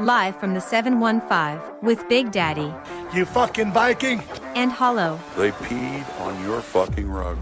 [0.00, 2.72] Live from the 715 with Big Daddy
[3.14, 4.22] You fucking Viking!
[4.54, 5.20] and Hollow.
[5.36, 7.36] They peed on your fucking rug.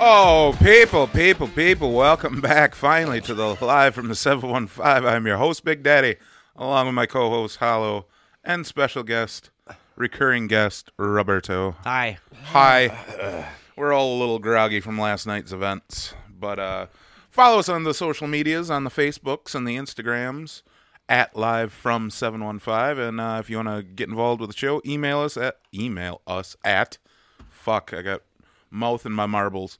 [0.00, 5.04] Oh, people, people, people, welcome back finally to the live from the 715.
[5.04, 6.16] I'm your host, Big Daddy,
[6.56, 8.06] along with my co host, Hollow,
[8.42, 9.50] and special guest,
[9.96, 11.76] recurring guest, Roberto.
[11.84, 12.16] Hi.
[12.44, 13.46] Hi.
[13.76, 16.86] We're all a little groggy from last night's events, but uh,
[17.38, 20.62] follow us on the social medias, on the Facebooks and the Instagrams
[21.08, 22.98] at live from 715.
[22.98, 26.20] And uh, if you want to get involved with the show, email us at email
[26.26, 26.98] us at
[27.48, 27.94] fuck.
[27.94, 28.22] I got
[28.72, 29.78] mouth in my marbles.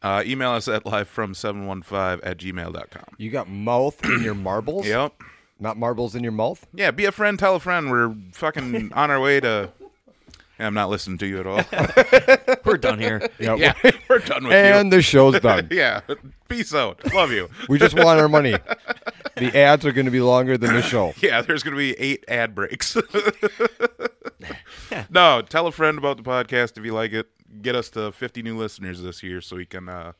[0.00, 3.16] Uh, email us at live from 715 at gmail.com.
[3.18, 4.86] You got mouth in your marbles?
[4.86, 5.20] Yep.
[5.58, 6.64] Not marbles in your mouth?
[6.72, 7.90] Yeah, be a friend, tell a friend.
[7.90, 9.72] We're fucking on our way to.
[10.62, 11.60] Yeah, I'm not listening to you at all.
[12.64, 13.28] We're done here.
[13.40, 13.58] Yep.
[13.58, 13.74] yeah,
[14.08, 15.66] we're done with And the show's done.
[15.72, 16.02] Yeah,
[16.48, 17.12] peace out.
[17.12, 17.48] Love you.
[17.68, 18.54] We just want our money.
[19.36, 21.12] The ads are going to be longer than the show.
[21.20, 22.96] Yeah, there's going to be eight ad breaks.
[25.10, 27.28] no, tell a friend about the podcast if you like it.
[27.62, 30.12] Get us to 50 new listeners this year so we can uh,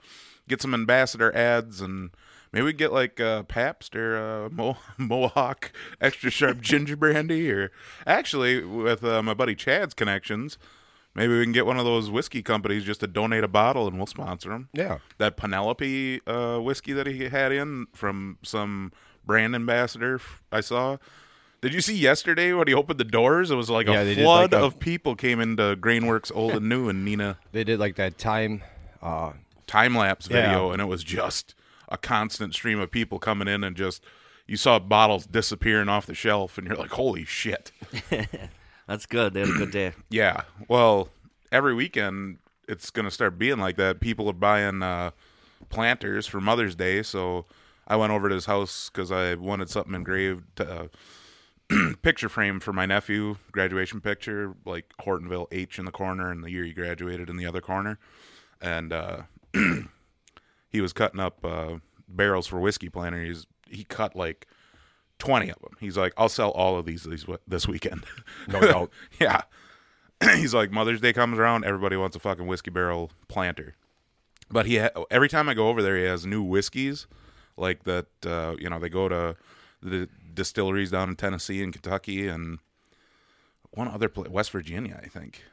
[0.48, 2.10] get some ambassador ads and
[2.52, 7.70] maybe we get like uh, Pabst or uh, Mo- Mohawk extra sharp ginger brandy or
[8.06, 10.58] actually with uh, my buddy Chad's connections.
[11.14, 13.98] Maybe we can get one of those whiskey companies just to donate a bottle and
[13.98, 14.70] we'll sponsor them.
[14.72, 14.98] Yeah.
[15.18, 18.92] That Penelope uh, whiskey that he had in from some
[19.26, 20.96] brand ambassador I saw.
[21.60, 23.50] Did you see yesterday when he opened the doors?
[23.50, 26.68] It was like Yeah, a flood like a- of people came into Grainworks Old and
[26.70, 28.62] New and Nina They did like that time.
[29.02, 29.32] Uh,
[29.66, 30.46] time lapse Yeah.
[30.46, 31.54] video, and it was just
[31.92, 34.02] a constant stream of people coming in and just
[34.46, 37.70] you saw bottles disappearing off the shelf, and you're like, holy shit.
[38.88, 39.34] That's good.
[39.34, 39.92] They had a good day.
[40.10, 40.42] Yeah.
[40.68, 41.08] Well,
[41.50, 44.00] every weekend it's going to start being like that.
[44.00, 45.12] People are buying uh,
[45.68, 47.46] planters for Mother's Day, so
[47.86, 50.88] I went over to his house because I wanted something engraved, uh,
[52.02, 56.50] picture frame for my nephew, graduation picture, like Hortonville H in the corner and the
[56.50, 57.98] year he graduated in the other corner,
[58.60, 59.22] and uh,
[60.72, 61.76] he was cutting up uh,
[62.08, 63.22] barrels for whiskey planter.
[63.22, 64.46] He's he cut like.
[65.18, 65.76] 20 of them.
[65.78, 68.04] He's like, I'll sell all of these these this weekend.
[68.48, 68.90] No doubt.
[69.20, 69.42] yeah.
[70.36, 73.74] He's like, Mother's Day comes around, everybody wants a fucking whiskey barrel planter.
[74.50, 77.06] But he ha- every time I go over there, he has new whiskeys,
[77.56, 78.06] like that.
[78.26, 79.36] Uh, you know, they go to
[79.80, 82.58] the distilleries down in Tennessee and Kentucky and
[83.70, 85.44] one other place, West Virginia, I think.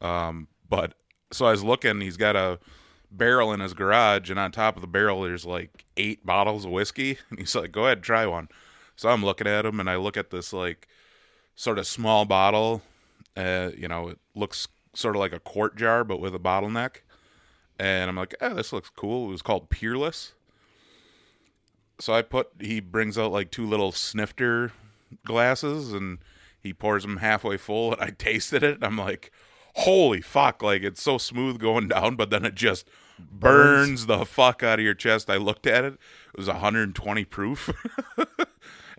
[0.00, 0.94] Um, but
[1.32, 2.58] so I was looking, he's got a
[3.10, 6.70] barrel in his garage, and on top of the barrel, there's like eight bottles of
[6.70, 7.18] whiskey.
[7.30, 8.48] And he's like, "Go ahead, try one."
[8.96, 10.88] So I'm looking at him, and I look at this like
[11.56, 12.82] sort of small bottle.
[13.36, 16.96] Uh, you know, it looks sort of like a quart jar, but with a bottleneck.
[17.78, 19.28] And I'm like, oh, this looks cool.
[19.28, 20.32] It was called Peerless.
[21.98, 24.72] So I put, he brings out like two little snifter
[25.24, 26.18] glasses and
[26.62, 27.92] he pours them halfway full.
[27.92, 28.76] And I tasted it.
[28.76, 29.32] And I'm like,
[29.76, 30.62] holy fuck.
[30.62, 32.86] Like it's so smooth going down, but then it just
[33.18, 35.28] burns the fuck out of your chest.
[35.28, 35.94] I looked at it.
[35.94, 37.70] It was 120 proof.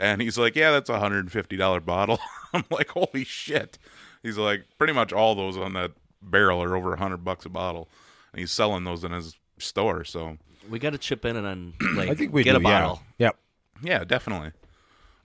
[0.01, 2.19] And he's like, "Yeah, that's a hundred and fifty dollar bottle."
[2.55, 3.77] I'm like, "Holy shit!"
[4.23, 5.91] He's like, "Pretty much all those on that
[6.23, 7.87] barrel are over a hundred bucks a bottle."
[8.33, 10.03] And he's selling those in his store.
[10.03, 10.37] So
[10.67, 13.03] We got to chip in and then like I think we get do, a bottle.
[13.19, 13.27] Yeah.
[13.27, 13.37] Yep.
[13.83, 14.53] yeah, definitely.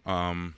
[0.04, 0.54] Um,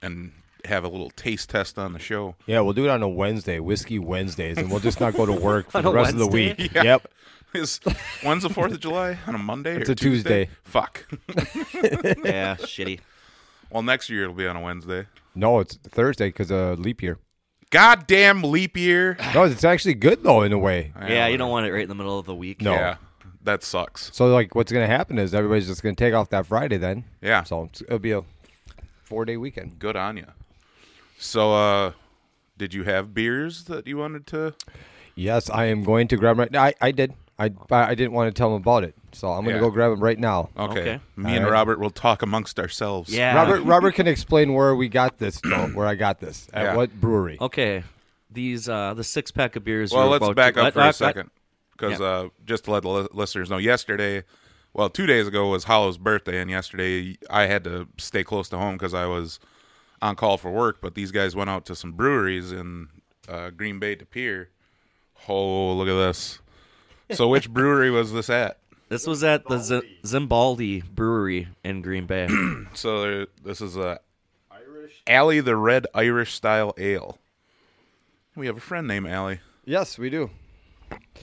[0.00, 0.32] and
[0.66, 2.36] have a little taste test on the show.
[2.46, 5.32] Yeah, we'll do it on a Wednesday, Whiskey Wednesdays, and we'll just not go to
[5.32, 6.72] work for the a rest of the week.
[6.74, 6.82] Yeah.
[6.82, 7.08] Yep.
[7.54, 7.80] Is
[8.22, 9.76] when's the Fourth of July on a Monday?
[9.76, 10.48] It's or a Tuesday.
[10.64, 11.06] Fuck.
[11.36, 13.00] yeah, shitty.
[13.70, 15.06] well, next year it'll be on a Wednesday.
[15.34, 17.18] No, it's Thursday because of uh, leap year.
[17.70, 19.18] Goddamn leap year.
[19.34, 20.92] No, it's actually good though in a way.
[20.98, 22.62] Yeah, you don't want it right in the middle of the week.
[22.62, 22.72] No.
[22.72, 22.96] Yeah,
[23.44, 24.10] that sucks.
[24.14, 26.78] So like, what's going to happen is everybody's just going to take off that Friday
[26.78, 27.04] then.
[27.20, 27.42] Yeah.
[27.42, 28.22] So it'll be a
[29.04, 29.78] four day weekend.
[29.78, 30.26] Good on you.
[31.22, 31.92] So, uh,
[32.58, 34.54] did you have beers that you wanted to?
[35.14, 36.74] Yes, I am going to grab 'em right.
[36.80, 37.12] I I did.
[37.38, 39.68] I I didn't want to tell them about it, so I'm going to Yeah.
[39.68, 40.50] go grab them right now.
[40.58, 40.80] Okay.
[40.80, 41.00] Okay.
[41.16, 41.58] Me and All right.
[41.58, 43.12] Robert will talk amongst ourselves.
[43.14, 43.34] Yeah.
[43.36, 46.76] Robert Robert can explain where we got this, though, where I got this at Yeah.
[46.76, 47.38] what brewery.
[47.40, 47.84] Okay.
[48.30, 49.92] These uh the six pack of beers.
[49.92, 51.30] Well, you're let's about back to- up what- for what- a what- second,
[51.72, 52.06] because Yeah.
[52.06, 54.24] uh, just to let the li- listeners know, yesterday,
[54.74, 58.58] well, two days ago was Hollow's birthday, and yesterday I had to stay close to
[58.58, 59.38] home because I was
[60.02, 60.80] on call for work.
[60.82, 62.88] But these guys went out to some breweries in
[63.28, 64.48] uh, Green Bay De Pere.
[65.28, 66.40] Oh, look at this!
[67.12, 68.58] So, which brewery was this at?
[68.88, 72.28] This was at the Z- Zimbaldi Brewery in Green Bay.
[72.74, 74.00] So there, this is a
[75.06, 77.18] Alley the Red Irish Style Ale.
[78.34, 79.40] We have a friend named Allie.
[79.64, 80.30] Yes, we do.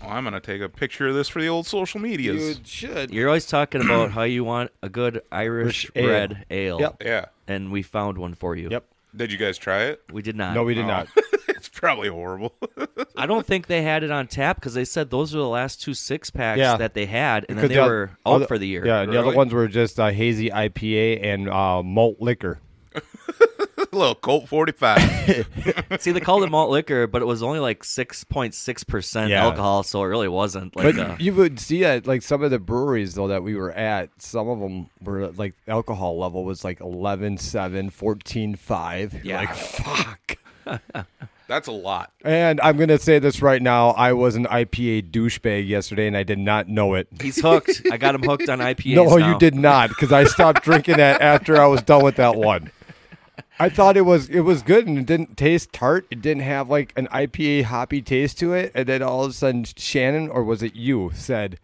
[0.01, 2.57] Well, I'm gonna take a picture of this for the old social medias.
[2.59, 3.11] You should.
[3.11, 6.07] You're always talking about how you want a good Irish Irish ale.
[6.07, 6.79] red ale.
[6.79, 7.03] Yep.
[7.03, 7.25] Yeah.
[7.47, 8.69] And we found one for you.
[8.71, 8.85] Yep.
[9.15, 10.01] Did you guys try it?
[10.11, 10.53] We did not.
[10.53, 11.07] No, we did not.
[11.47, 12.53] it's probably horrible.
[13.17, 15.81] I don't think they had it on tap because they said those were the last
[15.81, 16.77] two six packs Yeah.
[16.77, 18.85] that they had, and then Because they the were out other- for the year.
[18.85, 19.37] Yeah, and the other Really?
[19.37, 22.59] ones were just uh, hazy IPA and uh, malt liquor.
[23.93, 25.47] A little Colt 45.
[25.99, 29.29] See, they called it malt liquor, but it was only like six point six percent
[29.31, 29.43] Yeah.
[29.43, 30.95] alcohol, so it really wasn't like.
[30.95, 33.71] But a, you would see at like some of the breweries though that we were
[33.71, 39.25] at, some of them were like alcohol level was like 11, 7, 14, 5.
[39.25, 39.37] Yeah.
[39.39, 40.37] Like fuck.
[41.47, 42.11] That's a lot.
[42.23, 43.89] And I'm gonna say this right now.
[43.89, 47.07] I was an IPA douchebag yesterday, and I did not know it.
[47.19, 47.81] He's hooked.
[47.91, 48.93] I got him hooked on IPAs.
[48.93, 49.31] no, now.
[49.33, 52.71] you did not, because I stopped drinking that after I was done with that one.
[53.59, 56.07] I thought it was it was good and it didn't taste tart.
[56.09, 58.71] It didn't have like an IPA hoppy taste to it.
[58.73, 61.59] And then all of a sudden, Shannon or was it you said,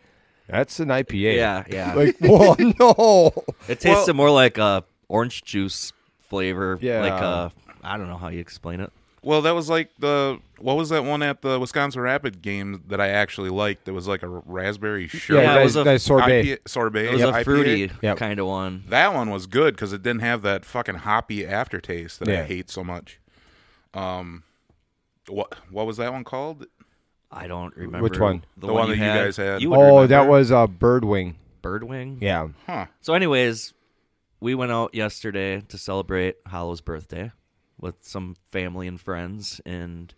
[0.47, 1.93] "That's an IPA." Yeah, yeah.
[1.93, 3.33] Like, well, no.
[3.69, 5.93] It tasted more like a orange juice
[6.27, 6.77] flavor.
[6.81, 6.99] Yeah.
[7.01, 7.51] Like a,
[7.83, 8.91] I don't know how you explain it.
[9.25, 13.01] Well, that was like the what was that one at the Wisconsin Rapid game that
[13.01, 13.87] I actually liked?
[13.87, 15.43] It was like a raspberry sherbet.
[15.43, 16.43] Yeah, that, was a- that sorbet.
[16.45, 17.05] IPA, sorbet.
[17.07, 18.17] It was yeah, a fruity Yep.
[18.17, 18.83] kind of one.
[18.89, 22.69] That one was good because it didn't have that fucking hoppy aftertaste that I hate
[22.69, 23.19] so much.
[23.95, 24.43] Um,
[25.27, 26.67] what what was that one called?
[27.31, 28.45] I don't remember Which one?
[28.57, 29.23] The, The one, one that you had.
[29.25, 29.61] guys had.
[29.61, 30.31] You would Oh, that remember.
[30.31, 31.33] was uh, Birdwing.
[31.63, 32.21] Birdwing.
[32.21, 32.49] Yeah.
[32.67, 32.85] Huh?
[33.01, 33.73] So, anyways,
[34.39, 37.31] we went out yesterday to celebrate Hollow's birthday
[37.79, 39.61] with some family and friends.
[39.65, 40.13] And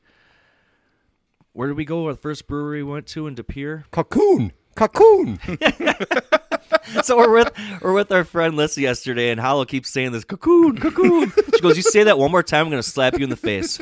[1.53, 2.07] where did we go?
[2.07, 3.85] Our first brewery we went to in De Pere.
[3.91, 4.53] Cocoon.
[4.75, 5.39] Cocoon.
[7.03, 7.51] so we're with
[7.81, 11.33] we're with our friend Lissy yesterday, and Hollow keeps saying this cocoon, cocoon.
[11.55, 13.79] She goes, "You say that one more time, I'm gonna slap you in the face."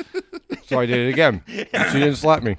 [0.66, 1.42] so I did it again.
[1.46, 1.64] She
[1.98, 2.56] didn't slap me.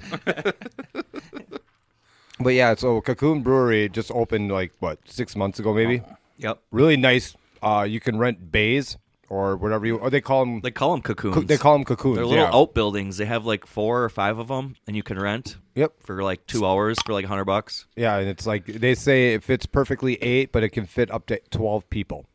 [2.40, 6.02] But yeah, so Cocoon Brewery just opened like what six months ago, maybe.
[6.38, 6.60] Yep.
[6.70, 7.36] Really nice.
[7.60, 8.96] Uh, you can rent bays
[9.28, 9.96] or whatever you.
[9.98, 10.60] Or they call them.
[10.60, 11.34] They call them cocoons.
[11.34, 12.16] co- they call them cocoons.
[12.16, 12.50] They're little yeah.
[12.54, 13.16] outbuildings.
[13.16, 15.94] They have like four or five of them, and you can rent Yep.
[16.00, 17.86] for like two hours for like a hundred bucks.
[17.96, 21.26] Yeah, and it's like they say it fits perfectly eight, but it can fit up
[21.26, 22.26] to twelve people.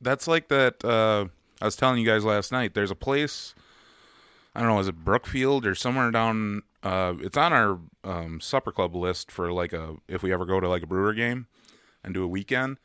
[0.00, 0.84] That's like that.
[0.84, 1.26] Uh,
[1.60, 2.74] I was telling you guys last night.
[2.74, 3.54] There's a place.
[4.54, 4.80] I don't know.
[4.80, 6.62] Is it Brookfield or somewhere down?
[6.82, 10.58] Uh, it's on our um, supper club list for like a if we ever go
[10.58, 11.46] to like a brewer game
[12.02, 12.78] and do a weekend.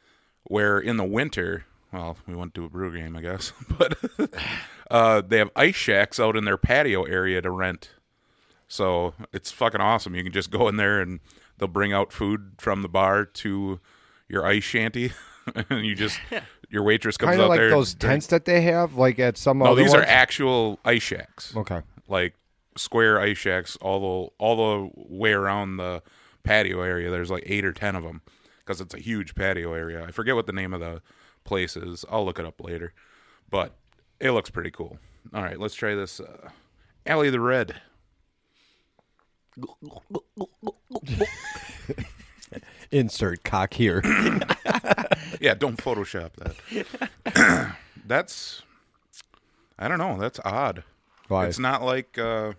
[0.43, 3.97] Where in the winter, well, we went to a brew game, I guess, but
[4.91, 7.89] uh, they have ice shacks out in their patio area to rent.
[8.67, 10.15] So it's fucking awesome.
[10.15, 11.19] You can just go in there and
[11.57, 13.79] they'll bring out food from the bar to
[14.27, 15.11] your ice shanty,
[15.69, 16.19] and you just
[16.69, 17.69] your waitress comes Kind of out like there.
[17.69, 19.59] those during- tents that they have, like at some.
[19.59, 20.09] No, other these are ones.
[20.09, 21.55] actual ice shacks.
[21.55, 21.81] Okay.
[22.07, 22.33] Like
[22.75, 26.01] square ice shacks all the all the way around the
[26.43, 27.09] patio area.
[27.11, 28.21] There's like eight or ten of them
[28.59, 30.03] because it's a huge patio area.
[30.03, 31.01] I forget what the name of the
[31.45, 32.03] place is.
[32.09, 32.94] I'll look it up later,
[33.50, 33.75] but
[34.19, 35.00] it looks pretty cool.
[35.33, 36.19] All right, let's try this.
[36.19, 36.50] Uh,
[37.06, 37.75] Alley the Red.
[42.92, 44.01] Insert cock here.
[45.39, 47.75] Yeah, don't Photoshop that.
[48.06, 48.62] That's,
[49.77, 50.18] I don't know.
[50.18, 50.83] That's odd.
[51.27, 51.48] Why?
[51.48, 52.53] It's not like uh,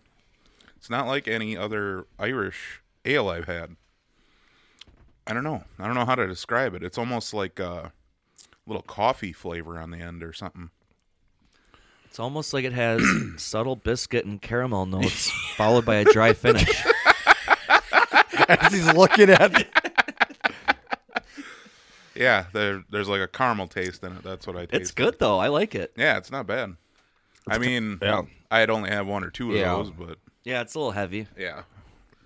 [0.77, 3.77] it's not like any other Irish ale I've had.
[5.27, 5.65] I don't know.
[5.79, 6.83] I don't know how to describe it.
[6.83, 7.93] It's almost like a
[8.67, 10.71] little coffee flavor on the end or something.
[12.07, 13.03] It's almost like it has
[13.37, 16.85] subtle biscuit and caramel notes, followed by a dry finish.
[18.49, 19.69] As he's looking at it.
[22.15, 24.23] Yeah, there, there's like a caramel taste in it.
[24.23, 24.81] That's what I taste.
[24.81, 25.39] It's good though.
[25.39, 25.93] I like it.
[25.99, 26.77] Yeah, it's not bad.
[27.47, 28.23] I mean, yeah.
[28.51, 29.75] I had only had one or two of Yeah.
[29.75, 31.27] those, but Yeah, it's a little heavy.
[31.39, 31.65] yeah,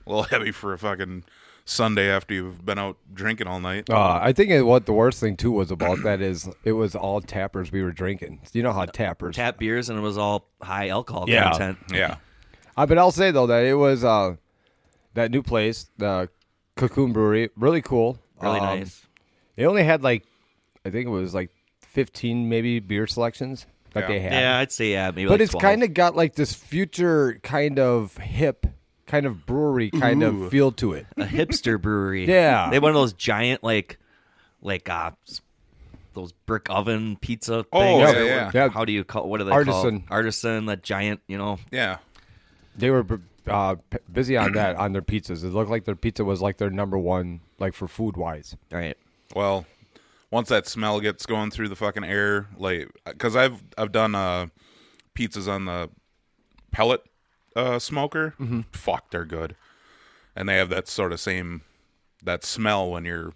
[0.06, 1.24] a little heavy for a fucking
[1.70, 3.88] Sunday after you've been out drinking all night.
[3.88, 6.94] Uh, I think it, what the worst thing too was about that is it was
[6.96, 8.40] all tappers we were drinking.
[8.52, 9.36] You know how tappers.
[9.36, 11.50] Tap beers and it was all high alcohol Yeah.
[11.50, 11.78] content.
[11.92, 12.16] Yeah,
[12.76, 14.34] Uh, but I'll say though that it was uh,
[15.14, 16.28] that new place, the
[16.76, 18.18] Cocoon Brewery, really cool.
[18.42, 19.06] Really Um, nice.
[19.56, 20.24] They only had like,
[20.84, 21.50] I think it was like
[21.80, 24.08] fifteen maybe beer selections that Yeah.
[24.08, 24.32] they had.
[24.32, 25.26] Yeah, I'd say yeah, maybe.
[25.26, 28.66] but like it's kind of got like this future kind of hip
[29.10, 31.06] kind of brewery kind of feel to it.
[31.16, 32.26] a hipster brewery.
[32.26, 32.68] Yeah.
[32.70, 33.98] they have one of those giant like,
[34.62, 35.10] like uh,
[36.14, 38.16] those brick oven pizza Oh, things.
[38.16, 38.50] yeah, yeah.
[38.54, 38.68] Yeah.
[38.68, 39.28] How do you call?
[39.28, 40.00] What are they Artisan.
[40.02, 40.16] call?
[40.16, 40.66] Artisan.
[40.66, 41.20] That giant.
[41.26, 41.58] You know.
[41.70, 41.98] yeah.
[42.76, 43.04] They were
[43.48, 43.76] uh,
[44.12, 45.42] busy on that on their pizzas.
[45.44, 48.56] It looked like their pizza was like their number one, like for food wise.
[48.70, 48.96] Right.
[49.34, 49.66] Well,
[50.30, 54.46] once that smell gets going through the fucking air, like, because I've I've done uh,
[55.16, 55.90] pizzas on the
[56.70, 57.02] pellet
[57.56, 58.34] uh, smoker.
[58.72, 59.56] Fuck, they're good.
[60.36, 61.62] and they have that sort of same
[62.22, 63.32] that smell when you're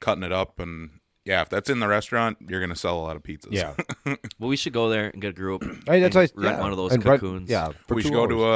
[0.00, 0.90] cutting it up and
[1.24, 3.74] yeah if that's in the restaurant you're gonna sell a lot of pizzas Yeah.
[4.38, 5.62] Well, we should go there and get a group.
[5.86, 6.60] Hey, that's and why I- rent yeah.
[6.62, 7.50] one of those And rent- cocoons.
[7.50, 7.70] yeah.
[7.86, 8.30] for we two should go hours.
[8.30, 8.48] to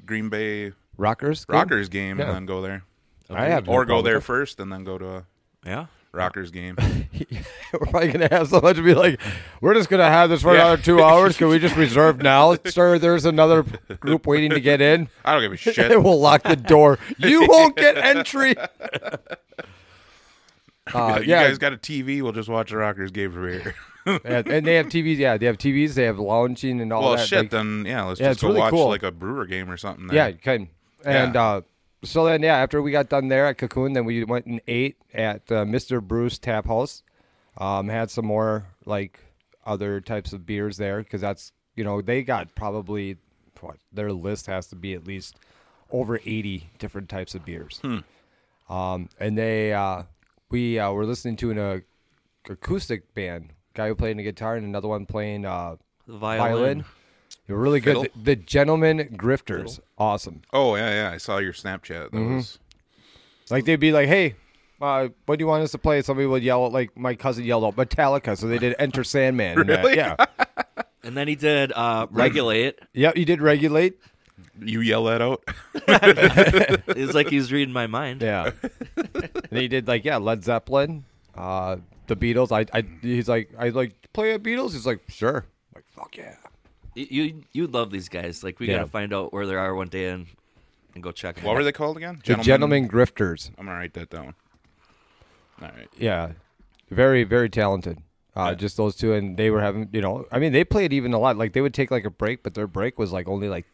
[0.00, 1.44] a green bay Rockers.
[1.46, 1.54] game?
[1.56, 2.26] rockers game Yeah.
[2.26, 2.84] and then go there
[3.30, 5.26] I have or go there first and then go to a
[5.66, 5.86] yeah.
[6.12, 6.76] Rockers game.
[7.72, 9.20] We're probably gonna have so much to be like,
[9.60, 10.62] we're just gonna have this for Yeah.
[10.68, 11.36] another two hours.
[11.36, 12.98] Can we just reserve now, sir?
[12.98, 13.64] There's another
[14.00, 15.08] group waiting to get in.
[15.24, 16.98] i don't give a shit we'll lock the door.
[17.18, 18.54] You won't get entry.
[20.94, 23.74] Uh, you yeah, guys got a tv we'll just watch the rockers game from here
[24.06, 25.18] yeah, and they have TVs.
[25.18, 25.92] Yeah, they have TVs.
[25.92, 27.16] They have lounging and all well that.
[27.18, 28.88] Well, shit like- then yeah let's Yeah, just go really watch cool.
[28.88, 30.16] like a brewer game or something there.
[30.16, 30.70] Yeah, you can.
[31.04, 31.42] And Yeah.
[31.46, 31.60] uh,
[32.04, 34.96] so then, yeah, after we got done there at Cocoon, then we went and ate
[35.12, 36.00] at uh, Mr.
[36.02, 37.02] Brews Tap House.
[37.56, 39.20] Um, had some more like
[39.66, 43.16] other types of beers there because that's you know they got probably
[43.60, 45.36] what their list has to be at least
[45.90, 47.80] over eighty different types of beers.
[48.68, 50.04] Um, and they uh,
[50.50, 51.80] we uh, were listening to an uh,
[52.48, 55.76] acoustic band, guy who played the guitar and another one playing uh,
[56.06, 56.38] violin.
[56.38, 56.84] violin.
[57.48, 58.02] They were really Fiddle?
[58.02, 58.12] good.
[58.14, 60.42] The, the Gentlemen Grifters, awesome.
[60.52, 62.36] oh yeah yeah i saw your snapchat that Mm-hmm.
[62.36, 62.58] was
[63.50, 64.36] Like they'd be like, "Hey,
[64.80, 67.64] uh, what do you want us to play?" Somebody would yell, like my cousin yelled
[67.64, 69.58] out Metallica, so they did Enter Sandman.
[69.58, 69.68] and.
[69.68, 69.96] Really?
[69.96, 70.16] Yeah,
[71.02, 72.78] And then he did uh, regulate.
[72.92, 73.12] yeah.
[73.16, 73.98] he did regulate.
[74.60, 75.42] you yell that out
[76.96, 78.20] it's like he's reading my mind.
[78.22, 78.50] Yeah,
[78.96, 81.76] and he did like yeah, Led Zeppelin, uh,
[82.08, 82.52] the Beatles.
[82.52, 84.72] I, I, he's like, I like play a Beatles.
[84.72, 85.46] He's like, sure.
[85.46, 86.34] I'm like fuck yeah.
[86.98, 88.42] You you you'd love these guys.
[88.42, 88.78] Like we Yeah.
[88.78, 90.26] gotta find out where they are one day and
[90.94, 91.38] and go check.
[91.38, 91.56] 'em what out.
[91.58, 93.50] were they called again The Gentlemen Grifters.
[93.58, 94.34] i'm gonna write that down
[95.62, 96.32] all right Yeah,
[96.90, 97.98] very very talented.
[98.36, 98.54] Uh, Yeah.
[98.54, 101.18] Just those two, and they were having, you know, I mean, they played even a
[101.18, 101.36] lot.
[101.36, 103.66] Like they would take like a break, but their break was like only like,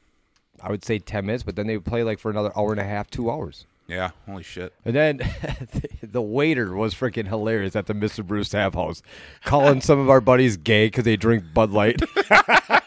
[0.63, 2.81] I would say ten minutes, but then they would play like for another hour and
[2.81, 3.67] a half, two hours.
[3.87, 5.21] Yeah holy shit And then
[6.03, 8.27] the waiter was freaking hilarious at the Mr.
[8.27, 9.03] Brews Tap House,
[9.45, 12.01] calling some of our buddies gay because they drink Bud Light.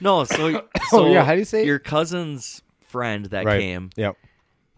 [0.00, 1.66] No, so oh, so Oh, yeah, how do you say it?
[1.66, 3.60] your cousin's friend that right.
[3.60, 3.90] came?
[3.96, 4.16] Yep.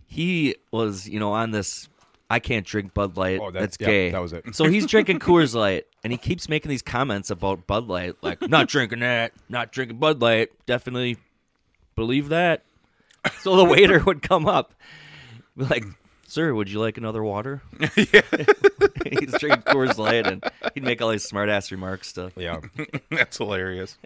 [0.06, 1.88] He was you know on this.
[2.30, 3.40] I can't drink Bud Light.
[3.40, 4.10] Oh, that's that's- yeah, gay.
[4.10, 4.54] that was it.
[4.54, 8.42] So he's drinking Coors Light, and he keeps making these comments about Bud Light, like
[8.48, 10.50] not drinking that, not drinking Bud Light.
[10.66, 11.16] Definitely
[11.96, 12.62] believe that.
[13.40, 14.74] So the waiter would come up,
[15.58, 15.84] be like,
[16.26, 17.62] "Sir, would you like another water?"
[17.96, 18.20] yeah.
[19.06, 20.42] he's drinking Coors Light, and
[20.74, 22.60] he'd make all these smart ass remarks to Yeah.
[23.10, 23.98] that's hilarious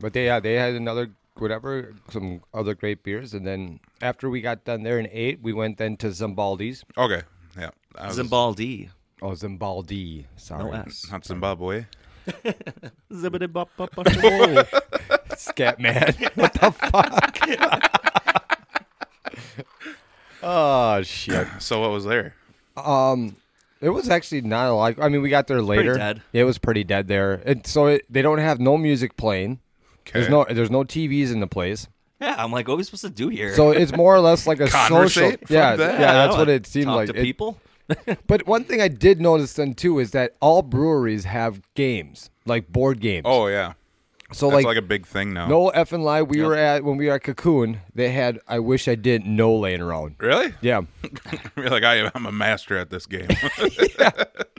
[0.00, 4.40] But they yeah, they had another whatever, some other great beers, and then after we
[4.40, 6.84] got done there and ate, we went then to Zimbaldi's.
[6.96, 7.22] okay
[7.58, 8.90] yeah I was- Zimbaldi.
[9.20, 10.26] Oh, Zimbaldi.
[10.36, 10.62] Sorry.
[10.64, 11.06] No S.
[11.10, 11.86] not zimbabwe.
[15.36, 16.14] Scat man.
[16.36, 18.14] what the fuck?
[20.42, 21.46] Oh shit.
[21.58, 22.34] so what was there
[22.76, 23.36] Um,
[23.80, 25.00] It was actually not a lot.
[25.00, 25.94] I mean, we got there later.
[25.94, 26.22] dead.
[26.32, 29.60] It was pretty dead there, and so it, they don't have no music playing.
[30.12, 31.86] There's no there's no TVs in the place,
[32.20, 33.54] Yeah, I'm like, what are we supposed to do here?
[33.54, 34.88] so it's more or less like a social.
[34.96, 35.40] Conversate?
[35.40, 36.00] Fuck Yeah, that.
[36.00, 37.10] yeah, that's what it seemed talk like.
[37.10, 37.58] to It- people.
[38.26, 42.68] but one thing I did notice then too is that all breweries have games, like
[42.72, 43.24] board games.
[43.26, 43.72] oh yeah
[44.32, 46.22] so that's like, like, a big thing now no effing lie.
[46.22, 47.80] We were at when we were at Cocoon.
[47.94, 50.16] They had I wish I didn't know laying around.
[50.18, 50.82] really Yeah,
[51.56, 53.28] you're like I, i'm a master at this game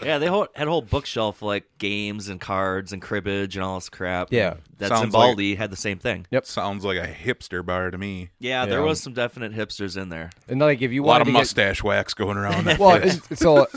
[0.01, 3.75] Yeah, they whole, had a whole bookshelf like games and cards and cribbage and all
[3.75, 4.29] this crap.
[4.31, 4.55] Yeah.
[4.77, 6.25] that Sounds Zimbaldi had the same thing.
[6.31, 6.45] Yep.
[6.45, 8.85] sounds like a hipster bar to me Yeah, there Yeah.
[8.85, 10.29] was some definite hipsters in there.
[10.47, 12.95] and like if you a lot wanted of to get- mustache wax going around Well,
[12.95, 13.67] it's- so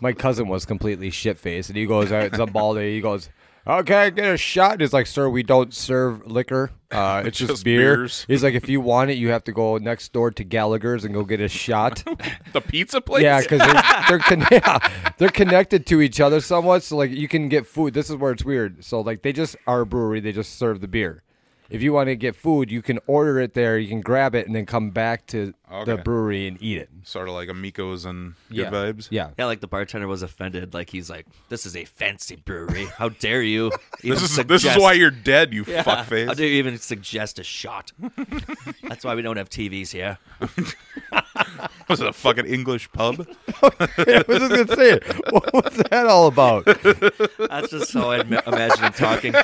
[0.00, 3.28] my cousin was completely shit faced, and he goes, uh, "Zambaldi." He goes,
[3.66, 6.70] "Okay, get a shot." He's like, "Sir, we don't serve liquor.
[6.94, 8.24] Uh, it's just, Just beer." beers.
[8.28, 11.12] He's like, "If you want it, you have to go next door to Gallagher's and
[11.12, 12.04] go get a shot."
[12.52, 16.84] the pizza place yeah, because they're they're, con- yeah, they're connected to each other somewhat.
[16.84, 17.94] So like, you can get food.
[17.94, 18.84] This is where it's weird.
[18.84, 20.20] So like, they just are a brewery.
[20.20, 21.24] They just serve the beer.
[21.70, 23.78] If you want to get food, you can order it there.
[23.78, 25.54] You can grab it and then come back to
[25.86, 26.88] the brewery and eat it.
[27.04, 28.70] sort of like amigos and good yeah.
[28.70, 29.30] vibes Yeah.
[29.38, 30.72] Yeah, like the bartender was offended.
[30.74, 32.84] Like he's like, "This is a fancy brewery.
[32.84, 33.72] How dare you?"
[34.04, 35.82] even this is this is suggest- why you're dead you Yeah.
[35.82, 37.92] fuckface How dare you even suggest a shot?
[38.82, 40.18] That's why we don't have TVs here.
[41.88, 43.26] was it a fucking english pub
[43.62, 44.98] I was just gonna say,
[45.30, 46.64] what was that all about?
[46.66, 49.34] That's just how I ima- imagine talking.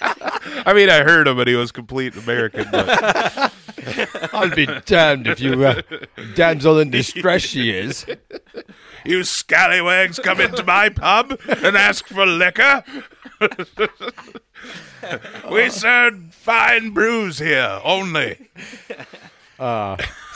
[0.66, 3.52] i mean i heard him but he was complete american but
[4.34, 5.80] I'll be damned if you uh,
[6.34, 8.04] damsel in distress she is.
[9.06, 12.84] you scallywags come into my pub and ask for liquor
[15.50, 18.50] we serve fine brews here only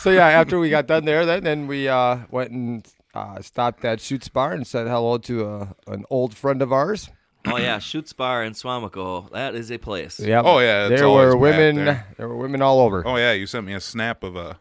[0.04, 3.86] so yeah, after we got done there, then then we uh, went and uh, stopped
[3.86, 7.08] at Shoots Bar and said hello to a, an old friend of ours.
[7.46, 9.30] Oh yeah, Shoots Bar in Suamico.
[9.30, 10.18] That is a place.
[10.18, 10.42] Yeah.
[10.44, 11.76] Oh, yeah, there were women.
[11.76, 12.06] there.
[12.16, 13.06] There were women all over.
[13.06, 14.58] Oh yeah, you sent me a snap of a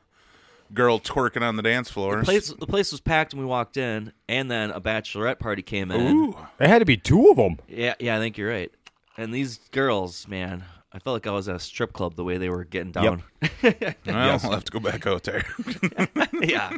[0.73, 2.17] girl twerking on the dance floor.
[2.17, 5.61] The place, the place was packed when we walked in, and then a bachelorette party
[5.61, 6.15] came in.
[6.17, 6.37] Ooh.
[6.57, 7.59] There had to be two of them.
[7.67, 8.71] Yeah, yeah, I think you're right.
[9.17, 12.37] And these girls, man, I felt like I was at a strip club the way
[12.37, 13.23] they were getting down.
[13.63, 15.45] Well, I'll have to go back out there.
[16.41, 16.75] yeah.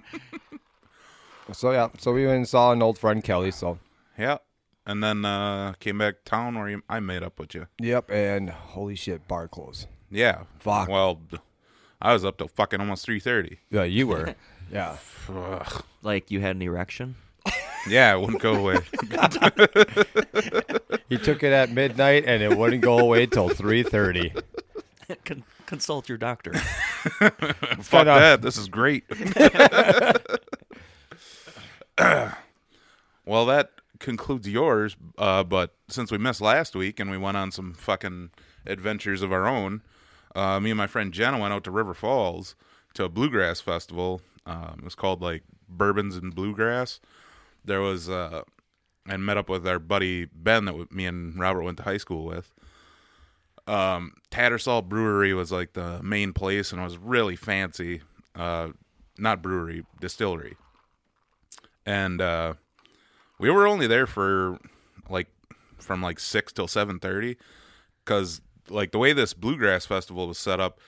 [1.52, 3.52] So yeah, so we went and saw an old friend Kelly.
[3.52, 3.80] So
[4.18, 4.38] yeah.
[4.86, 7.68] And then uh, came back town where you, I made up with you.
[7.80, 9.88] yep, and holy shit, bar closed.
[10.12, 10.44] Yeah.
[10.60, 10.90] Fuck.
[10.90, 11.20] Well,
[12.02, 13.60] I was up till fucking almost three thirty.
[13.72, 14.36] Yeah, you were.
[14.72, 14.98] yeah.
[16.04, 17.16] Like you had an erection.
[17.88, 18.78] Yeah, it wouldn't go away.
[21.08, 24.34] He took it at midnight, and it wouldn't go away till three thirty.
[25.24, 26.54] Con- consult your doctor.
[26.56, 28.42] Fuck uh, that.
[28.42, 29.04] This is great.
[33.24, 34.96] well, that concludes yours.
[35.18, 38.32] Uh, but since we missed last week and we went on some fucking
[38.66, 39.82] adventures of our own,
[40.36, 42.56] uh, me and my friend Jenna went out to River Falls
[42.94, 44.22] to a bluegrass festival.
[44.46, 47.00] Um, it was called like Bourbons and Bluegrass.
[47.64, 48.44] There was uh,
[49.08, 52.26] and met up with our buddy Ben that me and Robert went to high school
[52.26, 52.52] with.
[53.68, 58.02] Um, Tattersall Brewery was like the main place, and it was really fancy.
[58.36, 58.70] Uh,
[59.18, 60.58] not brewery, distillery.
[61.86, 62.56] And uh,
[63.40, 64.60] we were only there for
[65.10, 65.28] like
[65.78, 67.38] from like six till seven thirty,
[68.04, 70.80] because like the way this bluegrass festival was set up,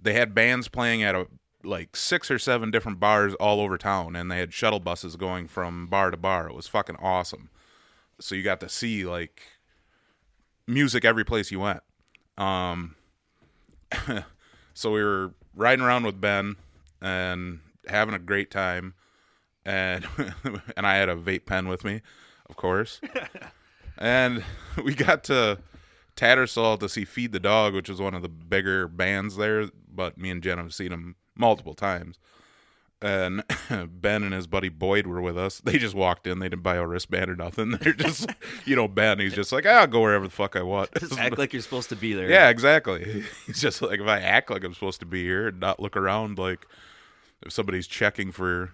[0.00, 1.26] they had bands playing at a
[1.64, 5.48] like six or seven different bars all over town, and they had shuttle buses going
[5.48, 6.48] from bar to bar.
[6.48, 7.50] It was fucking awesome.
[8.20, 9.42] So you got to see like
[10.66, 11.82] music every place you went.
[12.38, 12.96] Um,
[14.74, 16.56] so we were riding around with Ben
[17.00, 18.94] and having a great time,
[19.66, 20.06] and
[20.76, 22.00] and I had a vape pen with me,
[22.48, 23.00] of course,
[23.98, 24.42] and
[24.82, 25.58] we got to
[26.16, 29.68] Tattersall to see Feed the Dog, which is one of the bigger bands there.
[29.92, 32.18] But me and Jen have seen them multiple times.
[33.02, 33.44] And
[33.90, 35.58] Ben and his buddy Boyd were with us.
[35.60, 36.38] They just walked in.
[36.38, 37.72] They didn't buy a wristband or nothing.
[37.72, 38.30] They're just,
[38.64, 39.18] you know, Ben.
[39.18, 40.88] He's just like, "Ah, I'll go wherever the fuck I want.
[40.98, 42.30] Just act like you're supposed to be there.
[42.30, 43.24] Yeah, exactly.
[43.46, 45.94] He's just like if I act like I'm supposed to be here and not look
[45.94, 46.66] around like
[47.42, 48.72] if somebody's checking for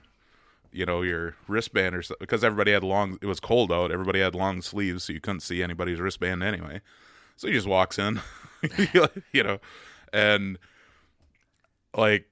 [0.72, 4.20] you know your wristband or something because everybody had long it was cold out everybody
[4.20, 6.80] had long sleeves so you couldn't see anybody's wristband anyway
[7.36, 8.20] so he just walks in
[9.32, 9.58] you know
[10.12, 10.58] and
[11.96, 12.26] like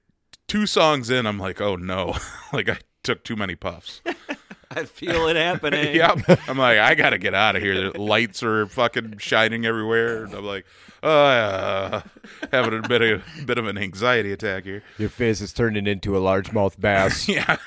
[0.47, 2.15] two songs in i'm like oh no
[2.53, 4.01] like i took too many puffs
[4.73, 5.95] I feel it happening.
[5.95, 6.19] yep.
[6.47, 7.91] I'm like, I gotta get out of here.
[7.91, 10.23] The lights are fucking shining everywhere.
[10.23, 10.65] And I'm like,
[11.03, 12.01] uh,
[12.51, 14.81] having a bit of bit of an anxiety attack here.
[14.97, 17.27] Your face is turning into a largemouth bass.
[17.27, 17.57] Yeah.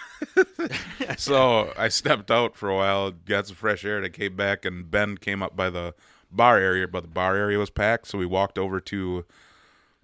[1.16, 4.64] So I stepped out for a while, got some fresh air, and I came back.
[4.64, 5.94] And Ben came up by the
[6.30, 8.08] bar area, but the bar area was packed.
[8.08, 9.24] So we walked over to.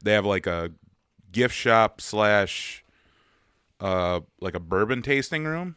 [0.02, 0.72] They have like a
[1.30, 2.84] gift shop slash,
[3.80, 5.76] uh, like a bourbon tasting room,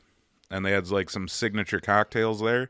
[0.49, 2.69] and they had like some signature cocktails there.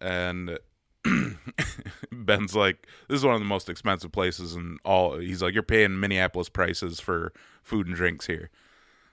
[0.00, 0.58] And
[2.12, 5.62] Ben's like, "This is one of the most expensive places in all." He's like, "You're
[5.62, 8.50] paying Minneapolis prices for food and drinks here,"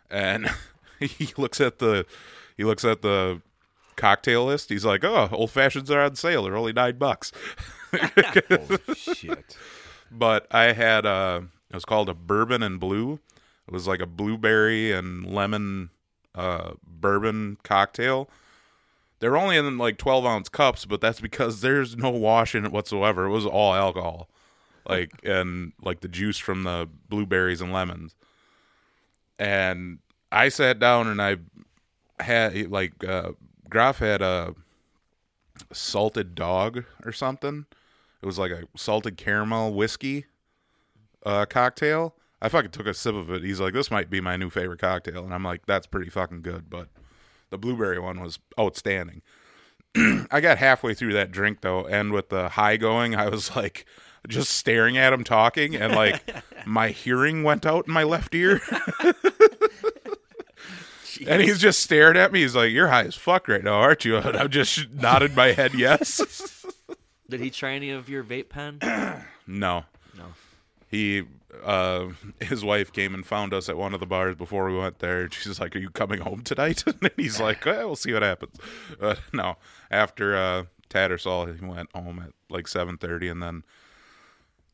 [0.10, 0.50] and
[1.00, 2.06] he looks at the
[2.58, 3.42] he looks at the
[3.96, 4.70] cocktail list.
[4.70, 6.44] He's like, "Oh, old fashions are on sale.
[6.44, 7.32] They're only nine bucks."
[7.94, 9.58] oh shit.
[10.12, 13.20] but I had uh it was called a bourbon and blue.
[13.68, 15.90] It was like a blueberry and lemon
[16.34, 18.30] uh bourbon cocktail.
[19.20, 22.72] They're only in like twelve ounce cups, but that's because there's no wash in it
[22.72, 23.26] whatsoever.
[23.26, 24.30] It was all alcohol.
[24.88, 28.14] Like and like the juice from the blueberries and lemons.
[29.40, 30.00] And
[30.36, 31.38] I sat down and I
[32.20, 33.32] had like uh
[33.70, 34.56] Graf had a
[35.72, 37.66] salted dog or something.
[38.22, 40.26] It was like a salted caramel whiskey
[41.26, 42.16] uh, cocktail.
[42.42, 43.44] I fucking took a sip of it.
[43.44, 46.42] He's like, "This might be my new favorite cocktail," and I'm like, "That's pretty fucking
[46.42, 46.90] good." But
[47.50, 49.22] the blueberry one was outstanding.
[49.96, 53.86] I got halfway through that drink though, and with the high going, I was like
[54.28, 56.24] just staring at him talking, and like
[56.66, 58.62] my hearing went out in my left ear.
[61.28, 62.42] And he's just staring at me.
[62.42, 65.52] He's like, "You're high as fuck right now, aren't you?" And I'm just nodded my
[65.54, 66.66] head yes.
[67.30, 68.80] Did he try any of your vape pen?
[69.48, 70.26] no, No.
[70.90, 71.24] he
[71.64, 72.10] uh
[72.42, 75.32] his wife came and found us at one of the bars before we went there
[75.32, 78.58] she's like are you coming home tonight and he's like eh, we'll see what happens
[79.02, 79.56] uh, no
[79.90, 83.64] after uh tattersall he went home at like 7.30 and then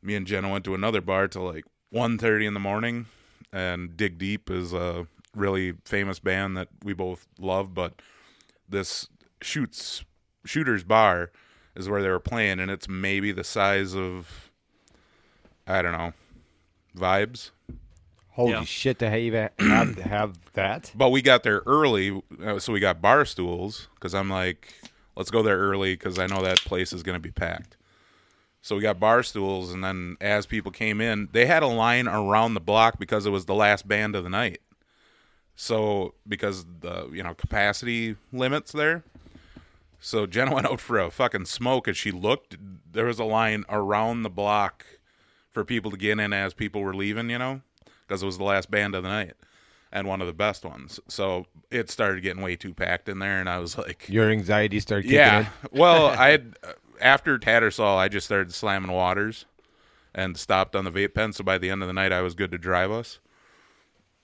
[0.02, 3.06] me and jenna went to another bar till like 1.30 in the morning
[3.52, 7.74] and Dig Deep is a really famous band that we both love.
[7.74, 8.00] But
[8.68, 9.08] this
[9.40, 10.04] shoots
[10.44, 11.30] shooters bar
[11.74, 14.50] is where they were playing, and it's maybe the size of
[15.66, 16.12] I don't know
[16.96, 17.50] vibes.
[18.30, 18.64] Holy Yeah.
[18.64, 18.98] shit!
[19.00, 20.92] To have have, have that.
[20.94, 24.72] But we got there early, uh, so we got bar stools because I'm like,
[25.16, 27.76] let's go there early because I know that place is going to be packed.
[28.62, 32.06] So we got bar stools, and then as people came in, they had a line
[32.06, 34.60] around the block because it was the last band of the night.
[35.54, 39.04] So because the you know capacity limits there,
[40.00, 42.56] so Jenna went out for a fucking smoke, and she looked.
[42.90, 44.84] There was a line around the block
[45.50, 47.60] for people to get in as people were leaving, you know,
[48.06, 49.34] because it was the last band of the night
[49.92, 50.98] and one of the best ones.
[51.06, 54.80] So it started getting way too packed in there, and I was like, Your anxiety
[54.80, 55.40] started kicking yeah.
[55.40, 55.46] in.
[55.78, 56.56] well, I had
[57.00, 59.44] after Tattersall, I just started slamming waters
[60.14, 61.32] and stopped on the vape pen.
[61.32, 63.18] So by the end of the night, I was good to drive us.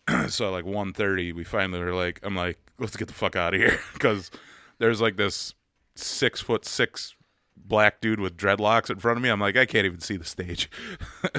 [0.29, 3.61] so like 1.30, we finally were like, I'm like, let's get the fuck out of
[3.61, 4.31] here because
[4.79, 5.55] there's like this
[5.97, 7.15] six foot six
[7.57, 9.29] black dude with dreadlocks in front of me.
[9.29, 10.71] I'm like, I can't even see the stage.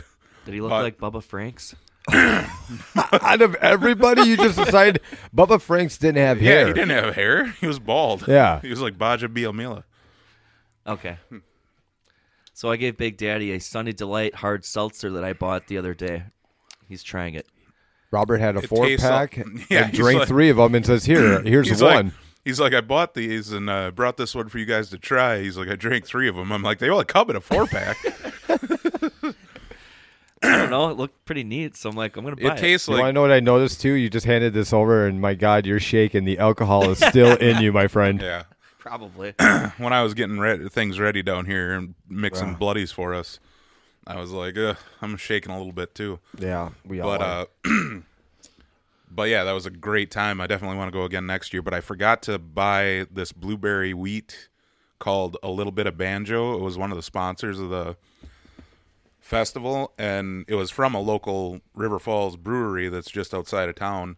[0.46, 1.76] Did he look But- like Bubba Franks?
[2.12, 5.02] Out of everybody, you just decided
[5.36, 6.62] Bubba Franks didn't have hair.
[6.62, 7.52] yeah, he didn't have hair.
[7.62, 8.26] He was bald.
[8.28, 8.60] Yeah.
[8.62, 9.84] he was like Baja Bielmila.
[10.88, 11.18] Okay.
[11.30, 11.40] Hmm.
[12.54, 15.94] So I gave Big Daddy a Sunny Delight hard seltzer that I bought the other
[15.94, 16.24] day.
[16.88, 17.46] He's trying it.
[18.12, 20.86] Robert had a It four pack like- Yeah, and drank like- three of them and
[20.86, 22.14] says, "Here, here's he's one." Like,
[22.46, 25.40] he's like, I bought these and uh, brought this one for you guys to try.
[25.42, 26.52] He's like, I drank three of them.
[26.52, 27.98] I'm like, they only come in a four pack.
[30.42, 30.90] I don't know.
[30.90, 32.62] It looked pretty neat, so I'm like, I'm gonna buy it it.
[32.62, 33.92] tastes you want to know what I noticed too?
[33.94, 36.24] You just handed this over, and my God, you're shaking.
[36.24, 38.22] The alcohol is still in you, my friend.
[38.22, 38.44] yeah.
[38.80, 39.34] Probably.
[39.78, 43.40] When I was getting re- things ready down here and mixing bloodies for us,
[44.10, 46.20] I was like, Ugh, I'm shaking a little bit too.
[46.38, 47.10] Yeah, we all.
[47.10, 47.48] But are.
[47.66, 48.00] uh,
[49.12, 50.42] but yeah, that was a great time.
[50.42, 51.62] I definitely want to go again next year.
[51.62, 54.50] But I forgot to buy this blueberry wheat
[54.98, 56.56] called a little bit of banjo.
[56.56, 57.98] It was one of the sponsors of the
[59.20, 64.18] festival, and it was from a local River Falls brewery that's just outside of town.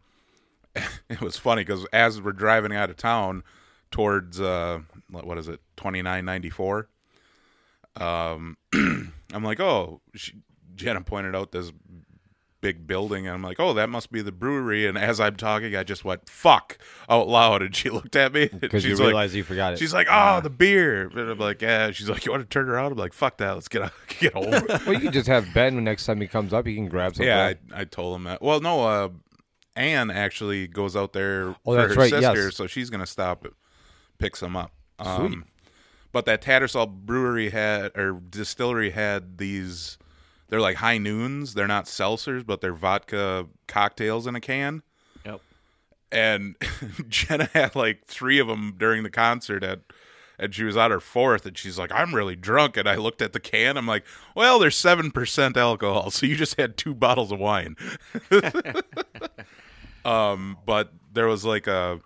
[1.09, 3.43] it was funny because as we're driving out of town
[3.91, 6.87] towards uh, what is it, twenty nine ninety four.
[7.97, 8.55] Um,
[9.33, 10.33] I'm like, oh, she,
[10.75, 11.71] Jenna pointed out this
[12.61, 14.85] big building, and I'm like, oh, that must be the brewery.
[14.85, 16.77] And as I'm talking, I just went "fuck"
[17.09, 19.79] out loud, and she looked at me because you she's like- you forgot it.
[19.79, 22.69] She's like, "Oh, the beer." And I'm like, "Yeah." She's like, "You want to turn
[22.69, 23.53] around?" I'm like, "Fuck that.
[23.53, 26.53] Let's get out, get over." well, you can just have Ben next time he comes
[26.53, 26.67] up.
[26.67, 27.27] He can grab something.
[27.27, 28.41] yeah, I, I told him that.
[28.41, 29.09] Well, no, uh,
[29.75, 32.55] Anne actually goes out there Oh, for that's her right, sister, yes.
[32.55, 33.47] so she's gonna stop,
[34.19, 34.71] pick some up.
[34.99, 35.45] Um,
[36.11, 39.97] But that Tattersall Brewery had or distillery had these.
[40.49, 41.53] They're like high noons.
[41.53, 44.83] They're not seltzers, but they're vodka cocktails in a can
[45.25, 45.39] Yep.
[46.11, 46.55] and
[47.07, 49.79] Jenna had like three of them during the concert at
[50.37, 53.21] and she was on her fourth and she's like I'm really drunk and I looked
[53.21, 54.03] at the can I'm like
[54.35, 57.77] well there's 7% alcohol so you just had two bottles of wine
[60.05, 61.99] um but there was like a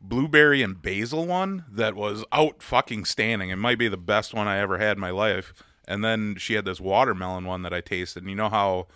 [0.00, 3.50] blueberry and basil one that was out fucking standing.
[3.50, 5.52] It might be the best one I ever had in my life.
[5.86, 8.22] And then she had this watermelon one that I tasted.
[8.22, 8.86] And you know how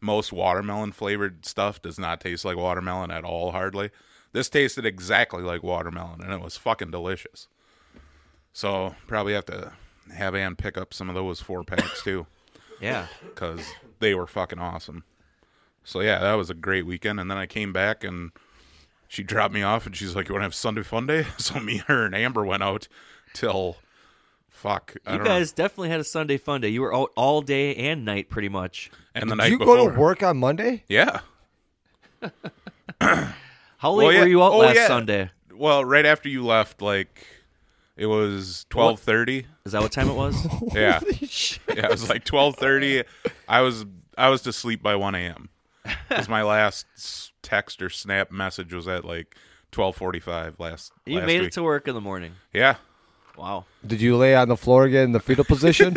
[0.00, 3.90] most watermelon flavored stuff does not taste like watermelon at all hardly?
[4.32, 7.48] This tasted exactly like watermelon and it was fucking delicious.
[8.52, 9.72] So probably have to
[10.14, 12.26] have ann pick up some of those four packs too.
[12.80, 13.08] Yeah.
[13.22, 13.60] because
[13.98, 15.04] they were fucking awesome.
[15.84, 17.20] So yeah that was a great weekend.
[17.20, 18.30] And then i came back and
[19.12, 21.58] she dropped me off and she's like you want to have sunday fun day so
[21.58, 22.86] me her and amber went out
[23.34, 23.76] till
[24.48, 25.30] fuck I You don't know.
[25.32, 26.68] guys definitely had a Sunday fun day.
[26.68, 28.90] You were out all day and night, pretty much.
[29.14, 30.84] and the Did night you before go to work on Monday?
[30.88, 31.20] yeah
[33.00, 34.20] How late Well, yeah.
[34.20, 34.86] were you out Oh, last yeah.
[34.86, 35.30] Sunday?
[35.54, 37.26] Well, right after you left, like
[37.96, 39.46] it was twelve thirty.
[39.64, 40.36] Is that what time it was?
[40.74, 41.00] Yeah,
[41.74, 43.02] yeah, it was like twelve thirty.
[43.48, 43.84] I was
[44.18, 45.48] I was to sleep by one a.m.
[46.08, 49.36] Because my last s- text or snap message was at like
[49.70, 50.92] twelve forty five last.
[51.06, 51.48] you last made week.
[51.48, 52.32] it to work in the morning.
[52.52, 52.76] Yeah,
[53.40, 53.64] Wow.
[53.86, 55.96] Did you lay on the floor again in the fetal position?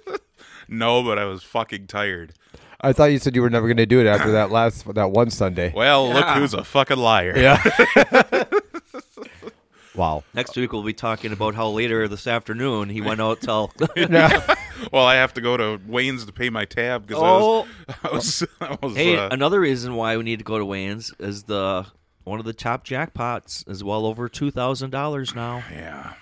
[0.68, 2.34] no, but I was fucking tired.
[2.80, 5.10] I thought you said you were never going to do it after that last that
[5.10, 5.72] one Sunday.
[5.74, 7.36] Well, look who's a fucking liar.
[7.36, 7.60] Yeah.
[9.96, 10.22] wow.
[10.32, 13.72] Next week we'll be talking about how later this afternoon he went out till
[14.92, 17.66] Well, I have to go to Wayne's to pay my tab because Oh.
[18.04, 20.58] I was I was, I was Hey, uh, another reason why we need to go
[20.58, 21.86] to Wayne's is the
[22.24, 25.62] one of the top jackpots is well over two thousand dollars now.
[25.72, 26.14] yeah.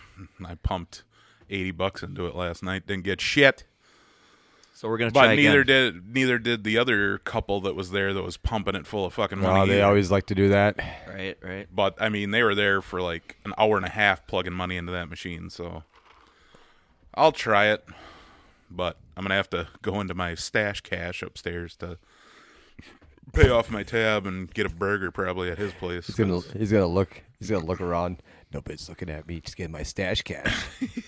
[0.44, 1.02] I pumped
[1.50, 2.86] eighty bucks into it last night.
[2.86, 3.64] Didn't get shit.
[4.74, 5.92] So we're gonna But try neither again.
[5.94, 9.14] did neither did the other couple that was there that was pumping it full of
[9.14, 9.60] fucking money.
[9.60, 9.86] Oh, they either.
[9.86, 10.76] always like to do that.
[11.08, 11.66] Right, right.
[11.74, 14.76] But I mean, they were there for like an hour and a half plugging money
[14.76, 15.48] into that machine.
[15.48, 15.82] So
[17.14, 17.84] I'll try it,
[18.76, 21.98] but I'm gonna have to go into my stash cash upstairs to
[23.32, 26.06] pay off my tab and get a burger probably at his place.
[26.06, 28.22] He's gonna he's gonna look he's gonna look around.
[28.52, 29.40] Nobody's looking at me.
[29.40, 30.66] Just getting my stash cash.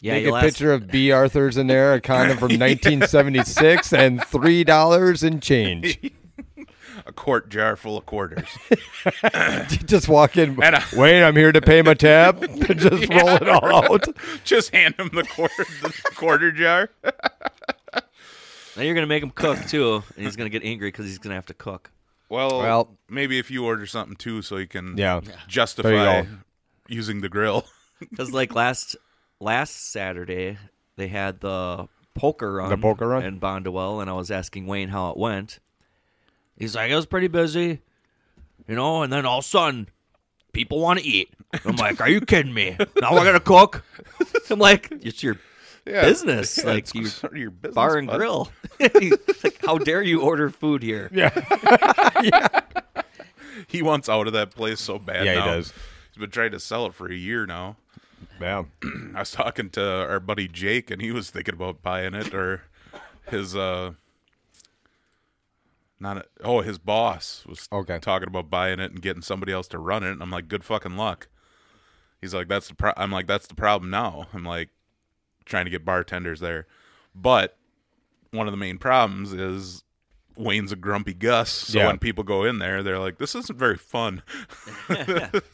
[0.00, 3.92] Yeah, Take a you'll ask- picture of Bea Arthur's in there, a condom from 1976,
[3.92, 5.98] and three dollars in change.
[7.08, 8.46] a quart jar full of quarters.
[9.86, 10.62] Just walk in.
[10.62, 12.40] And, uh, Wait, I'm here to pay my tab.
[12.76, 14.06] Just roll it all out.
[14.44, 16.90] Just hand him the quarter, the quarter jar.
[18.76, 21.34] Now you're gonna make him cook too, and he's gonna get angry because he's gonna
[21.34, 21.90] have to cook.
[22.28, 25.20] Well, Well- maybe if you order something too, so you can Yeah.
[25.48, 26.26] justify go.
[26.88, 27.66] using the grill.
[27.98, 28.94] Because like last
[29.40, 30.58] last Saturday
[30.96, 33.24] they had the poker run, The poker run?
[33.24, 35.58] in Bonduel, and I was asking Wayne how it went.
[36.58, 37.80] He's like, it was pretty busy,
[38.66, 39.02] you know.
[39.02, 39.88] And then all of a sudden,
[40.52, 41.30] people want to eat.
[41.64, 42.76] I'm like, are you kidding me?
[43.00, 43.84] Now we're gonna cook.
[44.50, 45.36] I'm like, it's your
[45.84, 48.16] business, like you your business, bar and bud.
[48.16, 48.50] grill.
[48.78, 51.10] He's like, how dare you order food here?
[51.12, 51.30] Yeah.
[53.66, 55.24] He wants out of that place so bad.
[55.26, 55.72] Yeah, he does.
[56.12, 57.76] He's been trying to sell it for a year now.
[58.40, 58.64] Yeah.
[59.14, 62.62] I was talking to our buddy Jake, and he was thinking about buying it, or
[63.30, 63.92] his uh,
[66.00, 67.98] not a, oh, his boss was Okay.
[67.98, 70.12] talking about buying it and getting somebody else to run it.
[70.12, 71.28] And I'm like, good fucking luck.
[72.20, 72.92] He's like, that's the pro-.
[72.96, 74.26] I'm like, that's the problem now.
[74.32, 74.70] I'm like,
[75.44, 76.66] trying to get bartenders there,
[77.14, 77.56] but
[78.30, 79.82] one of the main problems is.
[80.38, 81.86] Wayne's a grumpy Gus, so Yeah.
[81.88, 84.22] when people go in there, they're like, "This isn't very fun."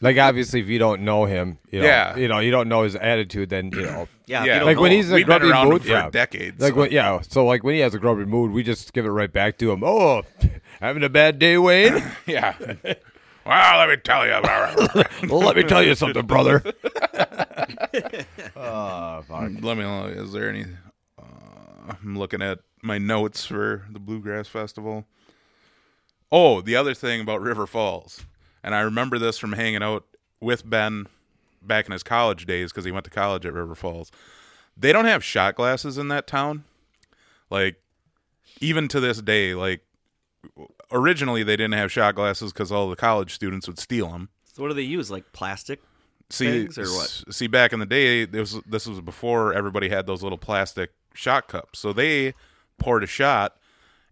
[0.01, 2.15] Like obviously, if you don't know him, you know, Yeah.
[2.15, 4.07] you know, you don't know his attitude, then you know.
[4.27, 4.59] Yeah, Yeah.
[4.59, 6.09] you Like when know- he's in a We've been grumpy him mood, for yeah.
[6.09, 6.59] decades.
[6.61, 9.05] Like so- when, yeah, so like when he has a grumpy mood, we just give
[9.05, 9.83] it right back to him.
[9.83, 10.23] Oh,
[10.79, 12.03] having a bad day, Wayne?
[12.25, 12.55] Yeah.
[13.45, 14.31] well, let me tell you.
[15.29, 16.63] well, let me tell you something, brother.
[18.55, 19.83] let me.
[20.21, 20.65] Is there any?
[21.19, 25.05] Uh, I'm looking at my notes for the Bluegrass Festival.
[26.31, 28.25] Oh, the other thing about River Falls,
[28.63, 30.05] and I remember this from hanging out
[30.39, 31.07] with Ben
[31.61, 34.11] back in his college days because he went to college at River Falls.
[34.77, 36.63] They don't have shot glasses in that town.
[37.49, 37.77] Like,
[38.59, 39.81] even to this day, like
[40.91, 44.29] originally they didn't have shot glasses because all the college students would steal them.
[44.53, 45.11] So what do they use?
[45.11, 45.81] Like plastic?
[46.29, 47.23] see, things or what?
[47.31, 50.91] See, back in the day, this was this was before everybody had those little plastic
[51.13, 51.79] shot cups.
[51.79, 52.33] So they
[52.77, 53.55] poured a shot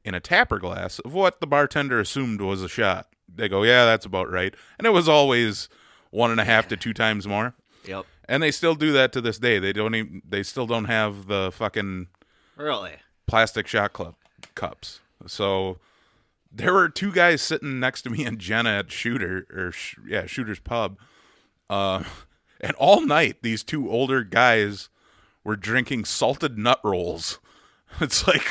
[0.06, 3.08] in a tapper glass of what the bartender assumed was a shot.
[3.34, 5.70] They go, "Yeah, that's about right," and it was always
[6.12, 7.56] one and a half to two times more.
[7.86, 8.06] Yep.
[8.30, 9.60] And they still do that to this day.
[9.60, 10.22] They don't even.
[10.28, 12.08] They still don't have the fucking
[12.56, 12.94] Really?
[13.28, 14.16] plastic shot club
[14.56, 15.00] cups.
[15.28, 15.80] So
[16.52, 20.26] there were two guys sitting next to me and Jenna at Shooter or sh- yeah
[20.26, 20.98] Shooter's Pub,
[21.70, 22.04] uh,
[22.62, 24.90] and all night these two older guys
[25.44, 27.40] were drinking salted nut rolls.
[28.02, 28.44] It's like?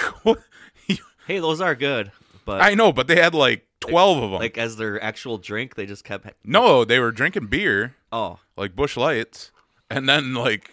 [1.26, 2.10] Hey, those are good,
[2.44, 4.40] but I know, but they had like twelve of them.
[4.40, 6.26] like as their actual drink, they just kept.
[6.44, 9.52] no, they were drinking beer Oh, like Busch Lights,
[9.88, 10.72] and then like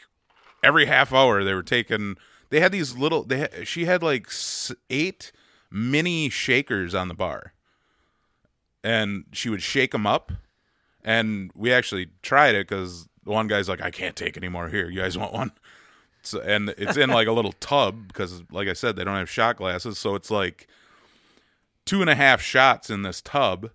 [0.63, 2.17] every half hour they were taking.
[2.49, 3.23] They had these little.
[3.23, 4.27] They had, she had like
[4.89, 5.31] eight
[5.71, 7.53] mini shakers on the bar,
[8.83, 10.31] and she would shake them up,
[11.03, 14.89] and we actually tried it because one guy's like, "I can't take any more here.
[14.89, 15.51] You guys want one?"
[16.21, 19.29] So, and it's in like a little tub because, like I said, they don't have
[19.29, 20.67] shot glasses, so it's like
[21.85, 23.71] two and a half shots in this tub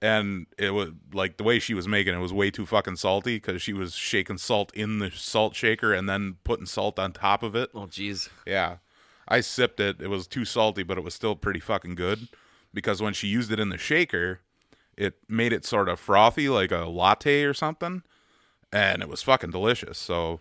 [0.00, 3.36] and it was like the way she was making it was way too fucking salty
[3.36, 7.42] because she was shaking salt in the salt shaker and then putting salt on top
[7.42, 7.70] of it.
[7.74, 8.28] oh, jeez.
[8.46, 8.76] Yeah,
[9.26, 10.00] I sipped it.
[10.00, 12.28] It was too salty, but it was still pretty fucking good
[12.72, 14.40] because when she used it in the shaker,
[14.96, 18.02] it made it sort of frothy like a latte or something,
[18.72, 19.98] and it was fucking delicious.
[19.98, 20.40] So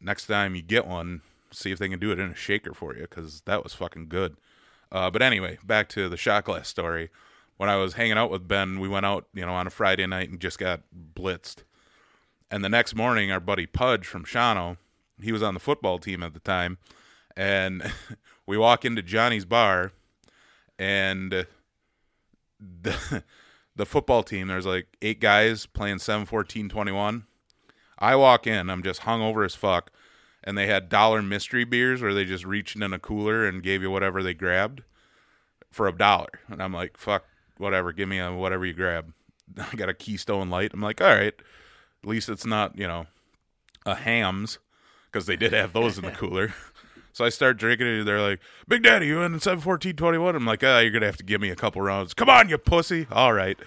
[0.00, 2.94] next time you get one, see if they can do it in a shaker for
[2.94, 4.36] you because that was fucking good.
[4.92, 7.10] Uh, but anyway, back to the shot glass story.
[7.56, 10.06] When I was hanging out with Ben, we went out, you know, on a Friday
[10.06, 10.80] night and just got
[11.14, 11.62] blitzed.
[12.50, 14.78] And the next morning, our buddy Pudge from Shawano,
[15.22, 16.78] he was on the football team at the time,
[17.36, 17.92] and
[18.46, 19.92] we walk into Johnny's bar,
[20.78, 21.30] and
[22.58, 23.22] the
[23.76, 27.26] the football team, there's like eight guys playing 7 14 21.
[28.00, 29.90] I walk in, I'm just hung over as fuck,
[30.42, 33.82] and they had dollar mystery beers where they just reached in a cooler and gave
[33.82, 34.82] you whatever they grabbed
[35.70, 36.40] for a dollar.
[36.48, 37.24] And I'm like, fuck,
[37.58, 39.12] whatever, give me a whatever you grab.
[39.58, 40.72] I got a Keystone Light.
[40.72, 41.34] I'm like, all right,
[42.02, 43.06] at least it's not, you know,
[43.84, 44.58] a Hamm's
[45.10, 46.54] because they did have those in the cooler.
[47.12, 48.04] So I start drinking it.
[48.04, 50.36] They're like, Big Daddy, you in 71421?
[50.36, 52.14] I'm like, ah, you're going to have to give me a couple rounds.
[52.14, 53.06] Come on, you pussy.
[53.10, 53.58] All right.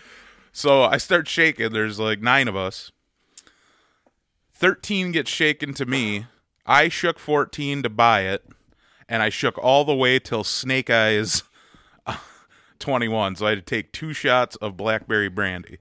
[0.54, 1.74] So I start shaking.
[1.74, 2.92] There's like nine of us.
[4.64, 6.26] 13 gets shaken to me.
[6.66, 8.46] I shook 14 to buy it.
[9.10, 11.44] And I shook all the way till Snake Eyes
[12.80, 13.36] 21.
[13.36, 15.80] So I had to take two shots of blackberry brandy.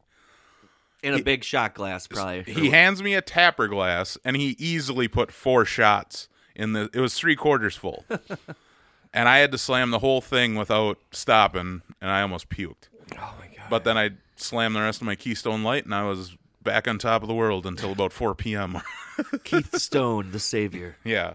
[1.00, 2.42] In a big shot glass, probably.
[2.52, 6.90] He hands me a tapper glass, and he easily put four shots in the.
[6.92, 8.04] It was three quarters full,
[9.14, 12.88] and I had to slam the whole thing without stopping, and I almost puked.
[13.12, 13.66] Oh my god!
[13.68, 16.98] But then I slammed the rest of my Keystone Light, and I was back on
[16.98, 18.78] top of the world until about four p.m.
[19.44, 20.96] Keith Stone, the savior.
[21.04, 21.34] yeah.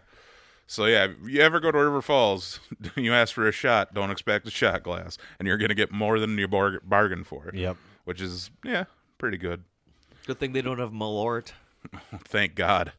[0.69, 2.59] So yeah, if you ever go to River Falls,
[2.97, 6.19] you ask for a shot, don't expect a shot glass, and you're gonna get more
[6.19, 7.49] than you bar- bargain for.
[7.53, 7.77] Yep.
[8.03, 8.83] Which is yeah,
[9.17, 9.63] pretty good.
[10.25, 11.53] Good thing they don't have Malort.
[12.25, 12.93] Thank God.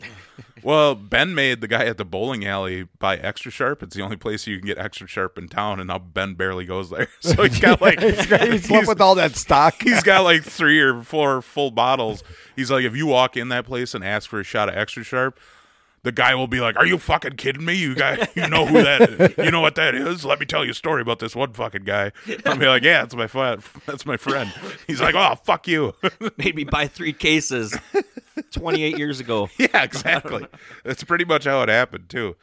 [0.62, 3.83] well, Ben made the guy at the bowling alley buy extra sharp.
[3.83, 6.64] It's the only place you can get extra sharp in town, and now Ben barely
[6.64, 7.09] goes there.
[7.20, 9.83] So he's got like He's left with all that stock.
[9.83, 12.22] he's got like three or four full bottles.
[12.57, 15.05] He's like, if you walk in that place and ask for a shot of extra
[15.05, 15.38] sharp,
[16.03, 17.75] the guy will be like, "Are you fucking kidding me?
[17.75, 19.03] You guy, you know who that?
[19.03, 19.35] Is?
[19.45, 20.25] You know what that is?
[20.25, 22.13] Let me tell you a story about this one fucking guy."
[22.45, 23.63] I'll be like, "Yeah, that's my friend.
[23.87, 24.53] That's my friend."
[24.87, 25.95] He's like, "Oh, fuck you."
[26.37, 27.77] Made me buy three cases
[28.53, 29.49] 28 years ago.
[29.59, 30.47] yeah, exactly.
[30.85, 32.37] That's pretty much how it happened too.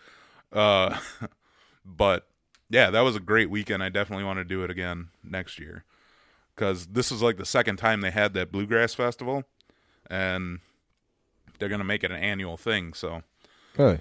[0.52, 0.98] Uh,
[1.86, 2.28] but
[2.70, 3.84] yeah, that was a great weekend.
[3.84, 5.84] I definitely want to do it again next year
[6.56, 9.44] because this is like the second time they had that bluegrass festival,
[10.10, 10.60] and
[11.60, 12.94] they're gonna make it an annual thing.
[12.94, 13.24] So
[13.78, 14.00] Really?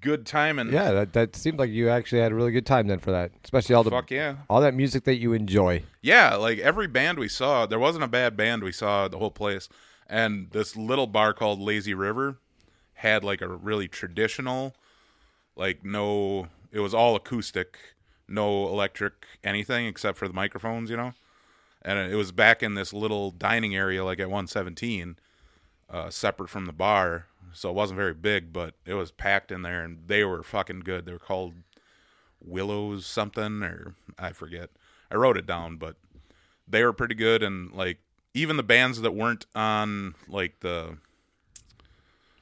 [0.00, 2.86] good time and Yeah, that, that seemed like you actually had a really good time
[2.86, 5.82] then for that, especially all the fuck yeah, all that music that you enjoy.
[6.00, 6.34] yeah.
[6.36, 9.68] Like every band we saw, there wasn't a bad band we saw the whole place.
[10.06, 12.38] And this little bar called Lazy River
[12.94, 14.74] had like a really traditional,
[15.56, 17.78] like no, it was all acoustic,
[18.28, 21.12] no electric anything except for the microphones, you know.
[21.82, 25.16] And it was back in this little dining area, like at 117,
[25.90, 27.26] uh, separate from the bar.
[27.54, 30.80] So it wasn't very big, but it was packed in there, and they were fucking
[30.80, 31.06] good.
[31.06, 31.54] They were called
[32.40, 34.70] Willows something, or I forget.
[35.10, 35.96] I wrote it down, but
[36.68, 37.98] they were pretty good, and like
[38.34, 40.98] even the bands that weren't on like the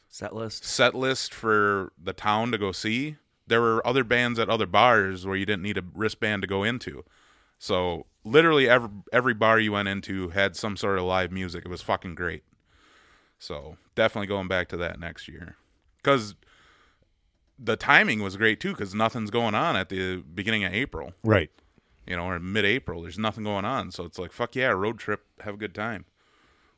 [0.08, 0.64] Set list.
[0.64, 5.26] set list for the town to go see, there were other bands at other bars
[5.26, 7.04] where you didn't need a wristband to go into.
[7.58, 11.64] So literally every every bar you went into had some sort of live music.
[11.64, 12.44] It was fucking great.
[13.42, 15.56] So definitely going back to that next year
[16.00, 16.36] because
[17.58, 21.50] the timing was great too because nothing's going on at the beginning of April, Right.
[22.06, 23.02] you know, or mid-April.
[23.02, 26.04] There's nothing going on, so it's like fuck yeah, road trip, have a good time.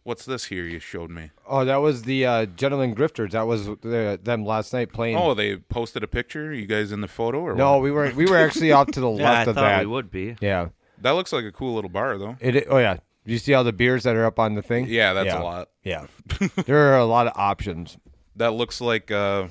[0.05, 1.33] What's this here you showed me?
[1.47, 3.33] Oh, that was the uh, Gentlemen Grifters.
[3.33, 5.17] That was the, them last night playing.
[5.19, 6.53] Oh, they posted a picture.
[6.53, 7.83] You guys in the photo or no, what?
[7.83, 9.81] we were we were actually off to the Yeah, I left of thought that.
[9.81, 10.37] we would be.
[10.41, 10.69] Yeah.
[11.01, 12.37] That looks like a cool little bar though.
[12.41, 12.67] It.
[12.71, 12.99] Oh yeah.
[13.27, 14.87] Do you see all the beers that are up on the thing?
[14.89, 15.41] Yeah, that's yeah.
[15.41, 15.69] a lot.
[15.83, 16.07] Yeah.
[16.67, 17.97] there are a lot of options.
[18.37, 19.49] That looks like uh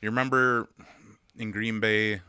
[0.00, 0.68] you remember
[1.38, 2.20] in Green Bay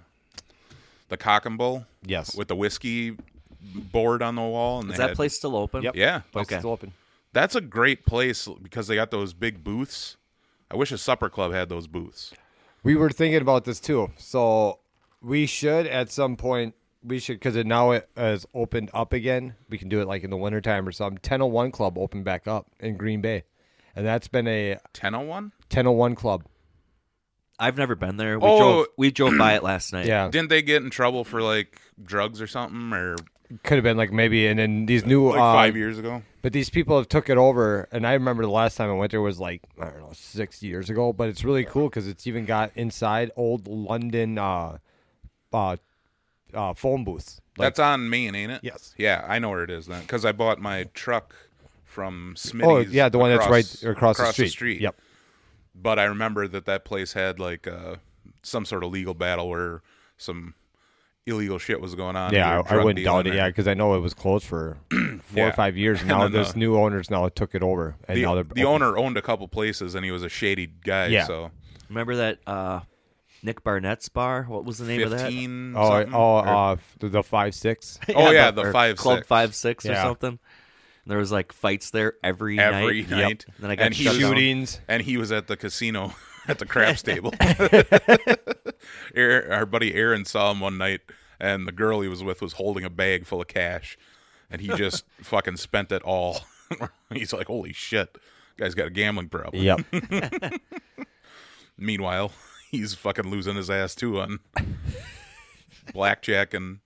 [1.10, 2.36] the Cock and Bull Yes.
[2.36, 3.16] with the whiskey
[3.62, 5.84] board on the wall and Is they that had- place still open?
[5.84, 5.96] Yep.
[5.96, 6.22] Yeah.
[6.32, 6.58] Place Okay.
[6.60, 6.94] still open.
[7.34, 10.18] That's a great place because they got those big booths.
[10.70, 12.34] I wish a supper club had those booths.
[12.84, 14.12] We were thinking about this too.
[14.18, 14.80] So
[15.22, 19.56] we should at some point we should because it now it has opened up again.
[19.70, 21.16] We can do it like in the wintertime or something.
[21.18, 23.44] 1001 Club opened back up in Green Bay,
[23.96, 25.52] and that's been a 1001?
[25.70, 26.44] 1001 Club.
[27.60, 28.40] I've never been there.
[28.40, 28.58] We Oh.
[28.58, 30.08] drove we drove by it last night.
[30.08, 33.16] Yeah, Didn't they get in trouble for like drugs or something or
[33.64, 34.48] could have been like maybe.
[34.48, 36.24] And then these new like uh, 5 years ago?
[36.42, 39.12] But these people have took it over, and I remember the last time I went
[39.12, 41.14] there was like I don't know six years ago.
[41.14, 44.78] But it's really cool because it's even got inside old London uh,
[45.54, 45.76] uh,
[46.54, 47.42] uh, phone booths.
[47.58, 48.62] Like, That's on Main, ain't it?
[48.64, 48.94] Yes.
[48.98, 51.36] Yeah, I know where it is then because I bought my truck
[51.84, 52.64] from Smitty's.
[52.64, 54.80] oh yeah, the one that's right across, the, street.
[54.82, 54.96] Yep.
[55.76, 57.96] But I remember that that place had like uh,
[58.44, 59.82] some sort of legal battle where
[60.18, 60.54] some
[61.26, 62.34] illegal shit was going on.
[62.34, 63.42] Yeah, I, I wouldn't doubt dealing it.
[63.42, 65.00] Yeah, because I know it was closed for four
[65.36, 65.50] Yeah.
[65.50, 66.00] or five years.
[66.00, 68.44] And Now then this the- new owners now took it over, and The, now they're
[68.44, 68.84] the open.
[68.84, 71.08] owner owned a couple places and he was a shady guy.
[71.08, 71.26] Yeah.
[71.26, 71.52] So
[71.90, 72.82] Remember that uh,
[73.44, 74.44] Nick Barnett's bar?
[74.44, 75.22] What was the name of that?
[75.22, 75.74] fifteen.
[75.76, 76.14] Oh, something?
[76.14, 78.00] oh, Or- uh, the, the five six.
[78.16, 79.28] Oh, yeah, the or five Club six.
[79.28, 80.04] Five Six or Yeah.
[80.04, 80.30] something.
[81.04, 83.10] And there was like fights there every, every night.
[83.10, 83.46] night.
[83.60, 84.22] Then I got and he shut down.
[84.22, 84.80] Shootings.
[84.88, 86.14] and he was at the casino
[86.48, 87.34] at the craps table.
[89.16, 91.02] Aaron, our buddy Aaron saw him one night,
[91.40, 93.98] and the girl he was with was holding a bag full of cash,
[94.52, 96.42] and he just fucking spent it all.
[97.12, 98.16] He's like, "Holy shit,
[98.58, 99.82] guy's got a gambling problem." Yep.
[101.78, 102.32] Meanwhile,
[102.72, 104.40] he's fucking losing his ass too on
[105.94, 106.80] blackjack and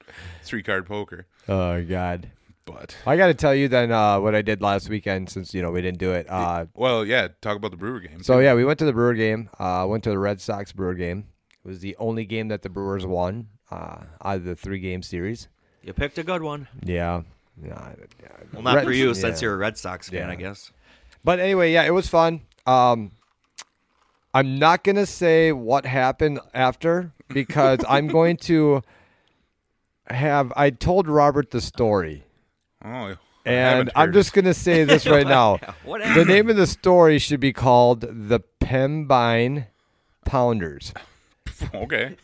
[0.43, 1.27] three card poker.
[1.47, 2.31] Oh God.
[2.65, 5.61] But I got to tell you then uh, what I did last weekend since you
[5.61, 6.25] know we didn't do it.
[6.27, 7.27] Uh, well, yeah.
[7.39, 8.23] Talk about the Brewer game.
[8.23, 9.49] so yeah, we went to the Brewer game.
[9.59, 11.25] Uh, went to the Red Sox Brewer game.
[11.63, 15.03] It was the only game that the Brewers won uh, out of the three game
[15.03, 15.47] series.
[15.83, 16.67] You picked a good one.
[16.83, 17.21] Yeah.
[17.63, 17.93] Yeah.
[18.51, 19.45] Well, not for you since yeah.
[19.45, 20.33] you're a Red Sox fan, Yeah.
[20.33, 20.71] I guess.
[21.23, 22.41] But anyway, yeah, it was fun.
[22.65, 23.11] Um,
[24.35, 28.81] I'm not gonna say what happened after because I'm going to
[30.07, 30.51] have.
[30.57, 32.25] I told Robert the story,
[32.83, 33.15] oh,
[33.45, 35.59] and I'm just gonna say this right now.
[35.85, 39.67] What The name of the story should be called the Pembine
[40.25, 40.93] Pounders,
[41.73, 42.17] okay.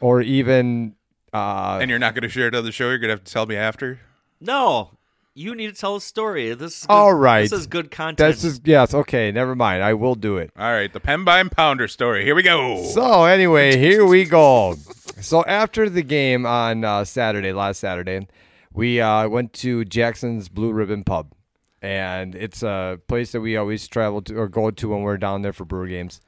[0.00, 0.94] or even.
[1.30, 2.88] Uh, And you're not going to share it on the show.
[2.88, 4.00] You're going to have to tell me after.
[4.40, 4.92] No,
[5.38, 6.52] you need to tell a story.
[6.54, 7.48] This is good, All right.
[7.48, 8.18] This is good content.
[8.18, 8.92] that's just yes.
[8.92, 9.84] Okay, never mind.
[9.84, 10.50] I will do it.
[10.58, 12.24] All right, the Pembine Pounder story.
[12.24, 12.84] Here we go.
[12.92, 14.74] So anyway, here we go.
[15.20, 18.26] So after the game on uh, Saturday, last Saturday,
[18.72, 21.32] we uh, went to Jackson's Blue Ribbon Pub,
[21.80, 25.42] and it's a place that we always travel to or go to when we're down
[25.42, 26.20] there for brewer games.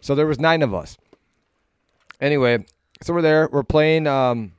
[0.00, 0.98] So there was nine of us.
[2.20, 2.64] Anyway,
[3.02, 3.48] so we're there.
[3.52, 4.52] We're playing um,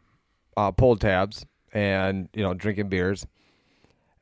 [0.56, 3.26] uh, pull tabs and you know drinking beers,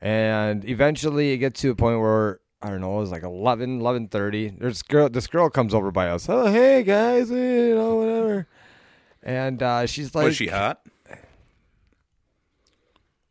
[0.02, 3.80] and eventually it gets to a point where I don't know, it was like 11,
[3.80, 4.58] 11.30.
[4.58, 6.28] There's this girl, this girl comes over by us.
[6.28, 8.46] Oh, hey guys, you know, whatever.
[9.22, 10.80] And uh, she's like, Was she hot?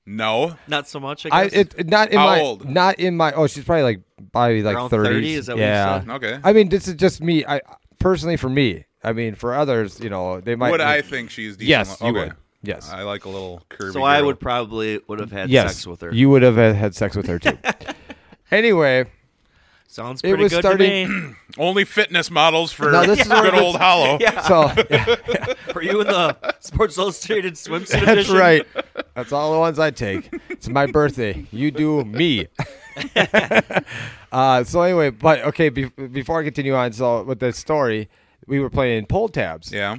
[0.05, 0.55] No.
[0.67, 1.25] not so much.
[1.25, 1.53] I I guess.
[1.53, 2.67] it, it- not in How my old?
[2.67, 3.31] not in my.
[3.33, 4.01] Oh, she's probably like
[4.31, 5.03] probably like Around 30s.
[5.03, 6.03] 30, is that what you yeah.
[6.07, 6.39] Okay.
[6.43, 7.45] I mean, this is just me.
[7.45, 7.61] I
[7.99, 8.85] personally for me.
[9.03, 10.71] I mean, for others, you know, they might.
[10.71, 11.69] would I think she's decent?
[11.69, 12.19] Yes, you okay.
[12.19, 12.33] would.
[12.63, 12.91] Yes.
[12.91, 13.93] I like a little curvy.
[13.93, 14.27] so I girl.
[14.27, 16.13] would probably would have had yes, sex with her.
[16.13, 17.57] you would have had, had sex with her too.
[18.51, 19.05] anyway,
[19.87, 21.33] Sounds it pretty was good starting- to me.
[21.57, 24.19] only fitness models for Now, this is good old Hollow.
[24.47, 24.71] so
[25.75, 28.35] Were you in the Sports Illustrated swimsuit That's edition?
[28.37, 28.65] right.
[29.15, 30.29] That's all the ones I take.
[30.49, 31.45] It's my birthday.
[31.51, 32.47] You do me.
[34.31, 35.69] uh, so anyway, but okay.
[35.69, 38.09] Be- before I continue on, so with the story,
[38.47, 39.71] we were playing pull tabs.
[39.71, 39.97] Yeah.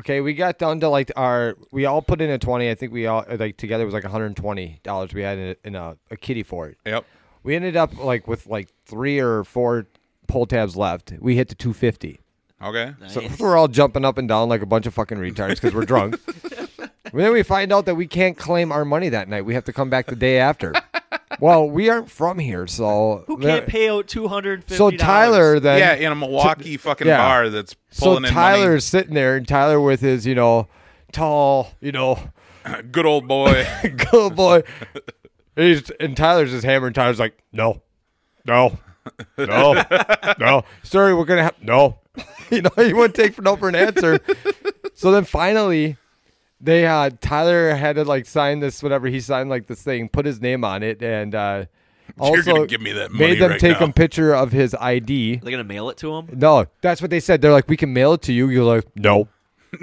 [0.00, 1.56] Okay, we got down to like our.
[1.70, 2.70] We all put in a twenty.
[2.70, 5.14] I think we all like together was like one hundred and twenty dollars.
[5.14, 6.78] We had in, a, in a, a kitty for it.
[6.84, 7.04] Yep.
[7.44, 9.86] We ended up like with like three or four
[10.26, 11.12] pull tabs left.
[11.20, 12.20] We hit the two fifty.
[12.62, 12.94] Okay.
[13.08, 13.38] So Nice.
[13.38, 16.18] we're all jumping up and down like a bunch of fucking retards because we're drunk.
[16.78, 19.42] and then we find out that we can't claim our money that night.
[19.44, 20.72] We have to come back the day after.
[21.40, 24.76] well, we aren't from here, so Who can't pay out two hundred fifty?
[24.76, 27.18] So Tyler then, yeah, in a Milwaukee fucking yeah.
[27.18, 30.68] bar that's so pulling in Tyler's sitting there, and Tyler with his, you know,
[31.12, 32.18] tall, you know.
[32.90, 33.66] Good old boy.
[34.10, 34.62] good boy.
[35.54, 36.94] He's, and Tyler's just hammering.
[36.94, 37.82] Tyler's like, no,
[38.46, 38.78] no,
[39.36, 39.82] no,
[40.38, 40.64] no.
[40.82, 41.98] Sorry, we're gonna have no.
[42.50, 44.18] you know, he wouldn't take for no for an answer.
[44.94, 45.96] so then finally,
[46.64, 50.26] they uh Tyler had to like sign this whatever he signed like this thing, put
[50.26, 51.64] his name on it, and uh
[52.18, 53.86] also You're give me that money made them right take now.
[53.86, 55.36] a picture of his ID.
[55.36, 56.28] They're gonna mail it to him.
[56.32, 57.40] No, that's what they said.
[57.42, 58.48] They're like, we can mail it to you.
[58.48, 59.28] You're like, no.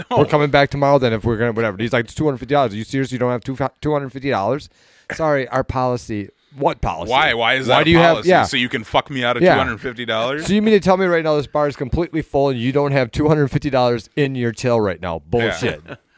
[0.09, 1.77] We're coming back tomorrow then if we're gonna whatever.
[1.77, 2.73] He's like, it's two hundred fifty dollars.
[2.73, 3.11] Are you serious?
[3.11, 4.69] You don't have two two hundred fifty dollars?
[5.13, 6.29] Sorry, our policy.
[6.55, 7.11] What policy?
[7.11, 7.33] Why?
[7.33, 7.75] Why is that?
[7.75, 8.13] Why a do you have?
[8.15, 8.29] policy?
[8.29, 8.43] Yeah.
[8.43, 9.53] So you can fuck me out of Yeah.
[9.55, 10.45] two hundred fifty dollars?
[10.47, 12.71] So you mean to tell me right now this bar is completely full and you
[12.71, 15.19] don't have two hundred fifty dollars in your till right now?
[15.19, 15.81] Bullshit.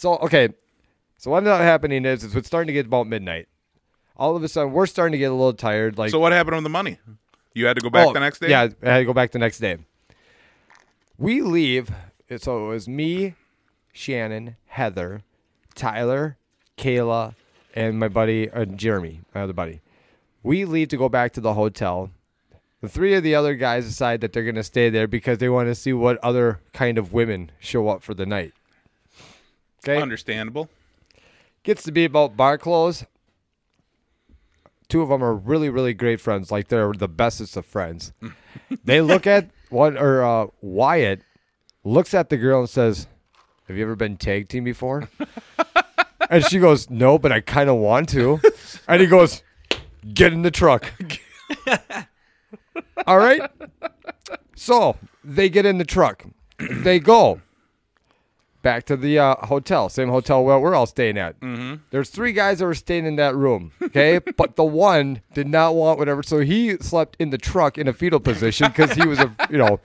[0.00, 0.48] so okay,
[1.18, 3.48] so what ended up happening is, is it's starting to get about midnight.
[4.16, 5.98] All of a sudden, we're starting to get a little tired.
[5.98, 6.98] Like, So what happened on the money?
[7.52, 8.48] You had to go back Oh, the next day.
[8.48, 9.76] Yeah, I had to go back the next day.
[11.18, 11.90] We leave.
[12.38, 13.34] So it was me,
[13.92, 15.20] Shannon, Heather,
[15.74, 16.38] Tyler,
[16.78, 17.34] Kayla,
[17.74, 19.80] and my buddy uh, Jeremy, my other buddy.
[20.42, 22.10] We leave to go back to the hotel.
[22.80, 25.50] The three of the other guys decide that they're going to stay there because they
[25.50, 28.54] want to see what other kind of women show up for the night.
[29.82, 30.00] Okay.
[30.00, 30.68] Understandable.
[31.62, 33.04] Gets to be about bar close.
[34.88, 36.50] Two of them are really, really great friends.
[36.50, 38.12] Like they're the bestest of friends.
[38.84, 41.22] they look at one or uh, Wyatt
[41.84, 43.06] looks at the girl and says,
[43.68, 45.08] "Have you ever been tag team before?"
[46.30, 48.40] and she goes, "No, but I kind of want to."
[48.88, 49.42] and he goes,
[50.12, 50.92] "Get in the truck."
[53.06, 53.48] All right.
[54.56, 56.24] So they get in the truck.
[56.58, 57.40] They go
[58.62, 61.38] back to the uh, hotel, same hotel where we're all staying at.
[61.40, 61.76] Mm-hmm.
[61.90, 64.18] There's three guys that were staying in that room, okay?
[64.36, 67.92] but the one did not want whatever, so he slept in the truck in a
[67.92, 69.80] fetal position because he was a, you know,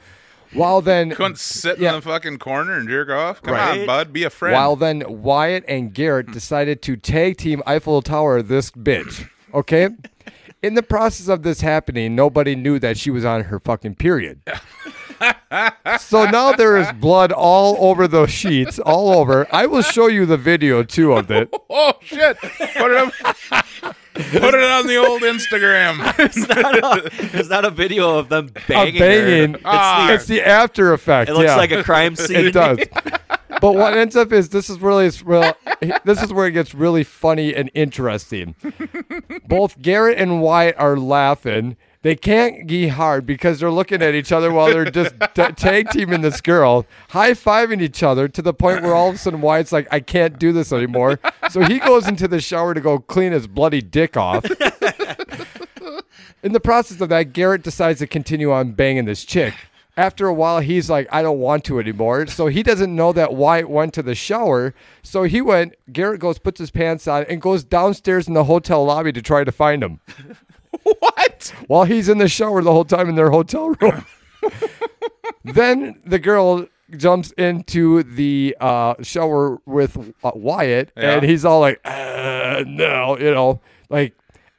[0.53, 1.89] while then, Couldn't sit Yeah.
[1.89, 3.41] in the fucking corner and jerk off.
[3.41, 3.80] Come Right.
[3.82, 4.53] on, bud, be a friend.
[4.53, 9.89] while then Wyatt and Garrett decided to tag team Eiffel Tower this bitch, okay?
[10.62, 14.41] In the process of this happening, nobody knew that she was on her fucking period.
[15.99, 19.47] so now there is blood all over the sheets, all over.
[19.51, 21.53] I will show you the video too of it.
[21.78, 22.38] Oh shit!
[22.39, 23.14] Put it up.
[24.14, 25.97] Put it on the old Instagram.
[26.20, 28.99] it's, not a, it's not a video of them Of banging.
[29.53, 29.56] her.
[29.58, 30.06] It's Ah.
[30.08, 31.30] the, It's the after effect.
[31.30, 31.58] it looks yeah.
[31.58, 32.38] like a crime scene.
[32.45, 32.80] It does.
[33.66, 35.53] But what uh, ends up is this is really real.
[36.03, 38.53] This is where it gets really funny and interesting.
[39.47, 41.76] Both Garrett and Wyatt are laughing.
[42.03, 45.89] They can't be hard because they're looking at each other while they're just t- tag
[45.89, 49.41] teaming this girl, high fiving each other to the point where all of a sudden
[49.41, 52.99] Wyatt's like, "I can't do this anymore." So he goes into the shower to go
[52.99, 54.45] clean his bloody dick off.
[56.43, 59.55] In the process of that, Garrett decides to continue on banging this chick.
[59.97, 62.27] After a while, he's like, I don't want to anymore.
[62.27, 64.73] So he doesn't know that Wyatt went to the shower.
[65.03, 68.83] So he went, Garrett goes, puts his pants on, and goes downstairs in the hotel
[68.85, 70.01] lobby to try to find him.
[70.83, 71.53] what?
[71.67, 74.05] While he's in the shower the whole time in their hotel room.
[75.43, 76.67] then the girl
[76.97, 81.11] jumps into the uh, shower with uh, Wyatt, Yeah.
[81.15, 84.13] and he's all like, uh, no, you know, like,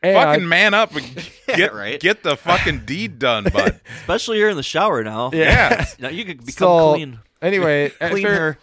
[0.07, 1.99] and Fucking man up and get right.
[2.01, 3.81] get the fucking deed done, bud.
[4.01, 5.31] Especially you're in the shower now.
[5.33, 5.87] Yeah.
[5.99, 7.19] Now you could become so clean.
[7.43, 8.59] anyway, Clean after,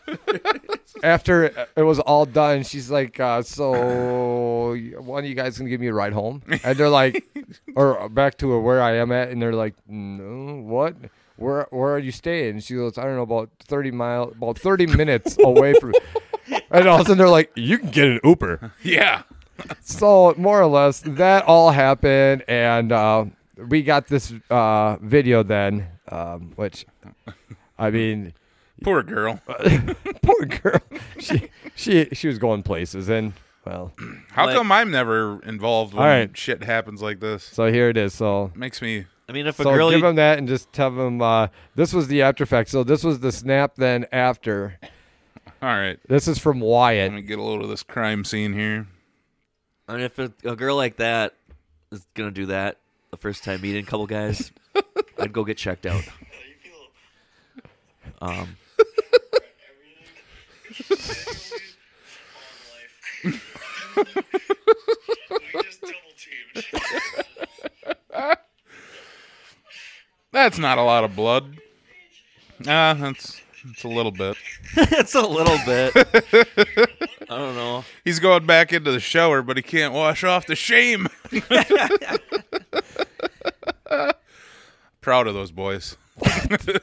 [1.04, 5.82] after it was all done, she's like, uh, "So, one of you guys gonna give
[5.82, 7.24] me a ride home?" And they're like,
[7.76, 10.96] "Or back to where I am at?" And they're like, "No, what?
[11.38, 14.58] Where where are you staying?" And she goes, "I don't know, about thirty mile, about
[14.60, 15.94] thirty minutes away from."
[16.72, 19.24] And all of a sudden, they're like, "You can get an Uber." Yeah.
[19.82, 23.26] So more or less, that all happened, and uh,
[23.70, 26.86] we got this uh, video then, um, which,
[27.78, 28.34] I mean.
[28.84, 29.40] Poor girl.
[30.24, 30.80] poor girl.
[31.20, 33.32] She she she was going places, and
[33.66, 33.94] well,
[34.32, 36.38] How Like- come I'm never involved when All right.
[36.38, 37.44] shit happens like this?
[37.44, 38.14] so here it is.
[38.14, 39.06] So Makes me.
[39.30, 41.48] I mean, if a so girl give you- him that and just tell him uh,
[41.76, 42.70] this was the after effect.
[42.70, 43.76] So this was the snap.
[43.78, 44.78] Then after
[45.62, 45.98] All right.
[46.10, 47.12] this is from Wyatt.
[47.14, 48.88] Let me get a load of this crime scene here.
[49.88, 51.36] I mean, if a, a girl like that
[51.92, 52.78] is gonna do that
[53.12, 54.52] the first time meeting a couple guys,
[55.20, 56.04] I'd go get checked out.
[58.22, 58.56] Um,
[70.32, 71.58] That's not a lot of blood.
[72.68, 74.38] Ah, that's it's a little bit.
[74.78, 75.94] it's a little bit.
[77.30, 77.84] I don't know.
[78.04, 81.08] He's going back into the shower, but he can't wash off the shame.
[85.02, 85.98] Proud of those boys.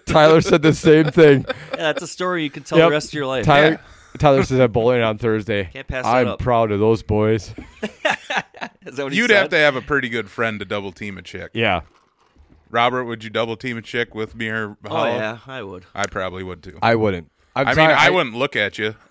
[0.06, 1.44] Tyler said the same thing.
[1.72, 2.88] Yeah, that's a story you can tell Yep.
[2.88, 3.44] the rest of your life.
[3.46, 3.80] Tyler
[4.18, 5.70] Tyler says at bowling on Thursday.
[5.72, 6.38] Can't pass that I'm up.
[6.40, 7.54] proud of those boys.
[7.82, 9.36] Is that what he You'd said?
[9.36, 11.52] have to have a pretty good friend to double team a chick.
[11.54, 11.82] Yeah,
[12.70, 15.84] Robert, would you double team a chick with me or Oh yeah, I would.
[15.94, 16.78] I probably would too.
[16.80, 17.30] I wouldn't.
[17.56, 18.94] I'm I mean, sorry, I, wouldn't look at you.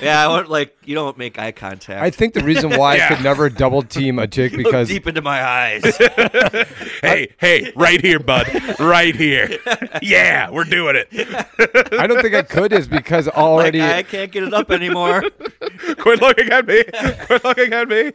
[0.00, 2.00] Yeah, I would like you don't make eye contact.
[2.00, 3.06] I think the reason why Yeah.
[3.06, 5.82] I could never double team a chick Look because deep into my eyes.
[7.02, 8.46] Hey, hey, right here, bud.
[8.78, 9.58] Right here.
[10.00, 11.08] Yeah, we're doing it.
[11.98, 15.22] I don't think I could is because like already I can't get it up anymore.
[15.98, 16.84] Quit looking at me.
[17.26, 18.12] Quit looking at me.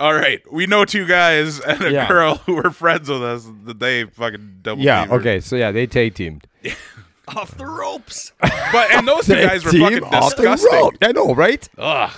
[0.00, 2.08] All right, we know two guys and a Yeah.
[2.08, 4.82] girl who were friends with us that they fucking double.
[4.82, 5.00] yeah.
[5.00, 5.16] teamed her.
[5.20, 6.46] Okay, so yeah, they tag teamed.
[7.28, 8.32] Off the ropes.
[8.40, 10.72] but and those two guys were fucking off disgusting.
[10.72, 10.94] rope.
[11.00, 11.66] I know, right?
[11.78, 12.10] Ugh.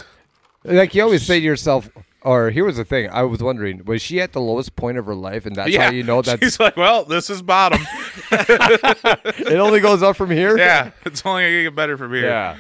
[0.65, 1.91] Like you always say to yourself,
[2.23, 3.11] or here was the thing.
[3.11, 5.85] I was wondering, was she at the lowest point of her life, and that's Yeah,
[5.85, 7.83] how you know that she's like, well, this is bottom.
[8.33, 10.57] it only goes up from here?
[10.57, 12.25] yeah, it's only gonna get better from here.
[12.27, 12.57] Yeah.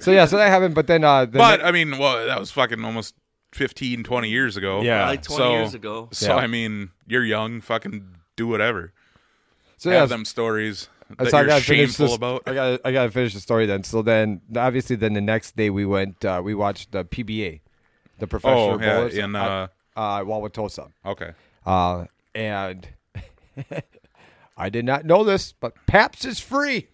[0.00, 2.40] so yeah, so that happened, but then uh, the but ne- I mean, well, that
[2.40, 3.14] was fucking almost
[3.56, 4.82] 15, 20 years ago.
[4.82, 5.06] Yeah.
[5.06, 6.08] Like 20 so, years ago.
[6.12, 6.36] So Yeah.
[6.36, 7.60] I mean, you're young.
[7.60, 8.92] Fucking do whatever.
[9.78, 10.88] so Have yeah, them stories
[11.18, 12.42] that so I you're gotta finish shameful this, about.
[12.46, 13.82] I got I gotta finish the story then.
[13.84, 17.60] So then, obviously, then the next day we went, uh, we watched the PBA,
[18.18, 20.90] the professional Oh, yeah, bowlers, in, uh, uh, Wauwatosa.
[21.04, 21.32] okay.
[21.64, 22.88] Uh, and
[24.56, 26.88] I did not know this, but Pabst is free.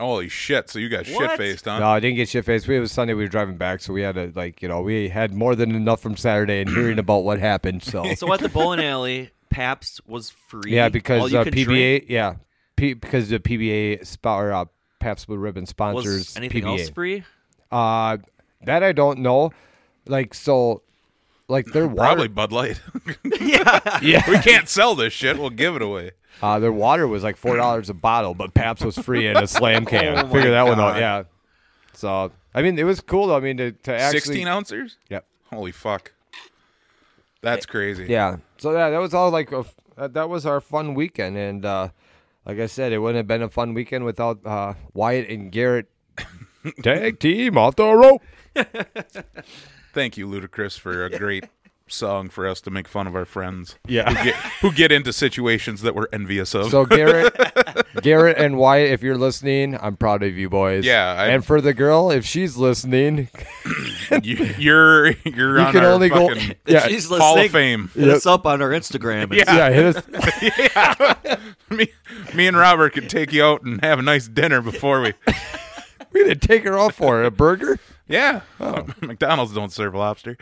[0.00, 0.68] Holy shit!
[0.70, 1.30] So you got What?
[1.30, 1.78] shit faced, huh?
[1.78, 2.66] No, I didn't get shit faced.
[2.66, 3.14] We it was Sunday.
[3.14, 5.74] We were driving back, so we had to like, you know, we had more than
[5.74, 7.82] enough from Saturday and hearing about what happened.
[7.82, 10.72] So So at the bowling alley, Pabst was free.
[10.74, 12.04] yeah, All because you uh, could PBA, drink.
[12.08, 12.34] yeah,
[12.76, 14.64] P- because the PBA sp- or, uh,
[15.00, 16.80] Pabst Blue Ribbon sponsors was anything PBA.
[16.80, 17.24] else free?
[17.70, 18.16] Uh,
[18.64, 19.52] that I don't know.
[20.06, 20.82] Like so,
[21.48, 22.80] like their water, Probably Bud Light.
[23.40, 23.98] yeah.
[24.02, 24.28] yeah.
[24.30, 25.38] we can't sell this shit.
[25.38, 26.12] We'll give it away.
[26.42, 29.46] Uh, their water was like four dollars a bottle, but Pabst was free in a
[29.46, 30.18] slam can.
[30.18, 30.96] Oh Figure that one out.
[30.96, 31.24] Yeah.
[31.92, 33.28] So I mean, it was cool.
[33.28, 33.36] though.
[33.36, 34.96] I mean, to, to actually, Sixteen ounces.
[35.08, 35.26] Yep.
[35.50, 36.12] Holy fuck.
[37.42, 38.06] That's crazy.
[38.06, 38.36] Yeah.
[38.58, 39.64] So yeah, that was all like a
[39.96, 41.88] that was our fun weekend, and uh,
[42.44, 45.90] like I said, it wouldn't have been a fun weekend without uh, Wyatt and Garrett
[46.82, 48.22] tag team off the rope.
[49.92, 51.44] Thank you, Ludacris, for a great
[51.92, 53.76] song for us to make fun of our friends.
[53.86, 54.08] Yeah.
[54.12, 56.70] Who get, who get into situations that we're envious of.
[56.70, 57.34] So Garrett,
[58.02, 60.84] Garrett and Wyatt, if you're listening, I'm proud of you boys.
[60.84, 63.28] Yeah, I- and for the girl, if she's listening,
[64.22, 66.86] you, you're you're You on can our only go- fucking Yeah.
[66.88, 67.90] She's Hall of Fame.
[67.94, 69.24] Hit us up on our Instagram.
[69.24, 69.68] and Yeah.
[69.68, 71.38] yeah, hit us.
[71.70, 71.88] me,
[72.34, 75.12] me and Robert can take you out and have a nice dinner before we.
[76.12, 77.78] We're gonna take her off for a burger.
[78.10, 78.88] Yeah, oh.
[79.02, 80.36] McDonald's don't serve lobster.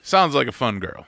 [0.00, 1.06] Sounds like a fun girl.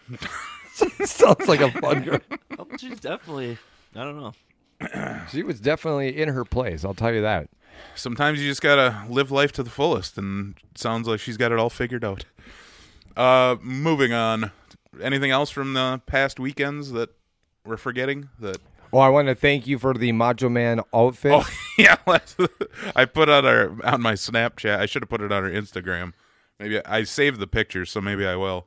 [1.06, 2.20] Sounds like a fun girl.
[2.58, 3.56] Oh, she's definitely.
[3.96, 5.22] I don't know.
[5.30, 6.84] She was definitely in her place.
[6.84, 7.48] I'll tell you that.
[7.94, 11.58] Sometimes you just gotta live life to the fullest, and sounds like she's got it
[11.58, 12.26] all figured out.
[13.16, 14.50] Uh, moving on.
[15.00, 17.08] Anything else from the past weekends that
[17.64, 18.28] we're forgetting?
[18.38, 18.58] That
[18.92, 21.32] Well, I want to thank you for the Macho Man outfit.
[21.34, 21.96] oh yeah,
[22.94, 24.78] I put on our on my Snapchat.
[24.78, 26.12] I should have put it on our Instagram.
[26.60, 28.66] Maybe I saved the pictures, so maybe I will.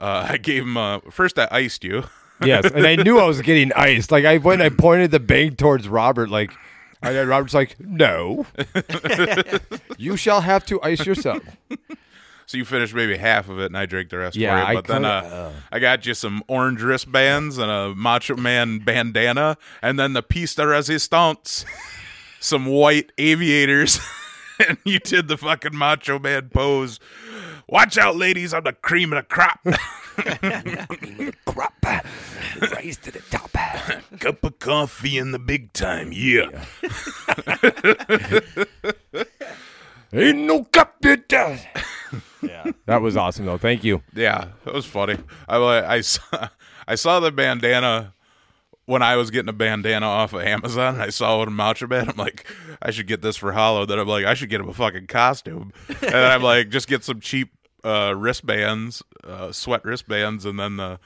[0.00, 1.38] Uh, I gave him uh, first.
[1.38, 2.04] I iced you.
[2.44, 4.10] yes, and I knew I was getting iced.
[4.10, 6.50] Like I when I pointed the bag towards Robert, like
[7.02, 8.46] I Robert's like, no,
[9.98, 11.42] you shall have to ice yourself.
[12.48, 14.68] So you finished maybe half of it, and I drank the rest Yeah, for you.
[14.70, 18.78] I But then kinda- uh, I got you some orange wristbands and a Macho Man
[18.78, 21.66] bandana, and then the piece de resistance,
[22.40, 24.00] some white aviators,
[24.66, 26.98] and you did the fucking Macho Man pose.
[27.68, 28.54] Watch out, ladies!
[28.54, 29.60] I'm the cream of the crop.
[31.44, 31.74] Crop,
[32.72, 33.50] rise to the top.
[34.20, 36.64] Cup of coffee in the big time, yeah.
[40.14, 41.60] Ain't no cup that does.
[42.42, 43.58] Yeah, that was awesome though.
[43.58, 44.02] Thank you.
[44.14, 45.18] Yeah, it was funny.
[45.48, 46.48] I I saw,
[46.86, 48.14] I saw the bandana
[48.88, 50.94] when I was getting a bandana off of Amazon.
[50.94, 52.08] And I saw it in Man.
[52.08, 53.84] I'm like, I should get this for Hollow.
[53.84, 55.74] Then I'm like, I should get him a fucking costume.
[56.00, 57.52] And I'm like, just get some cheap
[57.84, 60.98] uh, wristbands, uh, sweat wristbands, and then the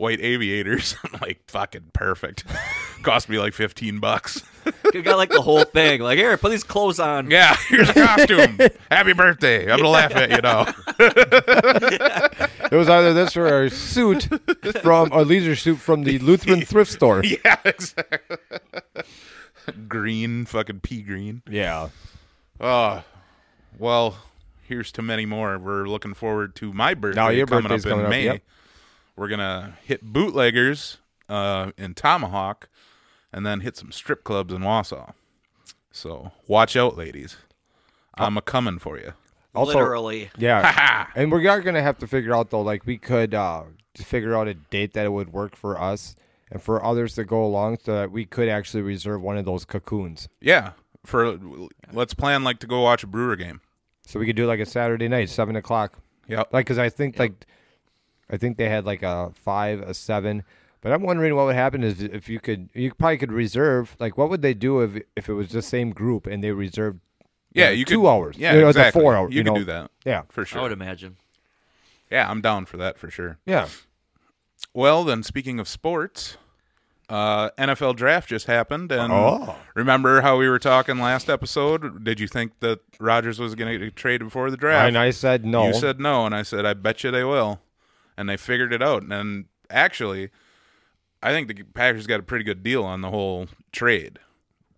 [0.00, 0.96] white aviators.
[1.04, 2.44] I'm like, fucking perfect.
[3.02, 4.42] Cost me like 15 bucks.
[4.92, 6.00] You got like the whole thing.
[6.00, 7.30] Like, here, put these clothes on.
[7.30, 8.58] Yeah, here's a costume.
[8.90, 9.70] Happy birthday.
[9.70, 10.66] I'm gonna laugh at you now.
[12.70, 14.28] It was either this or a suit
[14.82, 17.24] from a leisure suit from the Lutheran thrift store.
[17.24, 18.36] yeah, exactly.
[19.88, 21.42] green, fucking pea green.
[21.48, 21.88] Yeah.
[22.60, 23.02] Uh,
[23.78, 24.18] well,
[24.62, 25.56] here's to many more.
[25.58, 28.24] We're looking forward to my birthday Now your coming up in coming up, May.
[28.24, 28.42] yep.
[29.20, 30.96] We're gonna hit bootleggers
[31.28, 32.70] uh, in Tomahawk,
[33.30, 35.12] and then hit some strip clubs in Wausau.
[35.92, 37.36] So watch out, ladies.
[38.14, 39.12] I'm a coming for you.
[39.54, 40.30] Also, Literally.
[40.38, 41.08] Yeah.
[41.14, 44.34] and we are gonna have to figure out though, like we could uh to figure
[44.34, 46.16] out a date that it would work for us
[46.50, 49.66] and for others to go along so that we could actually reserve one of those
[49.66, 50.30] cocoons.
[50.40, 50.72] Yeah,
[51.04, 51.38] for
[51.92, 53.60] let's plan like to go watch a Brewer game.
[54.06, 55.98] So we could do like a Saturday night, seven o'clock.
[56.26, 56.44] Yeah.
[56.52, 57.44] Like, cause I think like,
[58.30, 60.44] I think they had like a five, a seven.
[60.82, 63.96] But I'm wondering what would happen is if you could, you probably could reserve.
[63.98, 67.00] Like, what would they do if if it was the same group and they reserved?
[67.52, 68.36] yeah, know, you two could, hours.
[68.38, 69.02] Yeah, You know, exactly.
[69.02, 69.32] four hours.
[69.32, 69.58] You, you could know.
[69.58, 70.60] do that Yeah, for sure.
[70.60, 71.16] I would imagine.
[72.10, 73.38] Yeah, I'm down for that for sure.
[73.44, 73.68] yeah.
[74.74, 76.36] Well, then, speaking of sports,
[77.08, 79.56] uh, NFL draft just happened, and Oh.
[79.74, 82.04] remember how we were talking last episode?
[82.04, 84.86] Did you think that Rodgers was going to get traded before the draft?
[84.88, 85.66] And I said no.
[85.66, 87.60] You said no, and I said I bet you they will,
[88.20, 89.02] and they figured it out.
[89.02, 90.28] And actually,
[91.22, 94.24] I think the Packers got a pretty good deal on the whole trade oh,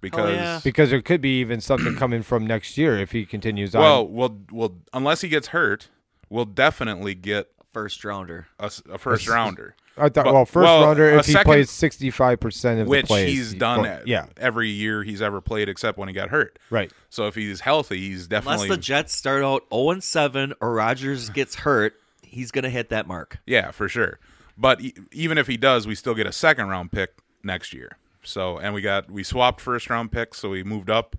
[0.01, 0.35] because.
[0.37, 0.61] yeah.
[0.63, 3.83] because there could be even something coming from next year if he continues on.
[3.83, 5.89] Well, we'll, we'll, unless he gets hurt,
[6.31, 8.49] we'll definitely get First rounder.
[8.59, 9.75] a first rounder.
[9.97, 12.81] I thought, but- well, first well, rounder a if he second- plays sixty five percent
[12.81, 16.09] of which the plays, he's done Or- yeah, every year he's ever played except when
[16.09, 16.59] he got hurt.
[16.69, 16.93] right.
[17.09, 20.75] So if he's healthy, he's definitely Unless the Jets start out 0 and 7 or
[20.75, 21.95] Rodgers gets hurt,
[22.33, 23.39] he's going to hit that mark.
[23.47, 24.19] yeah for sure.
[24.59, 27.11] But e- even if he does, we still get a second round pick
[27.45, 27.97] next year.
[28.25, 31.17] So and we got we swapped first round picks, so we moved up.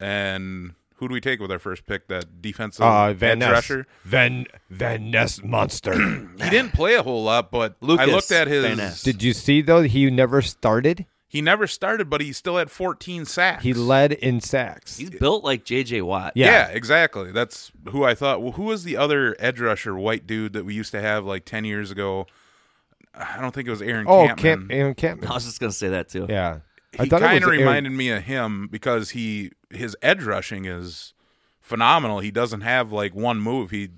[0.00, 2.08] And who do we take with our first pick?
[2.08, 3.86] That defensive Uh, Van edge Ness, rusher.
[4.04, 5.92] Van Van Ness monster.
[6.38, 8.64] He didn't play a whole lot, but I looked at his.
[8.64, 9.02] Van Ness.
[9.02, 9.82] Did you see though?
[9.82, 11.06] He never started.
[11.30, 13.62] He never started, but he still had 14 sacks.
[13.62, 14.96] He led in sacks.
[14.96, 16.00] He's built like J.J.
[16.00, 16.32] Watt.
[16.34, 16.46] Yeah.
[16.46, 16.68] Yeah.
[16.68, 17.32] exactly.
[17.32, 18.40] That's who I thought.
[18.40, 21.44] Well, who was the other edge rusher, white dude that we used to have like
[21.44, 22.26] 10 years ago?
[23.14, 24.36] I don't think it was Aaron oh, Kampman.
[24.38, 25.26] Camp, Aaron Kampman.
[25.30, 26.26] I was just going to say that too.
[26.28, 26.60] Yeah,
[26.98, 30.22] I he thought it kind of Aaron- reminded me of him because he his edge
[30.22, 31.12] rushing is
[31.60, 32.20] phenomenal.
[32.20, 33.70] He doesn't have like one move.
[33.70, 33.90] He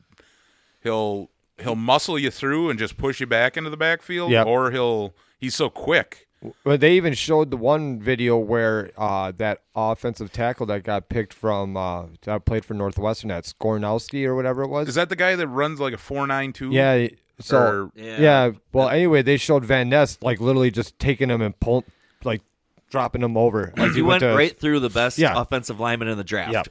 [0.82, 4.46] he'll he'll muscle you through and just push you back into the backfield, Yep.
[4.46, 6.26] or he'll he's so quick.
[6.64, 11.34] But they even showed the one video where uh, that offensive tackle that got picked
[11.34, 14.88] from uh, that played for Northwestern, that Skoronski or whatever it was.
[14.88, 16.70] Is that the guy that runs like a four nine two?
[16.70, 17.08] yeah.
[17.40, 18.20] So Or- yeah.
[18.20, 18.50] Yeah.
[18.72, 21.84] Well, anyway, they showed Van Ness like literally just taking him and pull,
[22.24, 22.42] like
[22.90, 23.72] dropping him over.
[23.76, 25.38] Like He went to- right through the best Yeah.
[25.40, 26.52] offensive lineman in the draft.
[26.52, 26.62] Yeah.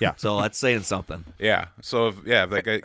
[0.00, 0.12] Yeah.
[0.16, 1.24] So that's saying something.
[1.38, 1.66] Yeah.
[1.82, 2.80] So if yeah, if that guy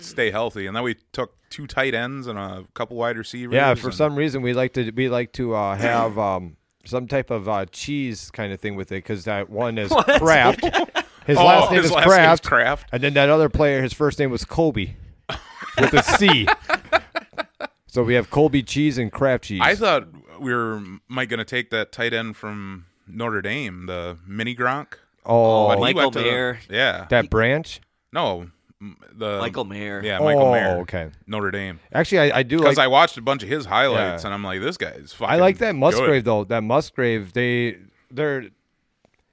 [0.00, 3.54] stay healthy, and then we took two tight ends and a couple wide receivers.
[3.54, 7.06] Yeah, for and- some reason we like to we like to uh, have um, some
[7.06, 10.64] type of uh, cheese kind of thing with it because that one is Kraft.
[11.26, 12.44] His Oh, last name his is last name's Kraft.
[12.44, 12.88] Kraft.
[12.92, 14.96] and then that other player, his first name was Colby
[15.78, 16.46] with a C.
[17.86, 19.60] so we have Colby cheese and Kraft cheese.
[19.62, 20.08] I thought
[20.40, 24.94] we were might gonna take that tight end from Notre Dame, the mini Gronk.
[25.26, 26.58] oh, But Michael went the- Mayer.
[26.70, 27.06] yeah.
[27.10, 27.80] that branch.
[28.12, 30.00] no, m- the Michael Mayer.
[30.04, 30.76] Yeah, Michael oh, Mayer.
[30.82, 31.10] okay.
[31.26, 31.80] Notre Dame.
[31.92, 32.84] Actually, I, I do Because like.
[32.84, 34.28] I watched a bunch of his highlights, Yeah.
[34.28, 35.34] and I'm like, this guy's fucking.
[35.34, 36.24] I like that Musgrave good.
[36.24, 36.44] though.
[36.44, 37.78] That Musgrave, they
[38.10, 38.46] they're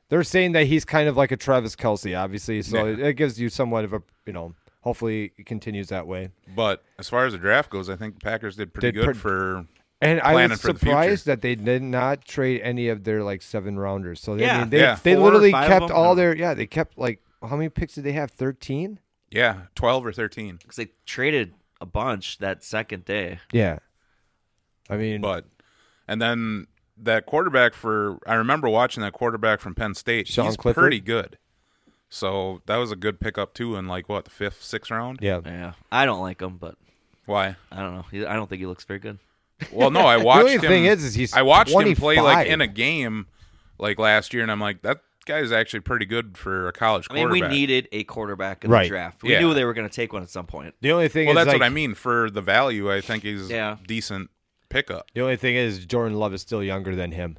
[0.10, 2.62] they're saying that he's kind of like a Travis Kelce, obviously.
[2.62, 2.94] So Yeah.
[2.94, 4.54] it, it gives you somewhat of a you know.
[4.82, 6.30] Hopefully, it continues that way.
[6.56, 9.14] But as far as the draft goes, I think Packers did pretty Did good pre-
[9.16, 9.66] for.
[10.02, 13.42] And I was for the surprised that they did not trade any of their like
[13.42, 14.22] seven rounders.
[14.22, 14.60] So they, I Yeah.
[14.60, 15.00] mean, they, Yeah.
[15.02, 16.54] they Four literally kept all their yeah.
[16.54, 18.30] They kept like how many picks did they have?
[18.30, 19.00] Thirteen.
[19.36, 20.58] Yeah, twelve or thirteen.
[20.62, 23.40] Because they traded a bunch that second day.
[23.52, 23.80] Yeah.
[24.90, 25.46] I mean, But
[26.08, 26.68] and then
[26.98, 30.28] that quarterback for I remember watching that quarterback from Penn State.
[30.28, 30.82] Sean He's Clifford?
[30.82, 31.38] pretty good.
[32.10, 35.20] So that was a good pickup too in like what the fifth, sixth round.
[35.22, 35.42] yeah.
[35.46, 35.74] Yeah.
[35.92, 36.76] I don't like him, but
[37.26, 37.56] Why?
[37.72, 38.06] I don't know.
[38.12, 39.20] He, I don't think he looks very good.
[39.72, 40.62] Well, no, I watched only him.
[40.62, 43.26] thing is- is he's I watched him play like in a game
[43.80, 47.14] like last year, and I'm like, that guy's actually pretty good for a college I
[47.14, 47.52] mean, quarterback.
[47.52, 48.84] we needed a quarterback in Right.
[48.84, 49.24] the draft.
[49.24, 49.40] We Yeah.
[49.40, 50.74] knew they were going to take one at some point.
[50.82, 52.92] The only thing well, is that's like, what I mean for the value.
[52.92, 53.78] I think he's Yeah.
[53.88, 54.30] decent
[54.70, 55.12] pickup.
[55.14, 57.38] The only thing is Jordan Love is still younger than him.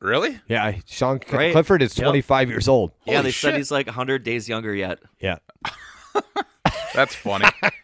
[0.00, 0.38] Really?
[0.48, 1.52] Yeah, Sean Cl- Right.
[1.52, 2.04] Clifford is Yep.
[2.04, 2.92] 25 years old.
[3.06, 3.40] yeah, Holy they shit.
[3.50, 4.98] said he's like 100 days younger yet.
[5.18, 5.38] Yeah.
[6.94, 7.46] That's funny.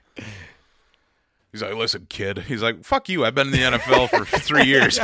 [1.52, 2.38] He's like, listen, kid.
[2.38, 3.24] He's like, fuck you.
[3.24, 4.98] I've been in the NFL for three years.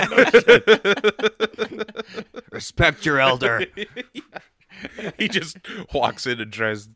[2.52, 3.66] Respect your elder.
[5.18, 5.58] he just
[5.92, 6.88] walks in and tries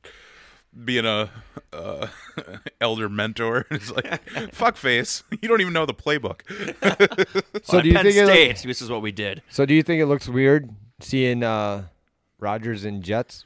[0.84, 1.30] being a
[1.72, 2.06] uh,
[2.80, 3.66] elder mentor.
[3.72, 5.24] It's like, fuck face.
[5.42, 6.42] You don't even know the playbook.
[7.64, 9.42] So At do you Penn think State, looks, this is what we did.
[9.48, 10.70] so do you think it looks weird
[11.00, 11.86] seeing uh
[12.38, 13.44] Rodgers and Jets?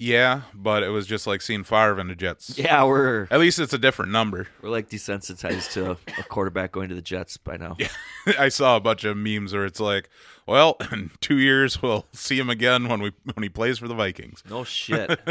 [0.00, 2.56] Yeah, but it was just like seeing Favre in the Jets.
[2.56, 4.46] Yeah, we're At least it's a different number.
[4.62, 7.74] we're like desensitized to a quarterback going to the Jets by now.
[7.80, 7.88] Yeah.
[8.38, 10.08] I saw a bunch of memes where it's like,
[10.46, 13.94] well, in two years we'll see him again when we when he plays for the
[13.94, 14.42] Vikings.
[14.48, 15.18] No shit.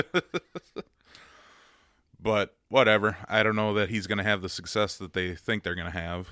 [2.19, 3.15] But whatever.
[3.29, 5.91] I don't know that he's going to have the success that they think they're going
[5.91, 6.29] to have.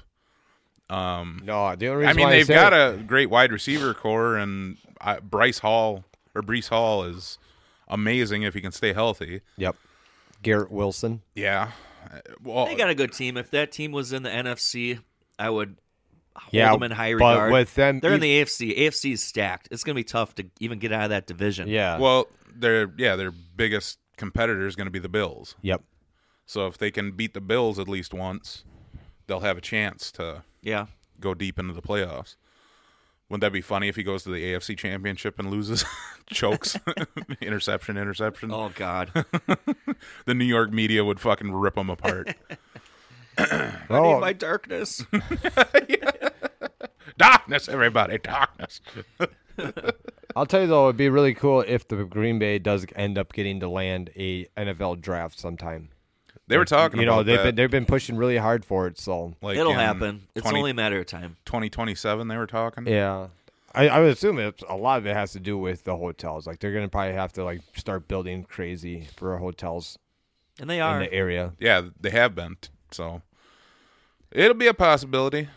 [0.89, 3.93] No, the only reason I mean, why they've say got it- a great wide receiver
[3.93, 7.37] core, and uh, Bryce Hall or Breece Hall is
[7.87, 9.41] amazing if he can stay healthy.
[9.57, 9.75] Yep.
[10.41, 11.21] Garrett Wilson.
[11.35, 11.71] Yeah.
[12.43, 13.35] Well, they got a good team.
[13.37, 14.99] If that team was in the NFC,
[15.39, 15.77] I would
[16.35, 17.51] hold Yeah, them in high but regard.
[17.51, 18.77] with them- they're in the AFC.
[18.77, 19.67] AFC is stacked.
[19.71, 21.67] It's going to be tough to even get out of that division.
[21.67, 21.97] Yeah.
[21.97, 25.55] well, their yeah, their biggest competitor is going to be the Bills.
[25.61, 25.83] Yep.
[26.45, 28.63] So if they can beat the Bills at least once,
[29.27, 30.85] they'll have a chance to Yeah.
[31.19, 32.35] go deep into the playoffs.
[33.29, 35.83] Wouldn't that be funny if he goes to the AFC Championship and loses,
[36.27, 36.77] chokes,
[37.41, 38.51] interception, interception?
[38.51, 39.11] Oh God.
[40.25, 42.35] The New York media would fucking rip him apart.
[43.37, 45.03] I Oh, need my darkness.
[47.17, 48.81] darkness, everybody, darkness.
[50.35, 53.33] I'll tell you though, it'd be really cool if the Green Bay does end up
[53.33, 55.89] getting to land a NFL draft sometime.
[56.47, 58.85] They were talking You know, about they've that, been they've been pushing really hard for
[58.87, 58.99] it.
[58.99, 60.27] So like It'll in happen.
[60.35, 61.37] It's only a matter of time.
[61.45, 62.85] 2027 they were talking.
[62.87, 63.27] yeah,
[63.73, 66.45] I, I would assume it's, a lot of it has to do with the hotels.
[66.47, 69.97] Like they're gonna probably have to like start building crazy for hotels
[70.59, 71.53] And they are in the area.
[71.59, 72.57] Yeah, they have been.
[72.61, 73.21] t- So
[74.31, 75.49] it'll be a possibility.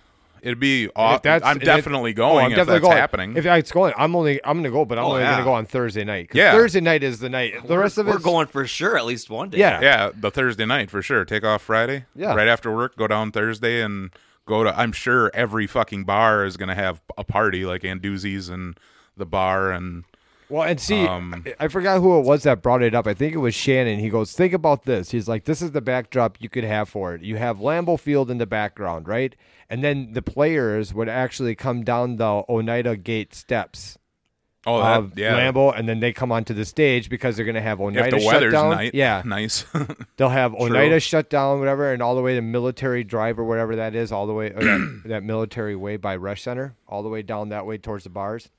[0.43, 1.23] It'd be off.
[1.23, 2.97] that's- I'm if it- definitely Oh, going I'm if definitely that's going.
[2.99, 3.37] happening.
[3.37, 5.33] If it's going, I'm only I'm gonna go, but I'm Oh, only yeah.
[5.33, 6.31] gonna go on Thursday night.
[6.33, 6.53] Yeah.
[6.53, 7.67] Thursday night is the night.
[7.67, 9.59] The rest of We're going for sure at least one day.
[9.59, 9.81] Yeah.
[9.81, 11.25] yeah, the Thursday night for sure.
[11.25, 12.05] Take off Friday.
[12.15, 12.35] Yeah.
[12.35, 14.11] Right after work, go down Thursday and
[14.47, 14.79] go to.
[14.79, 18.79] I'm sure every fucking bar is gonna have a party like Anduzzi's and
[19.17, 20.05] the bar and
[20.51, 23.07] Well, and see, Um, I I forgot who it was that brought it up.
[23.07, 23.99] I think it was Shannon.
[23.99, 27.15] He goes, "Think about this." He's like, "This is the backdrop you could have for
[27.15, 27.21] it.
[27.21, 29.35] You have Lambeau Field in the background, right?
[29.71, 33.99] And then the players would actually come down the Oneida Gate steps
[34.67, 35.35] Oh, that- of yeah.
[35.39, 38.25] Lambeau, and then they come onto the stage because they're going to have Oneida if
[38.25, 38.77] the shut down.
[38.79, 39.65] ni- yeah, nice.
[40.17, 43.77] they'll have Oneida shut down, whatever, and all the way to Military Drive or whatever
[43.77, 47.23] that is, all the way that, that military way by Resch Center, all the way
[47.23, 48.51] down that way towards the bars.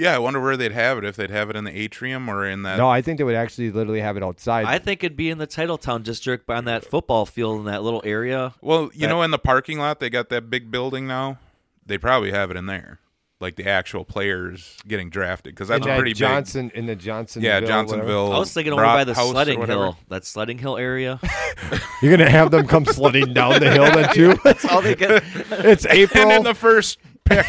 [0.00, 1.04] Yeah, I wonder where they'd have it.
[1.04, 2.78] If they'd have it in the atrium or in that.
[2.78, 4.64] No, I think they would actually literally have it outside.
[4.64, 8.02] I think it'd be in the Titletown district on that football field in that little
[8.04, 8.54] area.
[8.62, 11.38] Well, you know, in the parking lot, they got that big building now.
[11.84, 13.00] They probably have it in there,
[13.40, 16.96] like the actual players getting drafted, because that's in a that pretty Johnson in the
[16.96, 17.42] Johnson.
[17.42, 18.32] Yeah, Johnsonville.
[18.32, 21.20] I was thinking over by the sledding hill, that sledding hill area.
[22.02, 24.34] You're gonna have them come sledding down the hill then too.
[24.44, 25.22] That's all they get.
[25.50, 26.22] it's April.
[26.24, 27.44] And in the first pick,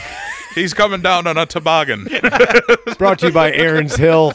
[0.56, 2.04] he's coming down on a toboggan.
[2.98, 4.34] Brought to you by Aaron's Hill.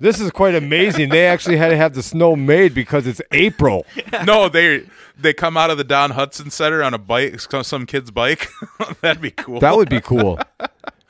[0.00, 1.08] This is quite amazing.
[1.08, 3.86] They actually had to have the snow made because it's April.
[4.26, 4.84] no, they
[5.16, 8.48] they come out of the Don Hutson Center on a bike, some kid's bike.
[9.00, 9.60] That'd be cool.
[9.60, 10.38] That would be cool.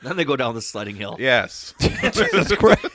[0.01, 1.17] then they go down the sledding hill.
[1.19, 1.73] yes.
[1.79, 2.85] Jesus Christ.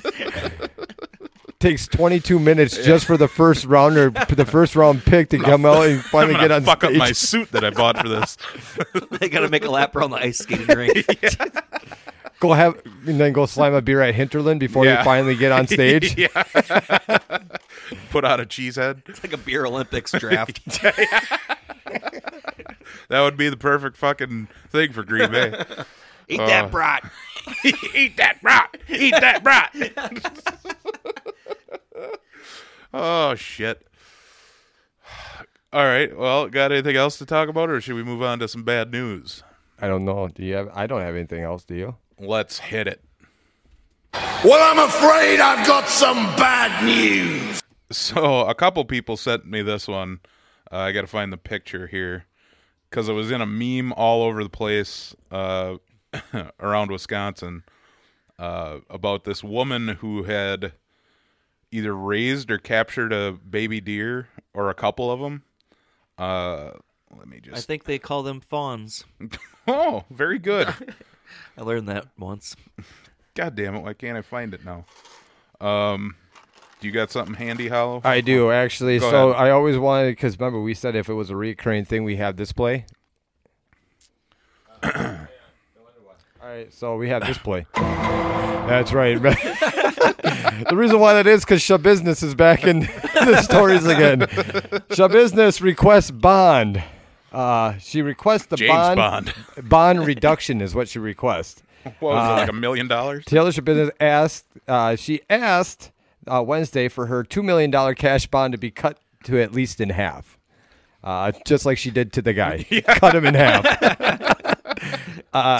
[1.60, 5.84] Takes 22 minutes just for the first rounder, the first round pick to come out
[5.84, 6.94] and I'm finally get on fuck stage.
[6.94, 8.38] up my suit that I bought for this.
[9.20, 11.06] they got to make a lap around the ice skating rink.
[12.40, 15.00] Go have and then go slam a beer at Hinterland before Yeah.
[15.00, 16.16] you finally get on stage.
[16.18, 16.28] yeah.
[18.08, 19.06] Put out a cheesehead.
[19.10, 20.62] It's like a beer Olympics draft.
[23.10, 25.62] That would be the perfect fucking thing for Green Bay.
[26.28, 26.68] Eat that uh.
[26.68, 27.10] brat.
[27.94, 28.74] Eat that brat.
[28.88, 29.74] Eat that brat.
[32.92, 33.86] Oh shit.
[35.72, 36.16] All right.
[36.16, 38.90] Well, got anything else to talk about, or should we move on to some bad
[38.90, 39.44] news?
[39.80, 40.28] I don't know.
[40.28, 40.68] Do you have?
[40.74, 41.64] I don't have anything else.
[41.64, 41.96] Do you?
[42.18, 43.02] Let's hit it.
[44.12, 47.60] Well, I'm afraid I've got some bad news.
[47.92, 50.20] So a couple people sent me this one.
[50.70, 52.26] Uh, I got to find the picture here
[52.88, 55.76] because it was in a meme all over the place uh,
[56.60, 57.62] around Wisconsin
[58.38, 60.72] uh, about this woman who had
[61.72, 65.42] either raised or captured a baby deer or a couple of them.
[66.18, 66.72] Uh,
[67.16, 67.56] let me just.
[67.56, 69.04] I think they call them fawns.
[69.68, 70.72] Oh, very good.
[71.58, 72.56] I learned that once.
[73.34, 73.80] God damn it!
[73.80, 74.84] Why can't I find it now?
[75.60, 76.16] Um,
[76.80, 78.00] do you got something handy, Hollow?
[78.02, 78.98] I do actually.
[78.98, 79.42] Go so ahead.
[79.42, 82.36] I always wanted because remember we said if it was a recurring thing we have
[82.36, 82.86] this play.
[84.82, 84.92] All
[86.42, 87.66] right, so we have this play.
[87.74, 89.20] That's right.
[90.68, 92.80] the reason why that is because Schabusiness is back in
[93.14, 94.20] the stories again.
[94.90, 96.82] Schabusiness requests bond.
[97.32, 98.96] Uh, she requests the James bond.
[98.96, 99.68] Bond.
[99.68, 101.62] Bond reduction is what she requests.
[102.00, 103.24] What was it, like a million dollars?
[103.24, 104.44] Taylor Schabusiness asked.
[104.68, 105.92] Uh, she asked
[106.26, 109.80] uh, Wednesday for her two million dollar cash bond to be cut to at least
[109.80, 110.38] in half,
[111.02, 112.64] uh, just like she did to the guy.
[112.86, 113.64] Cut him in half.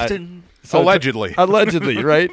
[0.08, 0.42] Ding.
[0.62, 1.34] So Allegedly.
[1.38, 2.30] allegedly, right?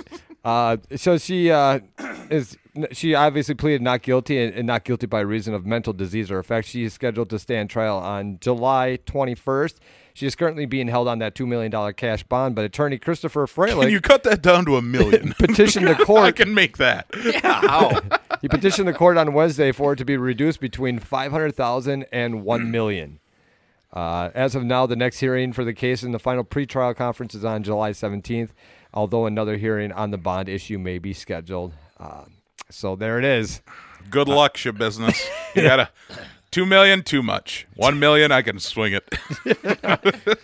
[0.48, 1.78] Uh, so she uh,
[2.30, 2.58] is
[2.94, 6.40] she obviously pleaded not guilty and, and not guilty by reason of mental disease or
[6.40, 6.70] effect.
[6.70, 9.76] She is scheduled to stand trial on July 21st.
[10.14, 13.46] She is currently being held on that two million dollar cash bond, but attorney Christopher
[13.46, 15.34] Can you cut that down to a million?
[15.40, 16.24] petitioned the court.
[16.24, 17.08] I can make that.
[17.44, 18.00] How?
[18.42, 22.72] He petitioned the court on Wednesday for it to be reduced between 500,000 and 1
[22.72, 23.20] million.
[23.92, 27.36] Uh, as of now, the next hearing for the case in the final pretrial conference
[27.36, 28.52] is on July 17th,
[28.98, 31.72] although another hearing on the bond issue may be scheduled.
[32.00, 32.24] Uh,
[32.72, 33.62] so there it is.
[34.10, 35.30] Good luck, show business.
[35.56, 35.90] You gotta
[36.52, 37.68] two million, too much.
[37.76, 39.04] One million, I can swing it.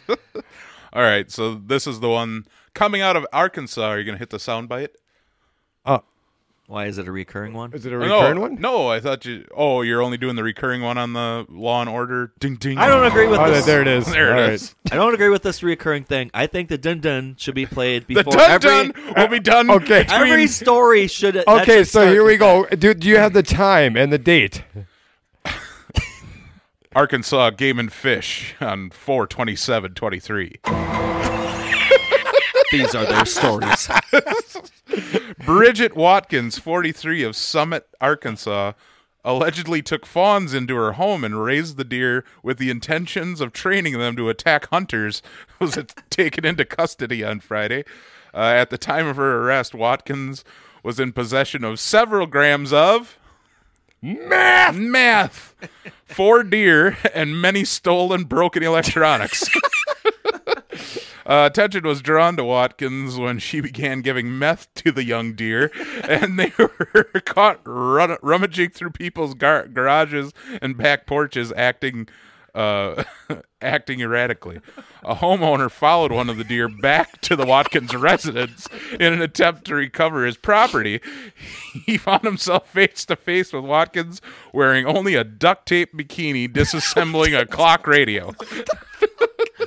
[0.94, 3.82] All right, so this is the one coming out of Arkansas.
[3.84, 4.92] Are you gonna hit the sound bite?
[6.68, 7.74] Why is it a recurring one?
[7.74, 8.56] Is it a oh, no, recurring one?
[8.56, 9.46] No, I thought you.
[9.56, 12.32] Oh, you're only doing the recurring one on the Law and Order.
[12.40, 12.78] Ding ding.
[12.78, 13.66] I don't agree with Oh, this.
[13.66, 14.06] there it is.
[14.14, 14.74] There it All is.
[14.86, 14.94] right.
[14.94, 16.32] I don't agree with this recurring thing.
[16.34, 19.40] I think the dun dun should be played The before dun every dun will be
[19.40, 19.70] done.
[19.72, 20.04] Okay.
[20.04, 21.36] between- every story should.
[21.36, 22.66] Okay, should so here we go.
[22.68, 24.64] Do, do you have the time and the date?
[26.96, 30.60] Arkansas Game and Fish on 42723.
[30.64, 31.43] that.
[32.74, 33.88] These are their stories.
[35.46, 38.72] Bridget Watkins, 43 of Summit, Arkansas,
[39.24, 44.00] allegedly took fawns into her home and raised the deer with the intentions of training
[44.00, 45.22] them to attack hunters.
[45.60, 47.84] Was it taken into custody on Friday?
[48.34, 50.44] Uh, at the time of her arrest, Watkins
[50.82, 53.20] was in possession of several grams of
[54.02, 55.54] math, math,
[56.06, 59.48] four deer, and many stolen, broken electronics.
[61.26, 65.72] Uh, attention was drawn to Watkins when she began giving meth to the young deer,
[66.08, 66.68] and they were
[67.26, 72.08] caught run- rummaging through people's gar- garages and back porches, acting
[72.56, 73.04] uh,
[73.62, 74.60] acting erratically.
[75.04, 78.68] A homeowner followed one of the deer back to the Watkins residence
[79.00, 81.02] in an attempt to recover his property.
[81.86, 84.22] He found himself face to face with Watkins
[84.54, 88.34] wearing only a duct tape bikini, disassembling a clock radio.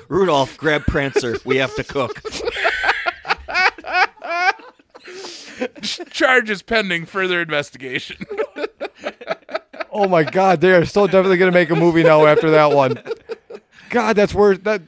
[0.09, 1.37] Rudolph, grab Prancer.
[1.45, 2.23] We have to cook.
[6.11, 8.25] Charges pending further investigation.
[9.97, 12.73] Oh my God, they are so definitely going to make a movie now after that
[12.73, 13.01] one.
[13.89, 14.83] God, that's worth that.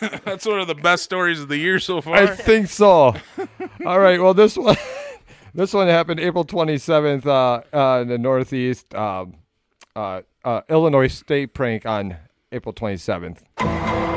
[0.24, 2.16] That's one of the best stories of the year so far.
[2.16, 3.14] I think so.
[3.86, 4.20] All right.
[4.20, 4.76] Well, this one,
[5.54, 9.36] this one happened April 27th uh, uh, in the Northeast, um,
[9.94, 12.16] uh, uh, Illinois state prank on
[12.50, 14.07] April 27th.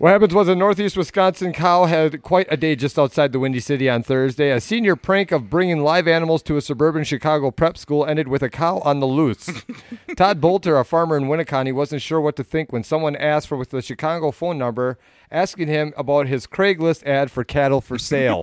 [0.00, 3.60] What happens was a northeast Wisconsin cow had quite a day just outside the Windy
[3.60, 4.50] City on Thursday.
[4.50, 8.42] A senior prank of bringing live animals to a suburban Chicago prep school ended with
[8.42, 9.50] a cow on the loose.
[10.16, 13.58] Todd Bolter, a farmer in Winneconne, wasn't sure what to think when someone asked for
[13.58, 14.98] with the Chicago phone number,
[15.30, 18.42] asking him about his Craigslist ad for cattle for sale.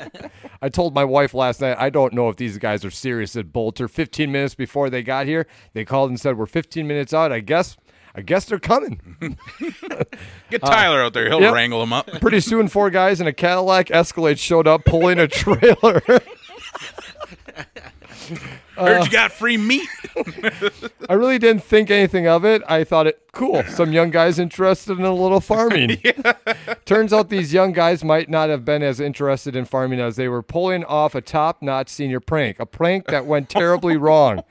[0.62, 3.52] I told my wife last night, I don't know if these guys are serious at
[3.52, 3.88] Bolter.
[3.88, 7.30] 15 minutes before they got here, they called and said, We're 15 minutes out.
[7.30, 7.76] I guess.
[8.18, 9.00] I guess they're coming.
[10.50, 11.54] Get Tyler out there; he'll yep.
[11.54, 12.08] wrangle them up.
[12.20, 16.02] Pretty soon, four guys in a Cadillac Escalade showed up pulling a trailer.
[18.76, 19.88] Heard you got free meat.
[21.08, 22.60] I really didn't think anything of it.
[22.68, 23.62] I thought it cool.
[23.68, 26.02] Some young guys interested in a little farming.
[26.84, 30.26] Turns out these young guys might not have been as interested in farming as they
[30.26, 34.42] were pulling off a top-notch senior prank, a prank that went terribly wrong.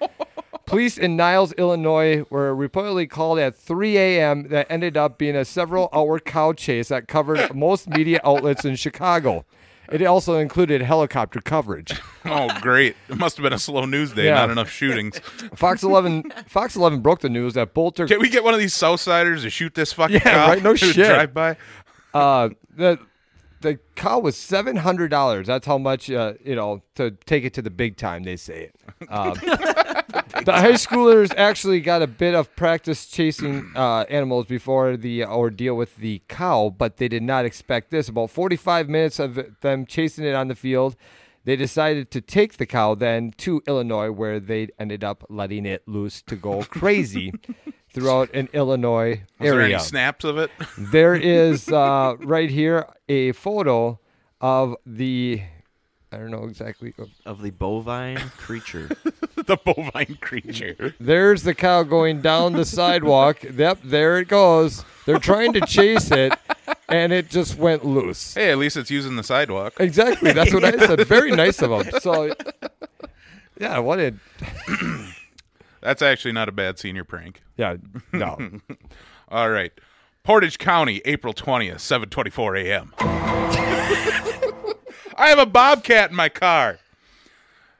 [0.67, 4.49] Police in Niles, Illinois, were reportedly called at 3 a.m.
[4.49, 9.45] That ended up being a several-hour cow chase that covered most media outlets in Chicago.
[9.89, 11.93] It also included helicopter coverage.
[12.29, 12.97] Oh, great!
[13.07, 14.25] It must have been a slow news day.
[14.25, 14.33] Yeah.
[14.33, 15.17] Not enough shootings.
[15.55, 18.73] Fox 11, Fox 11 broke the news that Bolter Can we get one of these
[18.73, 20.47] Southsiders to shoot this fucking Yeah, cow?
[20.49, 20.93] right, no shit.
[20.93, 21.55] Drive by.
[22.13, 22.99] uh, the
[23.61, 25.47] the cow was seven hundred dollars.
[25.47, 28.23] That's how much uh, you know to take it to the big time.
[28.23, 28.75] They say it.
[29.09, 35.23] Um, the high schoolers actually got a bit of practice chasing uh, animals before the
[35.23, 38.09] ordeal with the cow, but they did not expect this.
[38.09, 40.95] About forty-five minutes of them chasing it on the field.
[41.45, 45.87] They decided to take the cow then to Illinois, where they ended up letting it
[45.87, 47.31] loose to go crazy
[47.97, 49.75] throughout an Illinois Was there area.
[49.75, 50.51] any snaps of it?
[50.77, 53.99] There is uh, right here a photo
[54.39, 55.41] of the.
[56.11, 56.93] I don't know exactly.
[57.25, 58.89] Of the bovine creature.
[59.35, 60.95] the bovine creature.
[60.99, 63.43] There's the cow going down the sidewalk.
[63.43, 64.85] Yep, there it goes.
[65.05, 66.33] They're trying to chase it,
[66.87, 68.35] and it just went loose.
[68.35, 69.73] Hey, at least it's using the sidewalk.
[69.79, 70.31] Exactly.
[70.31, 71.05] That's what I said.
[71.07, 71.99] Very nice of them.
[71.99, 72.33] So,
[73.59, 74.19] yeah, what did.
[75.87, 77.41] That's actually not a bad senior prank.
[77.55, 77.77] Yeah,
[78.11, 78.37] no.
[79.29, 79.71] All right.
[80.21, 82.93] Portage County, April 20th, 7:24 a.m.
[85.15, 86.79] I have a bobcat in my car.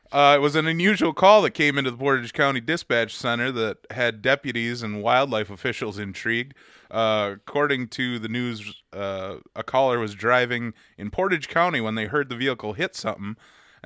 [0.10, 3.80] Uh, it was an unusual call that came into the Portage County Dispatch Center that
[3.92, 6.54] had deputies and wildlife officials intrigued.
[6.90, 12.06] Uh, according to the news, uh, a caller was driving in Portage County when they
[12.06, 13.36] heard the vehicle hit something,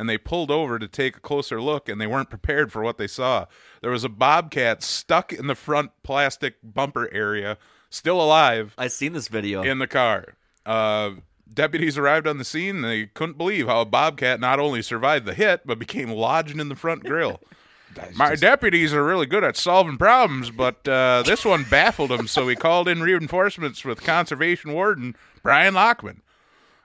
[0.01, 2.97] and they pulled over to take a closer look, and they weren't prepared for what
[2.97, 3.45] they saw.
[3.83, 7.59] There was a bobcat stuck in the front plastic bumper area,
[7.91, 9.61] still alive I seen this video.
[9.61, 10.33] in the car.
[10.65, 11.11] Uh,
[11.53, 12.77] deputies arrived on the scene.
[12.77, 16.59] And they couldn't believe how a bobcat not only survived the hit, but became lodged
[16.59, 17.39] in the front grill.
[18.15, 22.47] My deputies are really good at solving problems, but uh, this one baffled them, so
[22.47, 26.23] he called in reinforcements with conservation warden Brian Lockman.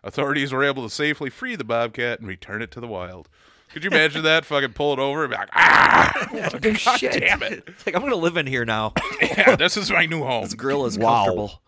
[0.07, 3.29] Authorities were able to safely free the bobcat and return it to the wild.
[3.73, 4.45] Could you imagine that?
[4.47, 7.65] Fucking pull it over and be like, ah, God damn it.
[7.67, 8.93] It's like I'm gonna live in here now.
[9.21, 10.45] Yeah, this is my new home.
[10.45, 11.25] This grill is Wow.
[11.25, 11.61] comfortable.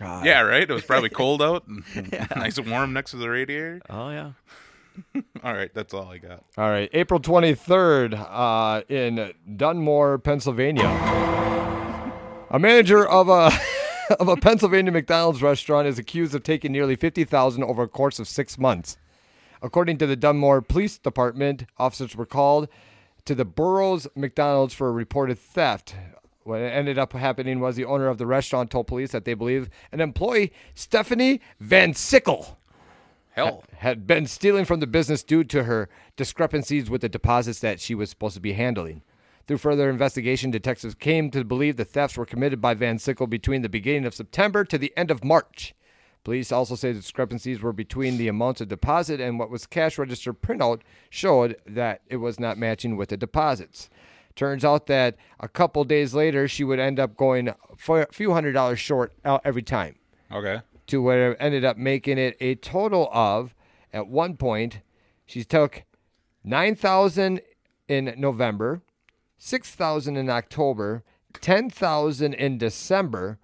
[0.00, 0.68] Yeah, right?
[0.68, 1.84] It was probably cold out and
[2.36, 3.80] nice and warm next to the radiator.
[3.90, 4.32] Oh yeah.
[5.42, 6.42] All right, that's all I got.
[6.56, 10.86] All right, April 23rd uh, in Dunmore, Pennsylvania.
[12.50, 13.50] A manager of a
[14.20, 18.28] of a Pennsylvania McDonald's restaurant is accused of taking nearly 50,000 over a course of
[18.28, 18.96] 6 months.
[19.62, 22.68] According to the Dunmore Police Department, officers were called
[23.24, 25.94] to the Burroughs McDonald's for a reported theft.
[26.42, 29.70] What ended up happening was the owner of the restaurant told police that they believe
[29.90, 32.58] an employee, Stephanie Van Sickle,
[33.30, 37.80] Hell, had been stealing from the business due to her discrepancies with the deposits that
[37.80, 39.02] she was supposed to be handling.
[39.46, 43.60] Through further investigation, detectives came to believe the thefts were committed by Van Sickle between
[43.62, 45.74] the beginning of September to the end of March.
[46.24, 49.98] Police also say the discrepancies were between the amounts of deposit and what was cash
[49.98, 50.80] register printout
[51.10, 53.90] showed that it was not matching with the deposits.
[54.34, 58.52] Turns out that a couple days later, she would end up going a few hundred
[58.52, 59.12] dollars short
[59.44, 59.96] every time
[60.32, 60.62] Okay.
[60.86, 63.54] to where ended up making it a total of
[63.92, 64.80] at one point
[65.26, 65.84] she took
[66.42, 67.40] 9000
[67.86, 68.80] in november
[69.44, 73.38] 6000 in october 10000 in december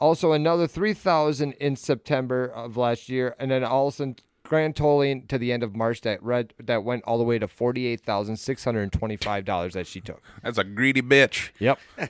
[0.00, 5.52] also another 3000 in september of last year and then also grand totaling to the
[5.52, 10.20] end of march that read that went all the way to $48625 that she took
[10.42, 11.50] That's a greedy bitch.
[11.58, 11.78] Yep.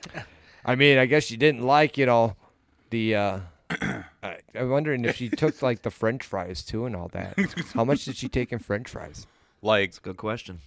[0.65, 2.35] I mean, I guess she didn't like, you know,
[2.89, 3.15] the.
[3.15, 3.39] uh
[3.69, 7.37] I- I'm wondering if she took like the French fries too and all that.
[7.75, 9.27] How much did she take in French fries?
[9.61, 10.61] Like, Good question.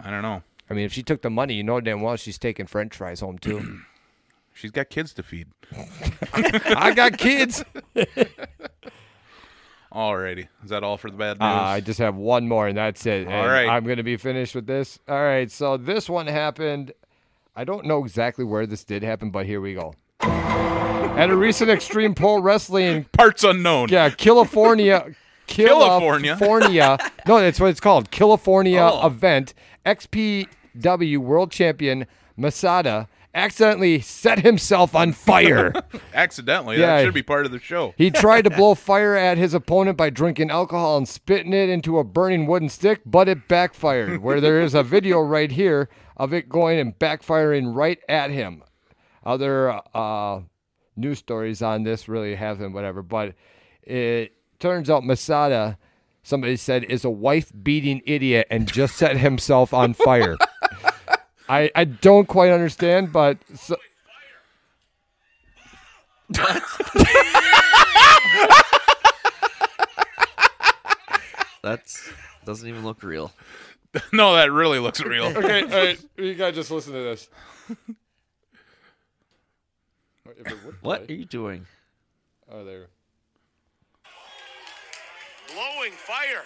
[0.00, 0.42] I don't know.
[0.72, 3.20] I mean, if she took the money, you know damn well she's taking French fries
[3.20, 3.80] home too.
[4.54, 5.46] She's got kids to feed.
[6.34, 7.62] I got kids.
[9.94, 10.48] Uh, Alrighty.
[10.64, 11.60] Is that all for the bad Uh, news?
[11.64, 13.26] I just have one more, and that's it.
[13.26, 13.68] All And right.
[13.68, 14.98] I'm going to be finished with this.
[15.06, 15.50] All right.
[15.50, 16.92] So this one happened.
[17.54, 19.92] I don't know exactly where this did happen, but here we go.
[20.22, 23.90] At a recent Extreme Pro Wrestling Parts unknown.
[23.90, 25.14] Yeah, California.
[25.46, 26.36] California.
[26.38, 26.98] California.
[27.28, 28.10] no, that's what it's called.
[28.10, 29.06] California Oh.
[29.06, 29.52] event.
[30.76, 32.06] XPW World Champion
[32.36, 35.72] Masada accidentally set himself on fire.
[36.14, 36.78] Accidentally.
[36.78, 36.96] Yeah.
[36.98, 37.94] That should be part of the show.
[37.96, 41.98] he tried to blow fire at his opponent by drinking alcohol and spitting it into
[41.98, 44.22] a burning wooden stick, but it backfired.
[44.22, 48.62] Where there is a video right here of it going and backfiring right at him.
[49.24, 50.40] Other uh,
[50.96, 53.02] news stories on this really haven't, whatever.
[53.02, 53.34] But
[53.82, 55.78] it turns out Masada,
[56.22, 60.36] somebody said, is a wife beating idiot and just set himself on fire.
[61.48, 63.76] I, I don't quite understand, but so,
[71.62, 72.10] That's
[72.44, 73.32] doesn't even look real.
[74.12, 75.26] no, that really looks real.
[75.26, 77.28] okay, all right, you gotta just listen to this.
[80.80, 81.66] What are you doing?
[82.50, 82.88] Oh, there.
[85.54, 86.42] Blowing fire.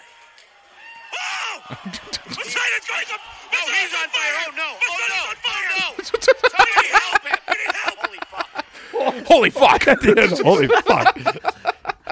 [1.17, 1.75] Oh!
[1.83, 3.21] Poseidon's going up!
[3.51, 4.35] No, he's on fire!
[4.45, 4.69] Oh no!
[4.81, 5.21] Oh no!
[5.45, 6.03] Oh no!
[6.03, 7.37] Somebody help him!
[7.47, 9.27] We need help!
[9.27, 9.83] Holy fuck!
[9.87, 10.39] Holy fuck.
[10.43, 11.13] Holy fuck!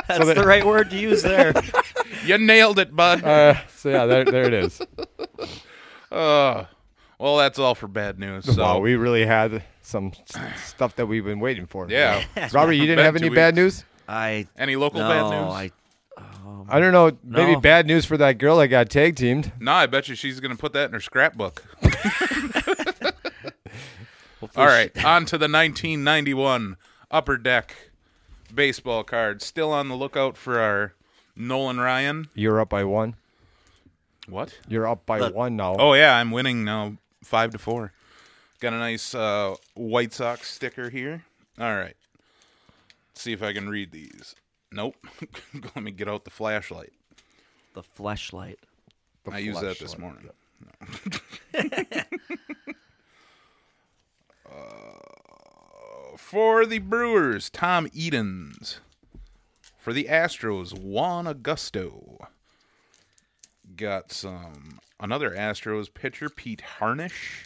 [0.07, 1.53] That's the right word to use there.
[2.25, 3.23] you nailed it, bud.
[3.23, 4.81] Uh, so yeah, there, there it is.
[6.11, 6.65] Uh,
[7.17, 8.45] well, that's all for bad news.
[8.45, 10.11] So, wow, we really had some
[10.63, 11.87] stuff that we've been waiting for.
[11.89, 12.23] yeah.
[12.53, 13.83] Robert, you didn't Been have any two bad news?
[14.07, 15.53] I Any local no, bad news?
[15.53, 15.71] I
[16.69, 17.17] I don't know.
[17.23, 17.59] Maybe No.
[17.59, 19.51] bad news for that girl that got tag teamed.
[19.59, 21.63] No, I bet you she's going to put that in her scrapbook.
[24.39, 26.77] hopefully All right, on to the 1991
[27.11, 27.75] Upper Deck
[28.53, 29.41] baseball card.
[29.41, 30.93] Still on the lookout for our
[31.35, 32.27] Nolan Ryan.
[32.33, 33.15] You're up by one.
[34.27, 34.57] What?
[34.67, 35.35] You're up by Look.
[35.35, 35.75] one now.
[35.77, 37.91] Oh yeah, I'm winning now, five to four.
[38.59, 41.23] Got a nice uh, White Sox sticker here.
[41.59, 41.95] All right,
[43.11, 44.35] Let's see if I can read these.
[44.75, 45.07] Nope.
[45.53, 46.91] Let me get out the flashlight.
[47.73, 48.59] the flashlight.
[49.31, 49.99] I used that this flashlight.
[50.01, 50.31] morning.
[54.45, 58.81] uh, for the Brewers, Tom Edens.
[59.79, 62.27] For the Astros, Juan Agosto.
[63.77, 67.45] Got some another Astros pitcher, Pete Harnisch.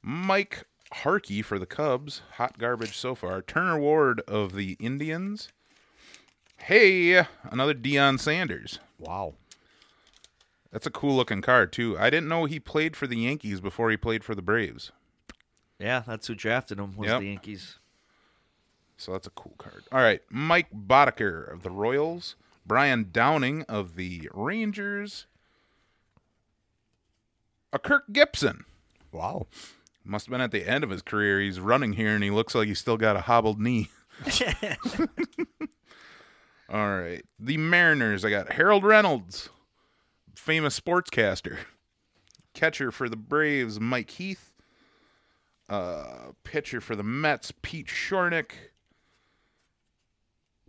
[0.00, 2.22] Mike Harkey for the Cubs.
[2.36, 3.42] Hot garbage so far.
[3.42, 5.50] Turner Ward of the Indians.
[6.58, 8.78] Hey, another Deion Sanders.
[8.98, 9.34] Wow.
[10.72, 11.96] That's a cool looking card too.
[11.98, 14.92] I didn't know he played for the Yankees before he played for the Braves.
[15.78, 16.96] Yeah, that's who drafted him.
[16.96, 17.20] Was Yep.
[17.20, 17.76] the Yankees?
[18.96, 19.84] So that's a cool card.
[19.92, 22.34] All right, Mike Boddicker of the Royals,
[22.66, 25.26] Brian Downing of the Rangers,
[27.72, 28.64] a Kirk Gibson.
[29.12, 29.46] Wow.
[30.04, 31.40] Must have been at the end of his career.
[31.40, 33.88] He's running here and he looks like he's still got a hobbled knee.
[36.70, 37.24] All right.
[37.38, 39.48] The Mariners, I got Harold Reynolds,
[40.34, 41.58] famous sportscaster.
[42.52, 44.52] Catcher for the Braves, Mike Heath.
[45.68, 48.50] Uh, pitcher for the Mets, Pete Shornick.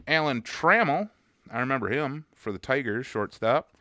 [0.07, 1.09] Alan Trammell,
[1.51, 3.71] I remember him for the Tigers, shortstop.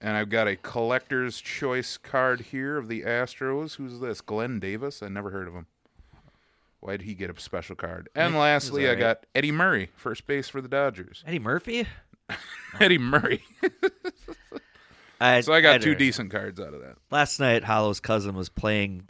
[0.00, 3.76] And I've got a collector's choice card here of the Astros.
[3.76, 4.20] Who's this?
[4.20, 5.02] Glenn Davis?
[5.02, 5.66] I never heard of him.
[6.84, 8.10] Why did he get a special card?
[8.14, 11.24] And lastly, I got Eddie Murray, first base for the Dodgers.
[11.26, 11.86] Eddie Murphy.
[12.78, 13.42] Eddie Murray.
[15.20, 16.96] I, so I got had two decent cards out of that.
[17.10, 19.08] Last night, Hollow's cousin was playing.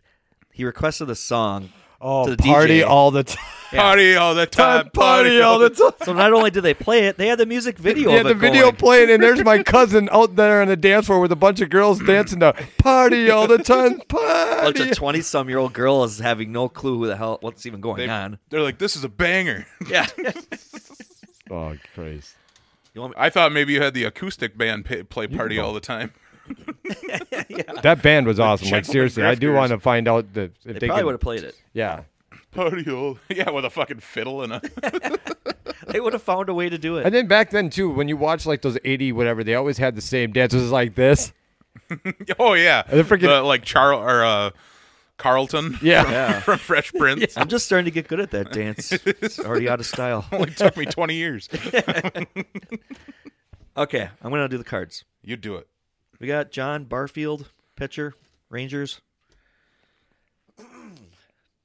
[0.53, 1.71] He requested a song.
[2.07, 2.87] Oh, to the party DJ.
[2.87, 3.45] all the time.
[3.71, 4.91] Party all the time.
[4.91, 5.93] party all the time.
[6.05, 8.11] So not only did they play it, they had the music video.
[8.11, 8.77] Yeah, of the it video going.
[8.77, 11.71] playing, and there's my cousin out there on the dance floor with a bunch of
[11.71, 12.07] girls mm.
[12.07, 14.03] dancing to party all the time.
[14.03, 14.05] A
[14.65, 18.39] bunch of twenty-some-year-old girls having no clue who the hell what's even going They, on.
[18.51, 19.67] they're like, this is a banger.
[19.89, 20.07] Yeah.
[21.51, 22.37] Oh, Christ.
[22.95, 25.75] You want me- I thought maybe you had the acoustic band pay, play party all
[25.75, 26.13] the time.
[27.83, 28.66] That band was awesome.
[28.66, 29.55] Like Gentlemen seriously, I do Grifters.
[29.57, 31.55] want to find out that if they they, probably could- would have played it.
[31.73, 32.03] Yeah,
[32.53, 33.19] Party all.
[33.29, 34.61] Yeah, with a fucking fiddle and a.
[35.87, 37.05] They would have found a way to do it.
[37.07, 39.95] and then back then too, when you watch like those eighty whatever, they always had
[39.95, 41.33] the same dances like this.
[42.39, 44.51] oh yeah, they're freaking- The, like Charles or uh,
[45.19, 45.79] Carlton.
[45.83, 46.11] Yeah.
[46.11, 46.41] Yeah.
[46.41, 47.37] from Fresh Prince.
[47.37, 48.93] I'm just starting to get good at that dance.
[48.93, 50.25] It's already out of style.
[50.33, 51.49] Only took me twenty years.
[53.77, 55.05] Okay, I'm gonna do the cards.
[55.23, 55.69] You do it.
[56.25, 58.15] We got John Barfield, pitcher,
[58.49, 59.03] Rangers.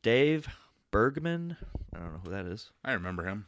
[0.04, 0.50] Dave
[0.92, 1.56] Bergman,
[1.96, 2.70] I don't know who that is.
[2.84, 3.46] I remember him.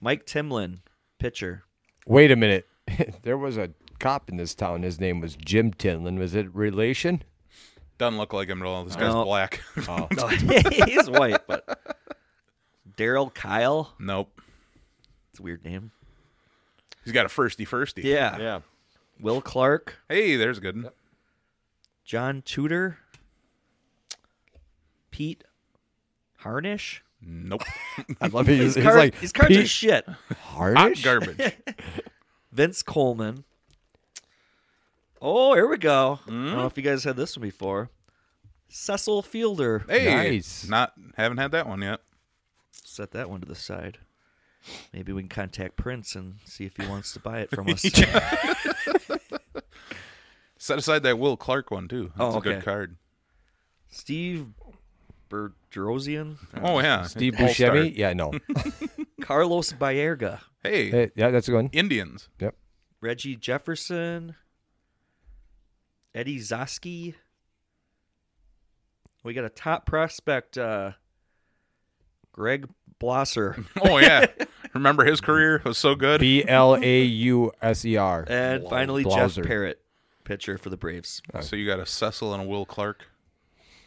[0.00, 0.78] Mike Timlin,
[1.18, 1.64] pitcher.
[2.06, 2.66] Wait a minute,
[3.22, 3.68] there was a
[3.98, 4.82] cop in this town.
[4.82, 6.18] His name was Jim Timlin.
[6.18, 7.22] Was it relation?
[7.98, 8.84] Doesn't look like him at all.
[8.84, 9.24] This guy's No.
[9.26, 9.60] black.
[9.90, 11.66] Oh, No, he's white, but
[12.96, 13.90] Darryl Kile.
[13.98, 14.40] nope.
[15.32, 15.90] It's a weird name.
[17.04, 18.04] He's got a firsty firsty.
[18.04, 18.38] Yeah.
[18.38, 18.60] yeah.
[19.20, 20.82] Will Clark, Hey, there's a good.
[20.82, 20.92] one.
[22.04, 22.98] John Tudor,
[25.10, 25.44] Pete
[26.42, 27.00] Harnisch.
[27.20, 27.62] Nope.
[28.20, 28.52] I love it.
[28.58, 30.06] He's, These he's cards, like these cards are Pete shit.
[30.06, 31.02] Hot Harnisch.
[31.04, 31.56] garbage.
[32.52, 33.44] Vince Coleman.
[35.20, 36.20] Oh, here we go.
[36.26, 36.66] I don't know hmm?
[36.66, 37.90] if you guys had this one before.
[38.68, 39.84] Cecil Fielder.
[39.88, 40.66] Hey, Nice.
[40.68, 42.00] Not haven't had that one yet.
[42.70, 43.98] Set that one to the side.
[44.92, 47.82] Maybe we can contact Prince and see if he wants to buy it from us.
[50.60, 52.10] Set aside that Will Clark one too.
[52.16, 52.96] That's Oh, a good card.
[53.90, 54.48] Steve
[55.30, 56.36] Bedrosian.
[56.62, 57.70] Oh yeah, Steve All-star.
[57.76, 57.96] Buscemi.
[57.96, 58.32] Yeah, no.
[59.20, 60.40] Carlos Baerga.
[60.62, 61.70] Hey, Hey, yeah, that's a good one.
[61.72, 62.28] Indians.
[62.40, 62.54] Yep.
[63.00, 64.34] Reggie Jefferson.
[66.14, 67.14] Eddie Zosky.
[69.22, 70.92] We got a top prospect, uh,
[72.32, 72.68] Greg
[73.00, 73.64] Blosser.
[73.80, 74.26] Oh yeah.
[74.78, 76.20] Remember his career was so good.
[76.20, 78.24] B L A U S E R.
[78.28, 79.44] And finally, Jeff Blauser.
[79.46, 79.74] Parrett,
[80.24, 81.20] pitcher for the Braves.
[81.34, 83.06] Uh, so you got a Cecil and a Will Clark,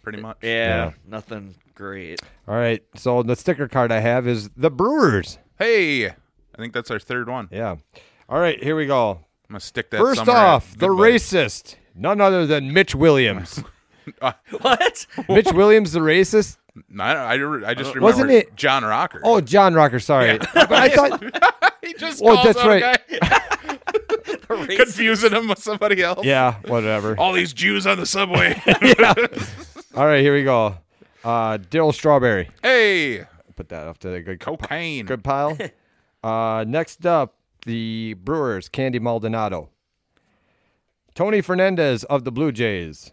[0.04, 0.38] pretty much.
[0.42, 0.50] Yeah,
[0.86, 0.92] Yeah.
[1.08, 2.22] nothing great.
[2.48, 2.84] All right.
[2.96, 5.38] So the sticker card I have is the Brewers.
[5.58, 6.14] Hey, I
[6.58, 7.48] think that's our third one.
[7.52, 7.76] Yeah.
[8.30, 8.62] All right.
[8.64, 9.12] Here we go.
[9.12, 9.98] I'm gonna stick that.
[10.00, 11.14] First somewhere off, the Good Buddy.
[11.14, 13.64] racist, none other than Mitch Williams.
[14.62, 15.06] What?
[15.30, 16.58] Mitch Williams, the racist.
[16.90, 19.22] No, I, I, I just remember Wasn't it- John Rocker.
[19.24, 20.00] Oh, John Rocker.
[20.00, 21.74] Sorry, but I thought.
[21.84, 23.00] he just Oh, calls that's out a right.
[23.20, 26.26] guy, confusing him with somebody else.
[26.26, 26.56] Yeah.
[26.68, 27.16] Whatever.
[27.20, 28.62] All these Jews on the subway.
[29.96, 30.22] All right.
[30.22, 30.78] Here we go.
[31.24, 32.50] Uh, Darryl Strawberry.
[32.64, 33.26] hey,
[33.56, 35.06] Put that up to the good cocaine.
[35.06, 35.58] good pile.
[36.24, 39.70] uh, next up, the Brewers, Candy Maldonado.
[41.14, 43.12] Tony Fernandez of the Blue Jays.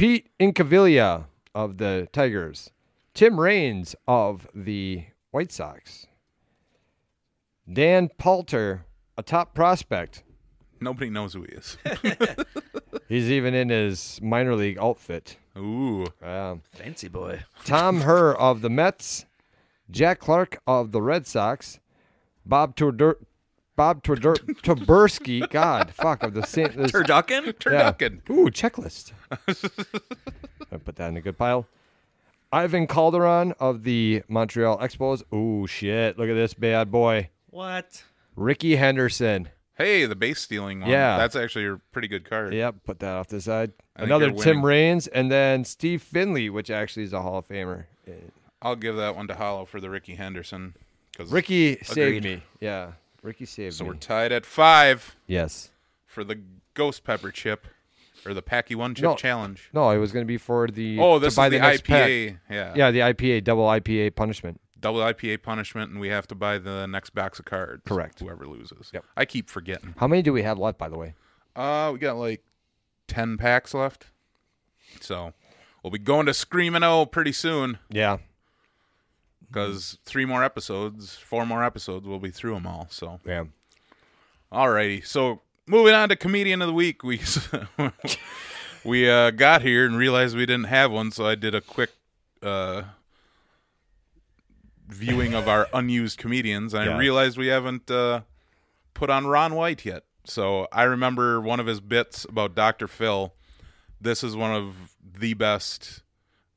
[0.00, 2.70] Pete Incaviglia of the Tigers.
[3.12, 6.06] Tim Raines of the White Sox.
[7.70, 8.86] Dan Palter,
[9.18, 10.22] a top prospect.
[10.80, 11.76] Nobody knows who he is.
[13.10, 15.36] He's even in his minor league outfit.
[15.58, 17.42] Ooh, Um, Fancy boy.
[17.66, 19.26] Tom Herr of the Mets,
[19.90, 21.78] Jack Clark of the Red Sox,
[22.46, 23.16] Bob Turdur,
[23.80, 26.76] Bob Turdur, God, fuck of the Saint.
[26.76, 27.50] this- Turducken?
[27.54, 28.20] turducken.
[28.28, 29.12] Ooh, checklist.
[30.70, 31.66] I put that in a good pile.
[32.52, 35.22] Ivan Calderon of the Montreal Expos.
[35.32, 36.18] Ooh, shit!
[36.18, 37.30] Look at this bad boy.
[37.48, 38.04] What?
[38.36, 39.48] Rickey Henderson.
[39.78, 40.90] Hey, the base stealing one.
[40.90, 41.16] Yeah.
[41.16, 42.52] that's actually a pretty good card.
[42.52, 43.72] Yep, put that off the side.
[43.96, 44.62] I think Another you're Tim winning.
[44.62, 47.84] Raines, and then Steve Finley, which actually is a Hall of Famer.
[48.60, 50.74] I'll give that one to Hollow for the Rickey Henderson.
[51.16, 52.42] 'cause- Ricky saved me.
[52.60, 53.90] Yeah, Ricky saved So me.
[53.90, 55.70] we're tied at five yes.
[56.06, 56.40] for the
[56.74, 57.66] Ghost Pepper chip
[58.26, 59.14] or the Paqui One Chip No.
[59.16, 59.70] Challenge.
[59.72, 61.62] No, it was going to be for the Oh, to this buy is the, the,
[61.62, 62.08] next pack.
[62.08, 62.38] IPA.
[62.50, 62.72] Yeah.
[62.76, 64.60] Yeah, the IPA double IPA punishment.
[64.78, 67.82] Double IPA punishment, and we have to buy the next box of cards.
[67.86, 68.20] Correct.
[68.20, 68.90] Whoever loses.
[68.94, 69.04] Yep.
[69.16, 69.94] I keep forgetting.
[69.98, 71.14] How many do we have left, by the way?
[71.54, 72.42] Uh, we got like
[73.06, 74.06] ten packs left.
[75.00, 75.34] So
[75.82, 78.18] we'll be going to Screaming O pretty soon Yeah.
[79.50, 82.86] Because three more episodes, four more episodes, we'll be through them all.
[82.90, 83.44] So Yeah.
[84.52, 87.20] Alrighty, so moving on to comedian of the week, we
[88.84, 91.90] we uh, got here and realized we didn't have one, so I did a quick
[92.42, 92.82] uh,
[94.88, 96.96] viewing of our unused comedians, and Yeah.
[96.96, 98.22] I realized we haven't uh,
[98.94, 100.04] put on Ron White yet.
[100.24, 102.86] So I remember one of his bits about Dr.
[102.88, 103.32] Phil.
[104.00, 106.02] This is one of the best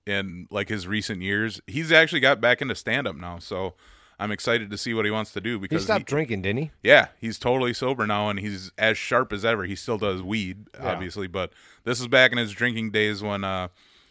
[0.06, 1.62] in like his recent years.
[1.68, 3.74] He's actually got back into stand up now, so
[4.20, 6.42] I'm excited to see what he wants to do because He because stopped he- drinking,
[6.44, 6.72] didn't he?
[6.84, 9.64] yeah, he's totally sober now and he's as sharp as ever.
[9.66, 11.52] He still does weed, obviously, but
[11.84, 13.70] this is back in his drinking days when uh,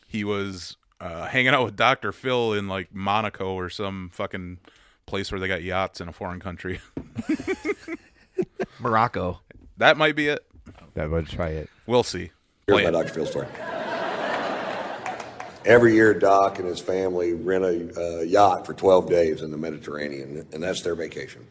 [0.08, 2.12] he was uh, hanging out with Dr.
[2.12, 4.58] Phil in like Monaco or some fucking
[5.06, 6.80] place where they got yachts in a foreign country.
[8.78, 9.40] Morocco.
[9.76, 10.44] that might be it.
[10.94, 11.70] That would try it.
[11.86, 12.30] We'll see.
[12.66, 12.92] Here's Play my it.
[12.92, 13.14] Dr.
[13.14, 13.46] Phil story.
[15.64, 19.56] Every year, Doc and his family rent a uh, yacht for 12 days in the
[19.56, 21.46] Mediterranean, and that's their vacation.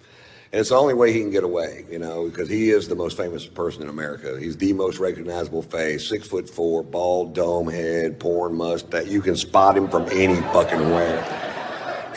[0.52, 2.96] And it's the only way he can get away, you know, because he is the
[2.96, 4.38] most famous person in America.
[4.38, 8.90] He's the most recognizable face, six foot four, bald dome head, porn mustache.
[8.92, 11.61] That you can spot him from any fucking where.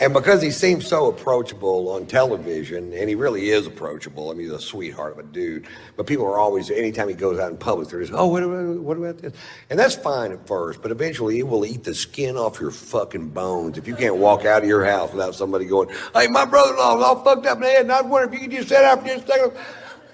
[0.01, 4.47] And because he seems so approachable on television, and he really is approachable, I mean,
[4.47, 5.67] he's a sweetheart of a dude.
[5.95, 8.77] But people are always, anytime he goes out in public, they're just, oh, what about,
[8.79, 9.33] what about this?
[9.69, 13.29] And that's fine at first, but eventually it will eat the skin off your fucking
[13.29, 16.71] bones if you can't walk out of your house without somebody going, hey, my brother
[16.71, 18.57] in law's all fucked up in the head, and I was wondering if you could
[18.57, 19.51] just sit out for just a second.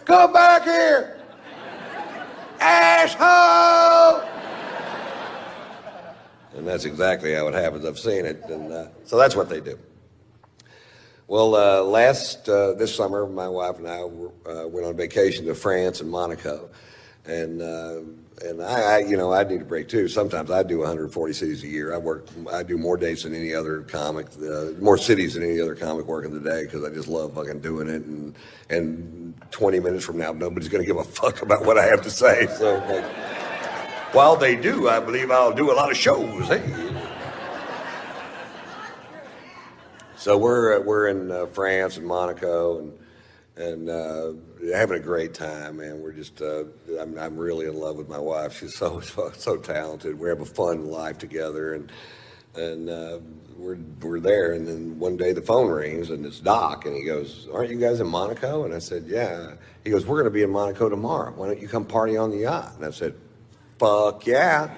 [0.06, 1.18] Come back here!
[2.60, 4.31] Asshole!
[6.56, 7.86] And that's exactly how it happens.
[7.86, 8.44] I've seen it.
[8.50, 9.80] And uh, so that's what they do.
[11.28, 15.46] Well, uh, last, uh, this summer, my wife and I were, uh, went on vacation
[15.46, 16.70] to France and Monaco.
[17.26, 18.02] And, uh,
[18.44, 20.10] and I, I, you know, I need a break too.
[20.10, 21.94] Sometimes I do 140 cities a year.
[21.94, 25.62] I work, I do more dates than any other comic, uh, more cities than any
[25.62, 28.04] other comic working the day because I just love fucking doing it.
[28.04, 28.36] And,
[28.70, 32.02] and 20 minutes from now, nobody's going to give a fuck about what I have
[32.02, 32.48] to say.
[32.58, 33.06] So, like,
[34.14, 36.48] while they do, I believe I'll do a lot of shows.
[36.48, 36.62] Hey.
[40.18, 42.94] So we're we're in uh, France and Monaco and
[43.58, 44.34] and uh,
[44.74, 46.02] having a great time, man.
[46.02, 46.66] We're just uh,
[47.00, 48.58] I'm I'm really in love with my wife.
[48.60, 50.20] She's so so, so talented.
[50.20, 51.92] We have a fun life together, and
[52.56, 53.20] and uh,
[53.58, 54.54] we're we're there.
[54.54, 57.80] And then one day the phone rings and it's Doc, and he goes, "Aren't you
[57.80, 60.90] guys in Monaco?" And I said, "Yeah." He goes, "We're going to be in Monaco
[60.90, 61.34] tomorrow.
[61.36, 63.16] Why don't you come party on the yacht?" And I said,
[63.82, 64.70] "Fuck yeah."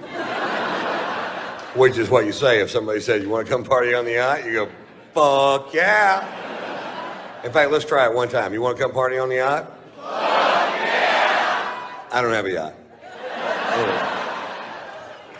[1.75, 4.13] Which is what you say if somebody says you want to come party on the
[4.13, 4.45] yacht.
[4.45, 4.69] You go,
[5.13, 8.53] "Fuck yeah." In fact, let's try it one time.
[8.53, 9.65] You want to come party on the yacht?
[9.97, 11.91] Fuck yeah.
[12.13, 12.73] I don't have a yacht.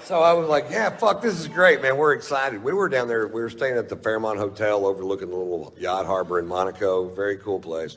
[0.03, 1.95] So I was like, yeah, fuck, this is great, man.
[1.95, 2.61] We're excited.
[2.61, 6.06] We were down there, we were staying at the Fairmont Hotel overlooking the little yacht
[6.06, 7.07] harbor in Monaco.
[7.07, 7.95] Very cool place.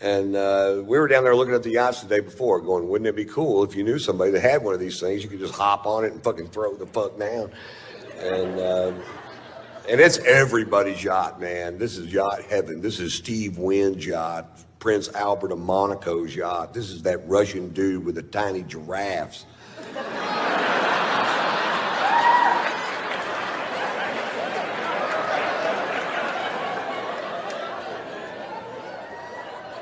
[0.00, 3.08] And uh, we were down there looking at the yachts the day before, going, wouldn't
[3.08, 5.22] it be cool if you knew somebody that had one of these things?
[5.22, 7.50] You could just hop on it and fucking throw the fuck down.
[8.18, 8.58] And.
[8.58, 8.92] Uh,
[9.88, 11.76] and it's everybody's yacht, man.
[11.76, 12.80] This is yacht heaven.
[12.80, 14.46] This is Steve Wynn's yacht,
[14.78, 16.72] Prince Albert of Monaco's yacht.
[16.72, 19.46] This is that Russian dude with the tiny giraffes.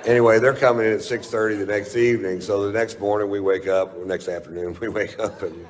[0.09, 2.41] Anyway, they're coming in at 6.30 the next evening.
[2.41, 5.67] So the next morning we wake up, or next afternoon we wake up and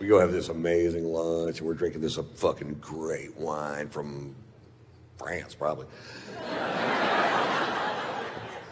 [0.00, 4.34] we go have this amazing lunch, and we're drinking this fucking great wine from
[5.18, 5.86] France, probably.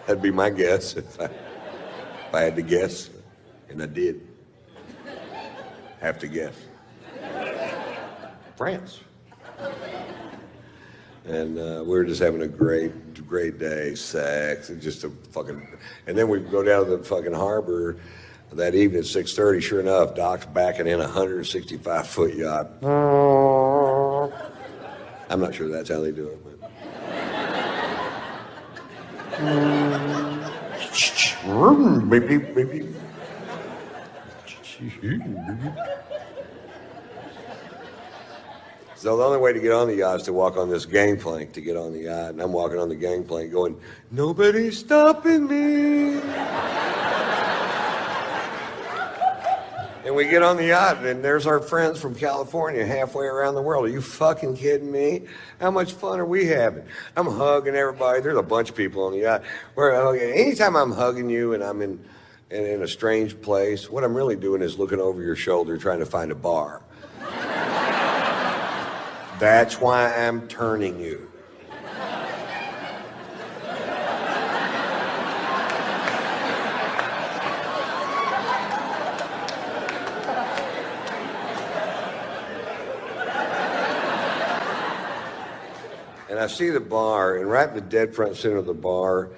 [0.07, 3.09] That'd be my guess if I, if I had to guess,
[3.69, 4.27] and I did.
[6.01, 6.55] Have to guess.
[8.57, 8.99] France.
[11.25, 15.67] And uh, we were just having a great, great day, sex, and just a fucking.
[16.07, 17.99] And then we go down to the fucking harbor
[18.55, 22.69] that evening at 6.30 sure enough doc's backing in a 165 foot yacht
[25.31, 26.61] i'm not sure that's how they do it but
[32.05, 32.95] maybe maybe
[39.03, 41.53] so the only way to get on the yacht is to walk on this gangplank
[41.53, 43.77] to get on the yacht and i'm walking on the gangplank going
[44.13, 46.21] nobody's stopping me
[50.05, 53.63] And we get on the yacht, and there's our friends from California halfway around the
[53.63, 53.85] world.
[53.85, 55.23] Are you fucking kidding me?
[55.61, 56.85] How much fun are we having?
[57.17, 58.21] I'm hugging everybody.
[58.21, 59.43] There's a bunch of people on the yacht.
[59.77, 59.95] We're.
[60.17, 62.05] Anytime I'm hugging you and I'm in,
[62.51, 66.01] in, in a strange place, what I'm really doing is looking over your shoulder trying
[66.01, 66.83] to find a bar.
[69.39, 71.29] That's why I'm turning you.
[86.29, 89.31] And I see the bar, and right in the dead front center of the bar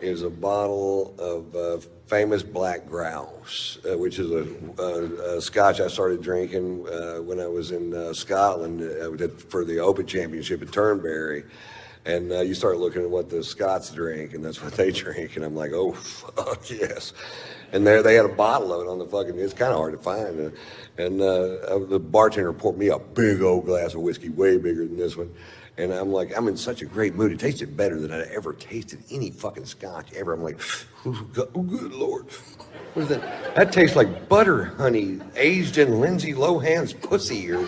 [0.00, 4.46] is a bottle of uh, famous black grouse, uh, which is a,
[4.82, 9.64] a, a scotch I started drinking uh, when I was in uh, Scotland uh, for
[9.64, 11.44] the Open Championship at Turnberry.
[12.04, 15.36] And uh, you start looking at what the Scots drink, and that's what they drink.
[15.36, 17.12] And I'm like, oh, fuck yes.
[17.72, 19.92] And there they had a bottle of it on the fucking, it's kind of hard
[19.92, 20.52] to find.
[20.98, 25.16] And the bartender poured me a big old glass of whiskey, way bigger than this
[25.16, 25.34] one.
[25.78, 27.32] And I'm like, I'm in such a great mood.
[27.32, 30.32] It tasted better than I'd ever tasted any fucking scotch ever.
[30.32, 30.58] I'm like,
[31.04, 32.26] oh, God, oh good lord.
[32.94, 33.54] What is that?
[33.54, 37.52] That tastes like butter honey aged in Lindsay Lohan's pussy.
[37.52, 37.60] Or...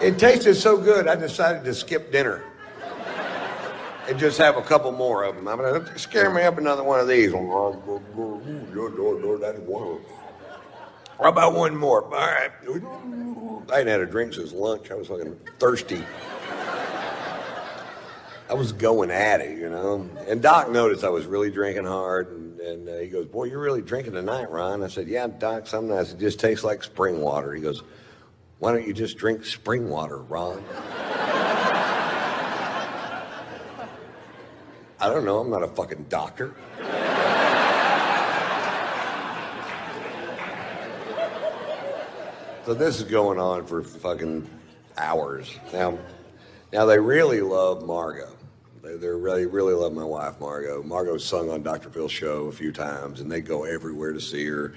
[0.00, 2.44] It tasted so good, I decided to skip dinner
[4.08, 5.48] and just have a couple more of them.
[5.48, 7.32] I'm gonna scare me up another one of these.
[11.18, 12.04] How about one more?
[12.04, 12.50] All right.
[13.70, 14.90] I hadn't had a drink since lunch.
[14.90, 16.04] I was fucking thirsty.
[18.50, 20.08] I was going at it, you know.
[20.28, 23.60] And Doc noticed I was really drinking hard, and, and uh, he goes, "Boy, you're
[23.60, 25.66] really drinking tonight, Ron." I said, "Yeah, Doc.
[25.66, 27.82] Some nights it just tastes like spring water." He goes,
[28.58, 30.62] "Why don't you just drink spring water, Ron?"
[35.00, 35.38] I don't know.
[35.38, 36.54] I'm not a fucking doctor.
[42.64, 44.48] So this is going on for fucking
[44.96, 45.58] hours.
[45.72, 45.98] Now,
[46.72, 48.28] now they really love Margo.
[48.84, 50.80] They they really really love my wife Margo.
[50.84, 51.90] Margo's sung on Dr.
[51.90, 54.74] Phil's show a few times, and they go everywhere to see her.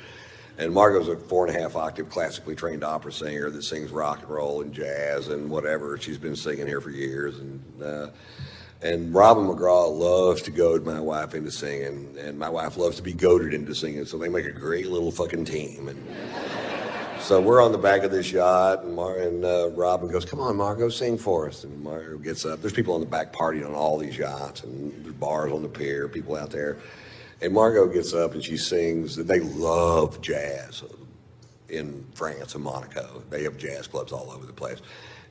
[0.58, 4.22] And Margo's a four and a half octave classically trained opera singer that sings rock
[4.22, 5.96] and roll and jazz and whatever.
[6.00, 8.08] She's been singing here for years, and uh,
[8.82, 13.04] and Robin McGraw loves to goad my wife into singing, and my wife loves to
[13.04, 14.06] be goaded into singing.
[14.06, 15.90] So they make a great little fucking team.
[15.90, 16.04] And
[17.26, 20.40] so we're on the back of this yacht, and, Mar- and uh, Robin goes, "Come
[20.40, 22.62] on, Margo, sing for us." And Margo gets up.
[22.62, 25.70] There's people on the back partying on all these yachts, and there's bars on the
[25.70, 26.78] pier, people out there.
[27.42, 29.16] And Margo gets up and she sings.
[29.16, 30.84] They love jazz
[31.68, 33.24] in France and Monaco.
[33.32, 34.82] They have jazz clubs all over the place.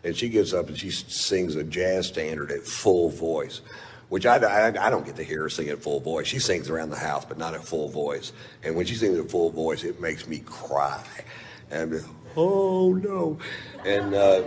[0.02, 3.62] And she gets up and she sings a jazz standard at full voice,
[4.10, 6.26] which I, I, I don't get to hear her sing at full voice.
[6.26, 8.32] She sings around the house, but not at full voice.
[8.62, 11.02] And when she sings at full voice, it makes me cry.
[11.70, 12.04] And
[12.36, 13.38] oh no.
[13.84, 14.42] And uh,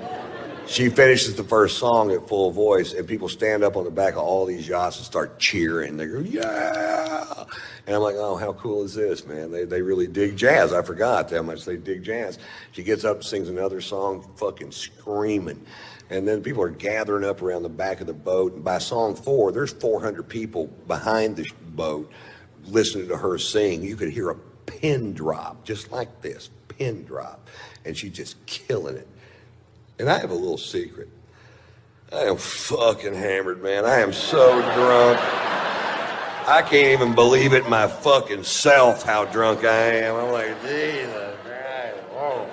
[0.67, 4.13] she finishes the first song at full voice, and people stand up on the back
[4.13, 5.95] of all these yachts and start cheering.
[5.95, 7.45] They go, yeah.
[7.85, 9.49] And I'm like, oh, how cool is this, man?
[9.49, 10.73] They, they really dig jazz.
[10.73, 12.37] I forgot how much they dig jazz.
[12.73, 15.65] She gets up sings another song, fucking screaming.
[16.09, 18.53] And then people are gathering up around the back of the boat.
[18.53, 22.11] And by song four, there's 400 people behind the boat
[22.65, 23.83] listening to her sing.
[23.83, 24.35] You could hear a
[24.67, 27.49] pin drop, just like this pin drop.
[27.83, 29.07] And she's just killing it.
[29.97, 31.09] And I have a little secret.
[32.13, 33.83] I am fucking hammered, man.
[33.85, 35.19] I am so drunk.
[36.47, 40.15] I can't even believe it my fucking self how drunk I am.
[40.15, 41.97] I'm like, Jesus Christ.
[42.13, 42.47] whoa."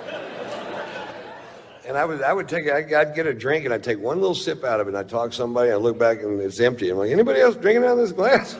[1.87, 4.19] And I would, I would take, I'd I'd get a drink and I'd take one
[4.19, 6.41] little sip out of it and I'd talk to somebody and I look back and
[6.41, 6.89] it's empty.
[6.89, 8.57] I'm like, anybody else drinking out of this glass?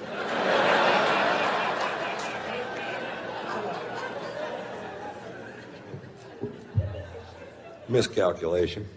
[7.87, 8.87] Miscalculation.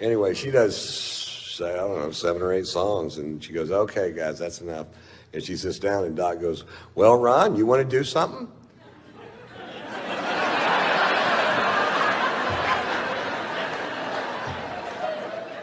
[0.00, 4.12] Anyway, she does, say I don't know, seven or eight songs, and she goes, okay,
[4.12, 4.86] guys, that's enough.
[5.32, 6.64] And she sits down, and Doc goes,
[6.94, 8.48] well, Ron, you want to do something?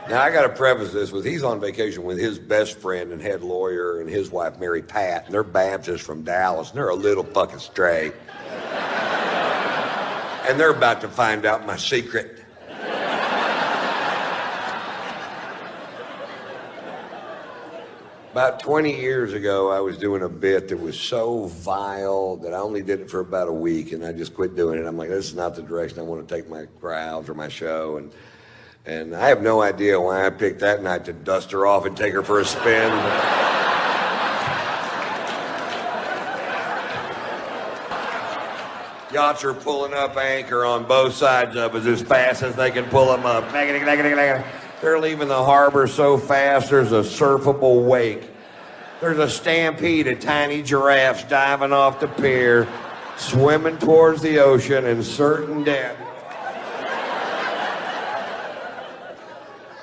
[0.08, 3.20] Now, I got to preface this with he's on vacation with his best friend and
[3.20, 6.96] head lawyer and his wife, Mary Pat, and they're Baptists from Dallas, and they're a
[6.96, 8.12] little fucking stray.
[10.48, 12.42] And they're about to find out my secret.
[18.32, 22.58] About 20 years ago, I was doing a bit that was so vile that I
[22.58, 24.86] only did it for about a week and I just quit doing it.
[24.86, 27.48] I'm like, this is not the direction I want to take my crowds or my
[27.48, 27.96] show.
[27.96, 28.12] And,
[28.86, 31.96] and I have no idea why I picked that night to dust her off and
[31.96, 33.35] take her for a spin.
[39.16, 42.84] Yachts are pulling up anchor on both sides of us as fast as they can
[42.88, 43.50] pull them up.
[43.50, 48.30] They're leaving the harbor so fast there's a surfable wake.
[49.00, 52.68] There's a stampede of tiny giraffes diving off the pier,
[53.16, 55.96] swimming towards the ocean in certain death.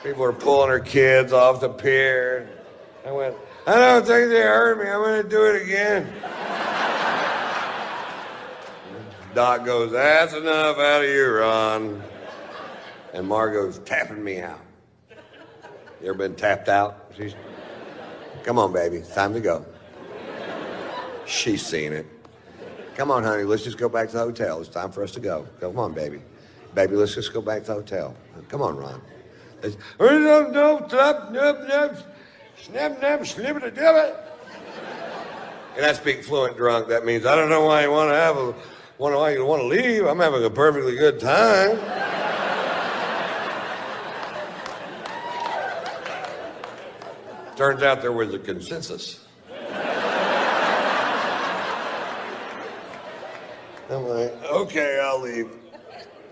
[0.03, 2.51] People are pulling their kids off the pier.
[3.07, 3.35] I went,
[3.67, 4.91] I don't think they heard me.
[4.91, 6.13] I'm going to do it again.
[9.35, 12.03] Doc goes, That's enough out of you, Ron.
[13.15, 14.61] and Margo's tapping me out.
[16.03, 17.13] You ever been tapped out?
[17.17, 17.35] She's,
[18.43, 19.65] come on, baby, it's time to go.
[21.27, 22.07] She's seen it.
[22.97, 24.61] Come on, honey, let's just go back to the hotel.
[24.61, 25.47] It's time for us to go.
[25.61, 26.21] Come on, baby.
[26.75, 28.15] Baby, let's just go back to the hotel.
[28.49, 29.01] Come on, Ron.
[29.63, 31.57] Let's, no, no, snap, snap,
[32.59, 34.17] snap, snap, it.
[35.77, 36.89] And I speak fluent drunk.
[36.89, 38.55] That means I don't know why you want to have a,
[39.03, 40.07] want to why you want to leave.
[40.07, 41.77] I'm having a perfectly good time.
[47.57, 49.27] Turns out there was a consensus.
[53.91, 55.51] I'm like, okay, I'll leave.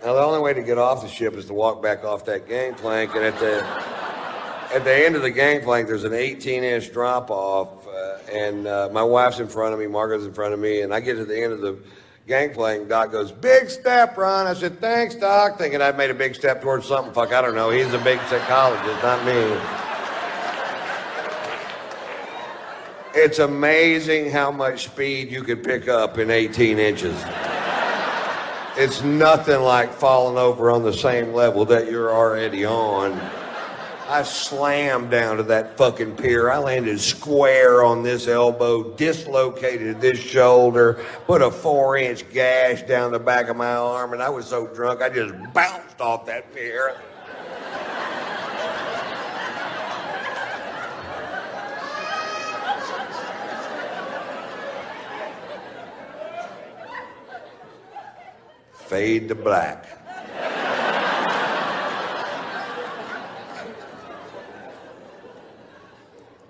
[0.02, 2.48] Now the only way to get off the ship is to walk back off that
[2.48, 3.66] gangplank, and at the
[4.72, 9.02] at the end of the gangplank, there's an 18-inch drop off, uh, and uh, my
[9.02, 11.42] wife's in front of me, Margaret's in front of me, and I get to the
[11.42, 11.76] end of the
[12.26, 12.88] gangplank.
[12.88, 16.62] Doc goes, "Big step, Ron." I said, "Thanks, Doc," thinking I'd made a big step
[16.62, 17.12] towards something.
[17.12, 17.70] Fuck, I don't know.
[17.70, 19.56] He's a big psychologist, not me.
[23.12, 27.16] It's amazing how much speed you could pick up in 18 inches.
[28.76, 33.20] It's nothing like falling over on the same level that you're already on.
[34.10, 36.50] I slammed down to that fucking pier.
[36.50, 40.94] I landed square on this elbow, dislocated this shoulder,
[41.28, 44.66] put a four inch gash down the back of my arm, and I was so
[44.66, 47.00] drunk I just bounced off that pier.
[58.72, 59.99] Fade to black.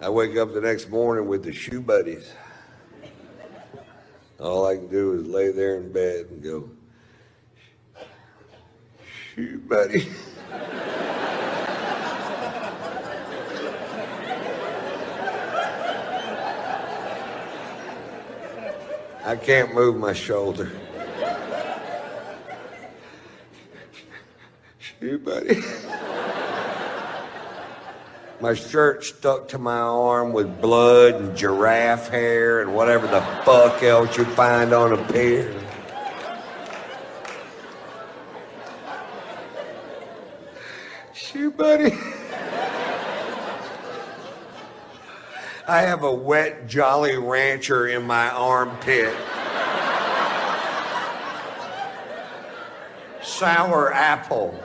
[0.02, 2.32] I wake up the next morning with the shoe buddies.
[4.38, 6.70] All I can do is lay there in bed and go,
[9.34, 10.08] shoe buddy.
[19.22, 20.72] I can't move my shoulder.
[24.78, 25.62] Shoe buddy.
[28.40, 33.82] My shirt stuck to my arm with blood and giraffe hair and whatever the fuck
[33.82, 35.54] else you find on a pier.
[41.12, 41.92] Shoot, buddy.
[45.68, 49.14] I have a wet Jolly Rancher in my armpit.
[53.22, 54.58] Sour apple.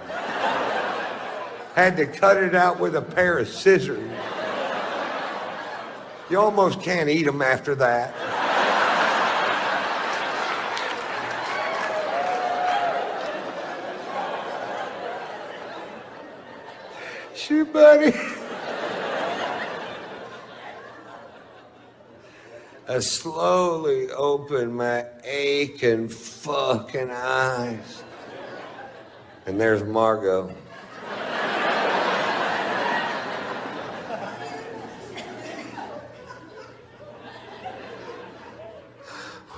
[1.76, 4.10] Had to cut it out with a pair of scissors.
[6.30, 8.16] You almost can't eat them after that.
[17.36, 18.14] Shoot, buddy.
[22.88, 28.04] I slowly open my aching fucking eyes.
[29.46, 30.56] And there's Margo.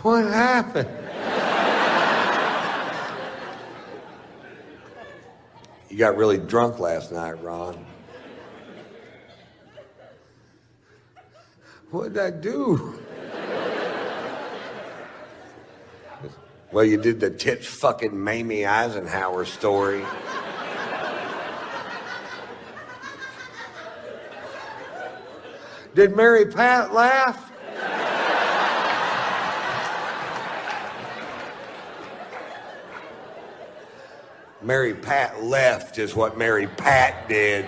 [0.08, 0.88] What happened?
[5.90, 7.86] You got really drunk last night, Ron.
[11.92, 13.04] What did I do?
[16.72, 20.06] Well, you did the tits fucking Mamie Eisenhower story.
[25.96, 27.47] Did Mary Pat laugh?
[34.68, 37.65] Mary Pat left is what Mary Pat did.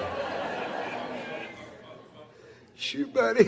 [2.76, 3.45] Shoot, buddy.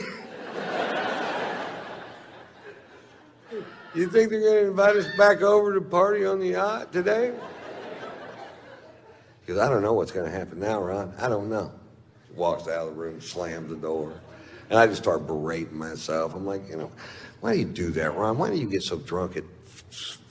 [3.94, 7.34] You think they're going to invite us back over to party on the yacht today?
[9.41, 11.14] Because I don't know what's going to happen now, Ron.
[11.19, 11.73] I don't know.
[12.34, 14.14] Walks out of the room, slams the door.
[14.69, 16.36] And I just start berating myself.
[16.36, 16.91] I'm like, you know,
[17.41, 18.38] why do you do that, Ron?
[18.38, 19.44] Why do you get so drunk it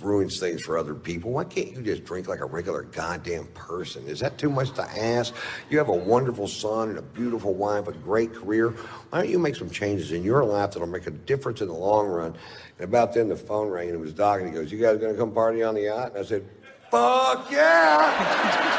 [0.01, 1.33] ruins things for other people?
[1.33, 4.07] Why can't you just drink like a regular goddamn person?
[4.07, 5.35] Is that too much to ask?
[5.69, 8.71] You have a wonderful son and a beautiful wife, a great career.
[9.11, 11.75] Why don't you make some changes in your life that'll make a difference in the
[11.75, 12.35] long run?
[12.79, 14.99] And about then the phone rang and it was Doc and he goes, You guys
[14.99, 16.11] gonna come party on the yacht?
[16.11, 16.45] And I said,
[16.91, 18.71] Fuck yeah!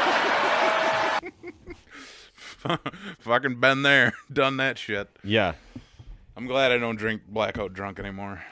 [3.20, 5.08] Fucking been there, done that shit.
[5.24, 5.54] Yeah.
[6.36, 8.42] I'm glad I don't drink blackout drunk anymore.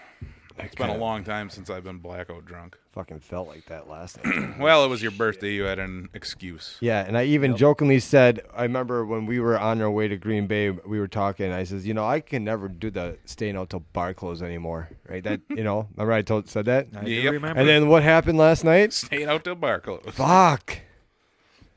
[0.64, 2.76] It's been a long time since I've been blackout drunk.
[2.92, 4.54] Fucking felt like that last night.
[4.58, 5.52] Well, it was your birthday.
[5.52, 6.76] You had an excuse.
[6.80, 10.16] Yeah, and I even jokingly said, I remember when we were on our way to
[10.16, 11.50] Green Bay, we were talking.
[11.52, 14.90] I says, you know, I can never do the staying out till bar close anymore,
[15.08, 15.22] right?
[15.22, 16.88] That you know, remember I told said that.
[16.96, 17.32] I do Yep.
[17.32, 17.60] remember.
[17.60, 18.92] And then what happened last night?
[18.92, 20.02] Stayed out till bar close.
[20.12, 20.78] Fuck.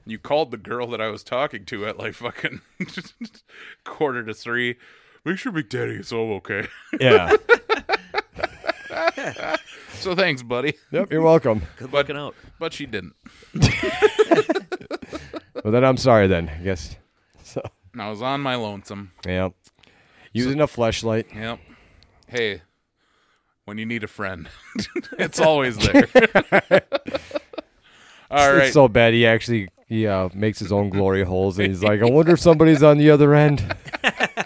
[0.06, 2.60] You called the girl that I was talking to at like fucking
[3.84, 4.76] quarter to three.
[5.26, 6.68] Make sure Big Daddy is all okay.
[7.00, 7.36] Yeah.
[9.94, 10.74] so thanks, buddy.
[10.92, 11.12] yep.
[11.12, 11.62] You're welcome.
[11.78, 12.36] Good but- looking out.
[12.60, 13.14] But she didn't.
[15.64, 16.28] Well, then I'm sorry.
[16.28, 16.96] Then I guess.
[17.44, 17.62] So
[17.94, 19.12] And I was on my lonesome.
[19.26, 19.50] yeah.
[20.34, 21.28] Using a flashlight.
[21.34, 21.60] Yep.
[22.28, 22.62] Hey,
[23.66, 24.50] when you need a friend,
[25.20, 26.08] it's always there.
[28.32, 28.64] all right.
[28.66, 29.14] It's so bad.
[29.14, 32.40] He actually he uh, makes his own glory holes, and he's like, I wonder if
[32.40, 33.76] somebody's on the other end.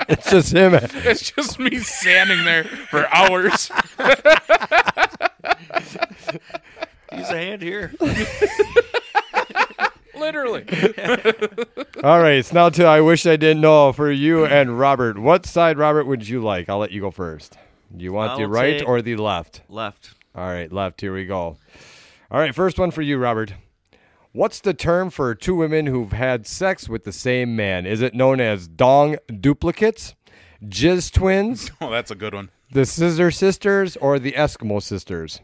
[0.09, 0.73] it's just him.
[0.73, 3.71] it's just me standing there for hours.
[7.15, 7.93] Use a hand here.
[10.13, 10.65] Literally.
[12.03, 15.17] All right, it's now to I wish I didn't know for you and Robert.
[15.17, 16.67] What side, Robert, would you like?
[16.67, 17.57] I'll let you go first.
[17.95, 19.61] Do you want the I'll right or the left?
[19.69, 20.13] Left.
[20.35, 20.99] All right, left.
[20.99, 21.57] Here we go.
[22.29, 23.53] All right, first one for you, Robert.
[24.37, 27.87] What's the term for two women who've had sex with the same man?
[27.87, 30.13] Is it known as dong duplicates,
[30.63, 32.51] jizz twins, Oh, that's a good one.
[32.71, 35.39] the scissor sisters, or the Eskimo sisters?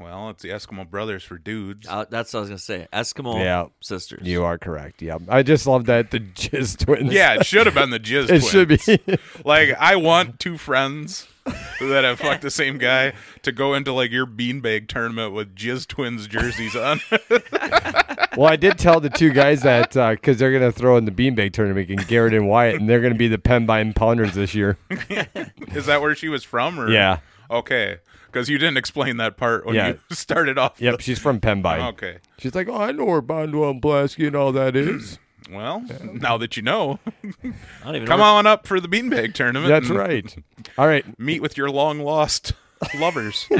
[0.00, 1.86] Well, it's the Eskimo Brothers for dudes.
[1.88, 2.88] Uh, that's what I was gonna say.
[2.92, 3.66] Eskimo Yeah.
[3.80, 4.26] sisters.
[4.26, 5.00] You are correct.
[5.02, 7.12] Yeah, I just love that the jizz twins.
[7.12, 8.50] Yeah, it should have been the Jizz it twins.
[8.50, 8.68] should
[9.06, 9.18] be.
[9.44, 11.28] Like, I want two friends
[11.80, 13.12] that have fucked the same guy
[13.42, 17.00] to go into like your beanbag tournament with Jizz Twins jerseys on.
[18.36, 21.12] Well, I did tell the two guys that because they're going to throw in the
[21.12, 24.54] beanbag tournament and Garrett and Wyatt, and they're going to be the Pembine Pounders this
[24.56, 24.76] year.
[25.74, 26.80] Is that where she was from?
[26.80, 27.18] Or Yeah.
[27.50, 27.98] Okay,
[28.34, 29.88] because you didn't explain that part when Yeah.
[29.88, 30.80] you started off.
[30.80, 31.80] Yep, the- she's from Pembine.
[31.94, 32.18] Okay.
[32.38, 35.18] She's like, oh, I know where Bonduel and Blasky and all that is.
[35.52, 37.52] Well, now that you know, I
[37.84, 38.24] don't even come know.
[38.24, 39.68] on up for the beanbag tournament.
[39.68, 40.36] That's and right.
[40.78, 42.54] All right, Meet with your long lost
[42.98, 43.46] lovers.
[43.50, 43.58] all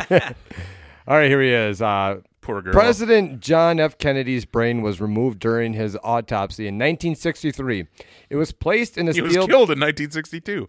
[1.07, 1.29] right.
[1.29, 1.83] Here he is.
[1.83, 2.73] Uh, Poor girl.
[2.73, 3.99] President John F.
[3.99, 7.87] Kennedy's brain was removed during his autopsy in 1963.
[8.31, 9.47] It was placed in a He was steel.
[9.47, 10.65] killed in 1962.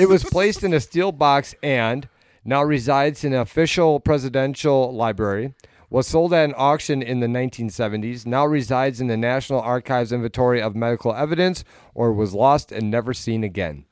[0.00, 2.08] It was placed in a steel box and
[2.44, 5.54] now resides in an official presidential library.
[5.90, 8.26] Was sold at an auction in the 1970s.
[8.26, 11.62] Now resides in the National Archives inventory of medical evidence,
[11.94, 13.84] or was lost and never seen again.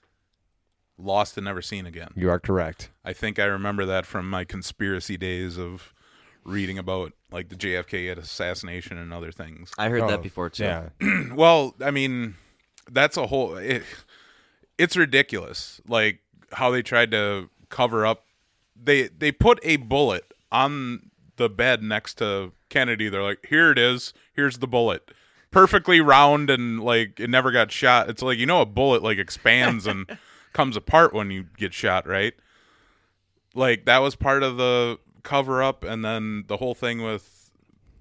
[0.99, 2.11] lost and never seen again.
[2.17, 2.91] You are correct.
[3.05, 5.93] I think I remember that from my conspiracy days of
[6.45, 9.71] reading about like the JFK assassination and other things.
[9.79, 10.65] I heard Oh, that before too.
[10.65, 10.89] Yeah.
[11.35, 12.35] Well, I mean,
[12.91, 13.57] that's a whole.
[13.57, 13.85] It,
[14.77, 16.19] it's ridiculous, like
[16.53, 18.25] how they tried to cover up.
[18.81, 23.09] They they put a bullet on the bed next to Kennedy.
[23.09, 24.13] They're like, "Here it is.
[24.35, 25.11] Here's the bullet."
[25.51, 28.09] Perfectly round and like it never got shot.
[28.09, 30.07] It's like you know a bullet like expands and
[30.55, 32.33] comes apart when you get shot, right?
[33.55, 37.51] Like that was part of the cover up, and then the whole thing with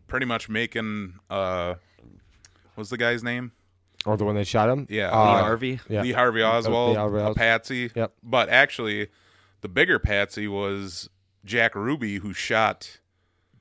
[0.07, 1.75] pretty much making uh,
[2.75, 3.51] what's the guy's name?
[4.05, 4.87] Or the one that shot him?
[4.89, 5.79] Yeah, Uh, Lee Harvey.
[5.89, 6.01] Yeah.
[6.01, 7.91] Lee Harvey Oswald, Lee Harvey a patsy.
[7.93, 8.13] Yep.
[8.23, 9.09] But actually,
[9.61, 11.09] the bigger patsy was
[11.45, 12.99] Jack Ruby, who shot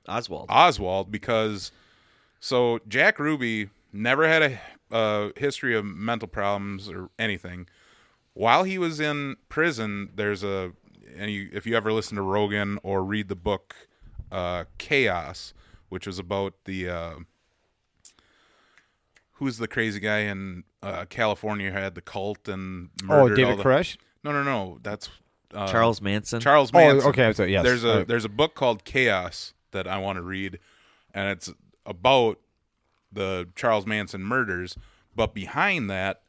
[0.09, 0.47] Oswald.
[0.51, 1.72] Oswald because
[2.40, 4.60] so Jack Ruby never had a
[4.94, 7.68] uh, history of mental problems or anything.
[8.35, 10.72] While he was in prison, there's a
[11.16, 13.74] and you, if you ever listen to Rogan or read the book
[14.31, 15.52] uh, Chaos,
[15.89, 17.14] which was about the uh,
[19.32, 23.36] who's the crazy guy in uh, California who had the cult and Oh, murdered all
[23.36, 23.97] David the, Koresh?
[24.22, 24.78] No, no, no.
[24.82, 25.09] That's
[25.55, 26.40] uh, Charles Manson.
[26.40, 27.09] Charles Oh, Manson.
[27.10, 27.64] okay, I'm yes.
[27.64, 28.09] There's a All right.
[28.09, 30.59] there's a book called Chaos that I want to read,
[31.14, 31.52] and it's
[31.86, 32.39] about
[33.12, 34.77] the Charles Manson murders.
[35.14, 36.22] But behind that,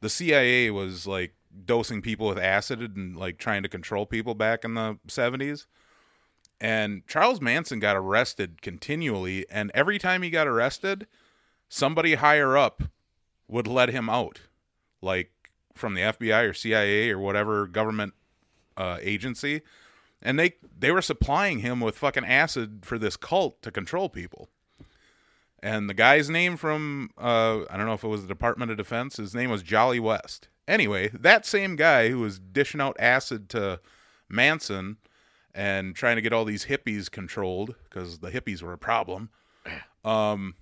[0.00, 1.34] the CIA was like
[1.64, 5.66] dosing people with acid and like trying to control people back in the 70s.
[6.60, 11.06] And Charles Manson got arrested continually, and every time he got arrested,
[11.68, 12.84] somebody higher up
[13.48, 14.40] would let him out,
[15.00, 15.30] like
[15.74, 18.14] from the FBI or CIA or whatever government
[18.76, 19.62] uh, agency,
[20.20, 24.48] and they they were supplying him with fucking acid for this cult to control people.
[25.62, 28.76] And the guy's name from uh, I don't know if it was the Department of
[28.76, 29.16] Defense.
[29.16, 30.48] His name was Jolly West.
[30.66, 33.80] Anyway, that same guy who was dishing out acid to
[34.28, 34.96] Manson
[35.54, 39.28] and trying to get all these hippies controlled because the hippies were a problem.
[40.04, 40.54] Um,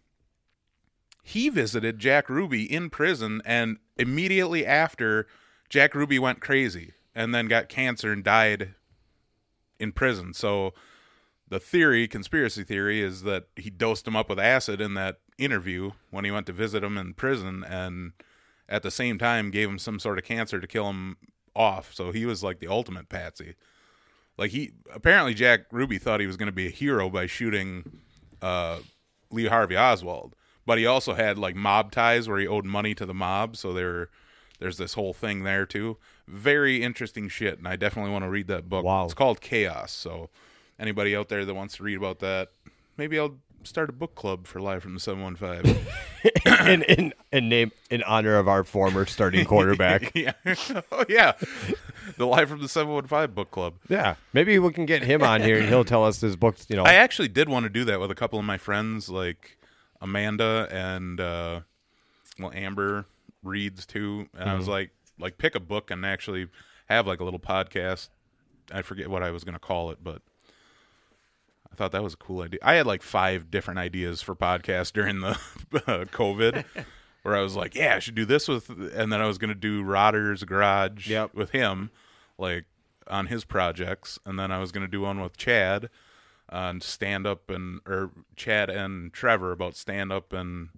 [1.22, 5.26] he visited Jack Ruby in prison, and immediately after,
[5.68, 8.74] Jack Ruby went crazy and then got cancer and died
[9.78, 10.32] in prison.
[10.32, 10.72] So
[11.47, 15.90] the theory, conspiracy theory, is that he dosed him up with acid in that interview
[16.10, 18.12] when he went to visit him in prison, and
[18.70, 21.18] at the same time gave him some sort of cancer to kill him
[21.55, 21.92] off.
[21.92, 23.55] So he was like the ultimate patsy.
[24.38, 28.01] Like he apparently Jack Ruby thought he was going to be a hero by shooting
[28.40, 28.78] uh,
[29.30, 30.34] Lee Harvey Oswald,
[30.64, 33.59] but he also had like mob ties where he owed money to the mob.
[33.59, 34.09] So there,
[34.59, 35.98] there's this whole thing there too.
[36.31, 38.85] Very interesting shit, and I definitely want to read that book.
[38.85, 39.05] Wow.
[39.05, 39.93] it's called Chaos.
[39.93, 40.31] So
[40.78, 42.51] anybody out there that wants to read about that,
[42.97, 45.65] maybe I'll start a book club for Live from the Seven One Five.
[46.66, 50.12] in, in in name in honor of our former starting quarterback.
[50.15, 50.32] yeah,
[50.93, 51.32] oh yeah,
[52.16, 53.74] the Live from the Seven One Five book club.
[53.89, 56.66] yeah, maybe we can get him on here and he'll tell us his books.
[56.69, 59.09] You know, I actually did want to do that with a couple of my friends,
[59.09, 59.59] like
[60.01, 61.61] Amanda and uh,
[62.39, 63.05] well Amber
[63.43, 64.28] reads too.
[64.39, 64.70] And I was Mm-hmm.
[64.73, 64.90] like,
[65.20, 66.48] like pick a book and actually
[66.88, 68.09] have like a little podcast.
[68.72, 70.22] I forget what I was going to call it, but
[71.72, 72.60] I thought that was a cool idea.
[72.62, 75.38] I had like five different ideas for podcasts during the
[75.74, 76.64] uh, COVID,
[77.22, 79.48] where I was like, yeah, I should do this with, and then I was going
[79.51, 81.34] to do Rodder's Garage Yep.
[81.34, 81.90] with him,
[82.38, 82.64] like
[83.06, 85.90] on his projects, and then I was going to do one with Chad
[86.48, 90.70] on stand up and or Chad and Trevor about stand up and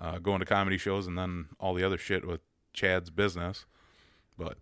[0.00, 2.40] uh, going to comedy shows, and then all the other shit with
[2.72, 3.66] Chad's business.
[4.40, 4.56] But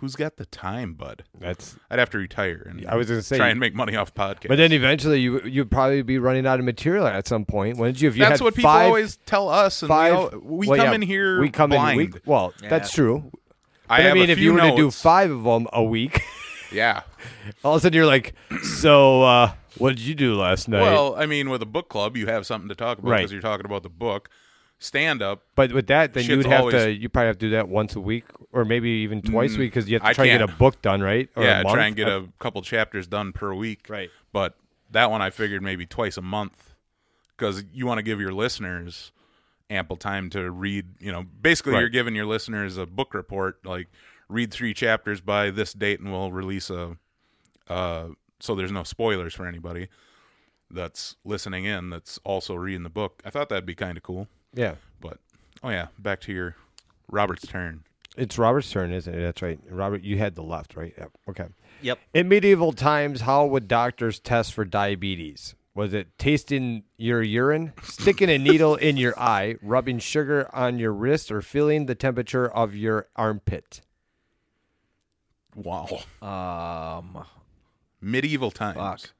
[0.00, 1.24] who's got the time, bud?
[1.38, 1.76] that's.
[1.90, 4.48] I'd have to retire and I was gonna say- try and make money off podcasts.
[4.48, 8.00] But then eventually you you'd probably be running out of material at some point, wouldn't
[8.02, 8.08] you?
[8.08, 10.66] If you that's had what people five, always tell us, and five, we, all, we
[10.68, 12.00] well, come yeah, in here We come blind.
[12.00, 12.10] in.
[12.12, 13.30] We, well, that's true.
[13.90, 16.20] I, But I, mean, a if you were to do five of them a week,
[16.72, 17.02] yeah.
[17.64, 20.82] all of a sudden you're like, so uh, what did you do last night?
[20.82, 23.18] Well, I mean, with a book club, you have something to talk about Right.
[23.20, 24.28] because you're talking about the book.
[24.80, 26.92] Stand up, but with that, then you would have to.
[26.92, 29.72] You probably have to do that once a week, or maybe even twice a week,
[29.72, 31.28] because you have to I try to get a book done, right?
[31.34, 33.86] Or yeah, try and get a couple chapters done per week.
[33.88, 34.08] Right.
[34.32, 34.54] But
[34.92, 36.76] that one I figured maybe twice a month
[37.36, 39.10] because you want to give your listeners
[39.68, 40.86] ample time to read.
[41.00, 41.80] You know, basically Right.
[41.80, 43.88] you're giving your listeners a book report, like
[44.28, 46.96] read three chapters by this date, and we'll release a.
[47.66, 49.88] Uh, so there's no spoilers for anybody
[50.70, 53.20] that's listening in that's also reading the book.
[53.24, 54.28] I thought that'd be kind of cool.
[54.58, 55.18] Yeah, But
[55.62, 56.56] oh yeah, back to your
[57.08, 57.84] Robert's turn.
[58.16, 59.20] it's Robert's turn, isn't it?
[59.20, 59.60] That's right.
[59.70, 60.92] Robert, you had the left, right?
[60.98, 61.12] Yep.
[61.30, 61.46] Okay.
[61.82, 61.98] Yep.
[62.12, 65.54] In medieval times, how would doctors test for diabetes?
[65.74, 70.92] Was it tasting your urine, sticking a needle in your eye, rubbing sugar on your
[70.92, 73.82] wrist, or feeling the temperature of your armpit?
[75.54, 77.24] Wow, Um,
[78.00, 78.76] medieval times.
[78.76, 79.10] fuck.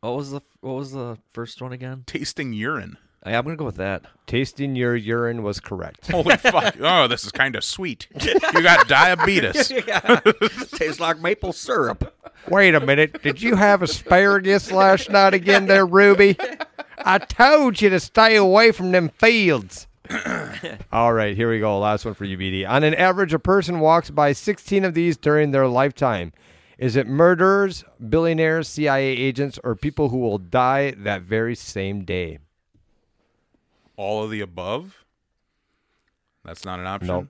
[0.00, 2.04] What was the What was the first one again?
[2.06, 2.96] Tasting urine.
[3.26, 4.04] Yeah, I'm gonna go with that.
[4.26, 6.06] Tasting your urine was correct.
[6.10, 6.76] Holy fuck!
[6.80, 8.06] Oh, this is kind of sweet.
[8.22, 9.68] You got diabetes.
[10.72, 12.14] Tastes like maple syrup.
[12.48, 13.22] Wait a minute.
[13.22, 16.36] Did you have asparagus last night again there, Ruby?
[16.98, 19.86] I told you to stay away from them fields.
[20.92, 21.78] All right, here we go.
[21.78, 22.68] Last one for you, BD.
[22.68, 26.32] On an average, a person walks by 16 of these during their lifetime.
[26.78, 32.38] Is it murderers, billionaires, CIA agents, or people who will die that very same day?
[33.96, 35.04] All of the above.
[36.44, 37.08] That's not an option.
[37.08, 37.28] Nope.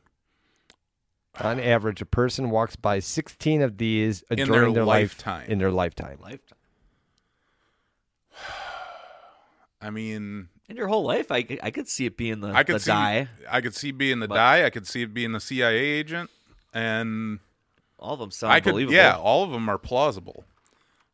[1.41, 5.51] On average, a person walks by 16 of these uh, In during their life- lifetime.
[5.51, 6.19] in their lifetime.
[6.23, 6.59] Lifetime.
[9.81, 12.65] I mean, In your whole life, I, could- I could see it being the, I
[12.65, 12.91] could the see.
[12.91, 13.29] die.
[13.51, 14.65] I could see being the But- die.
[14.65, 16.31] I could see it being the CIA agent,
[16.73, 17.41] and
[17.99, 18.73] All of them sound I could.
[18.73, 18.95] believable.
[18.97, 20.45] Yeah, all of them are plausible.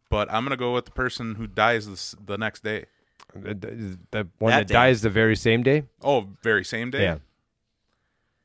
[0.08, 2.84] But I'm gonna go with the person who dies this, the next day.
[3.34, 5.84] The, the- the one That that, dies the very same day?
[6.02, 7.02] Oh, very same day.
[7.02, 7.18] Yeah.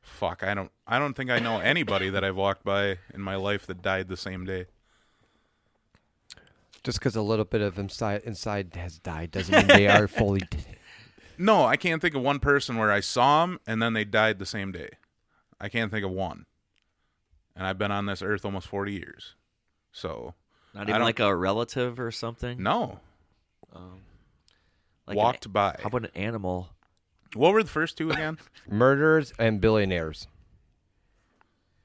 [0.02, 0.72] Fuck, I don't.
[0.88, 4.08] I don't think I know anybody that I've walked by in my life that died
[4.08, 4.66] the same day.
[6.84, 10.40] Just because a little bit of inside inside has died doesn't mean they are fully.
[10.50, 10.58] d-
[11.38, 14.40] No, I can't think of one person where I saw them and then they died
[14.40, 14.90] the same day.
[15.60, 16.46] I can't think of one.
[17.56, 19.34] And I've been on this earth almost 40 years.
[19.92, 20.36] So,
[20.74, 22.62] Not even like a relative or something.
[22.62, 23.00] no.
[23.76, 24.02] Um,
[25.08, 25.78] Like an- walked by.
[25.82, 26.70] How about an animal?
[27.34, 28.38] What were the first two again?
[28.70, 30.28] Murderers and billionaires.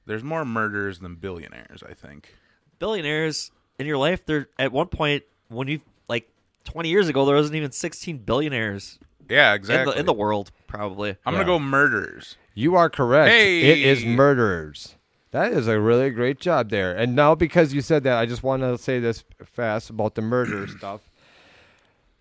[0.07, 2.35] There's more murderers than billionaires, I think.
[2.79, 6.29] Billionaires in your life, they're at one point when you like
[6.65, 9.95] 20 years ago, there wasn't even 16 billionaires Yeah, in, exactly.
[9.95, 11.11] the, in the world, probably.
[11.25, 11.45] I'm Yeah.
[11.45, 12.37] going to go murderers.
[12.55, 13.33] You are correct.
[13.33, 14.09] It is Hey!
[14.15, 14.97] murderers.
[15.31, 16.95] That is a really great job there.
[16.95, 20.21] And now, because you said that, I just want to say this fast about the
[20.23, 21.01] murder stuff.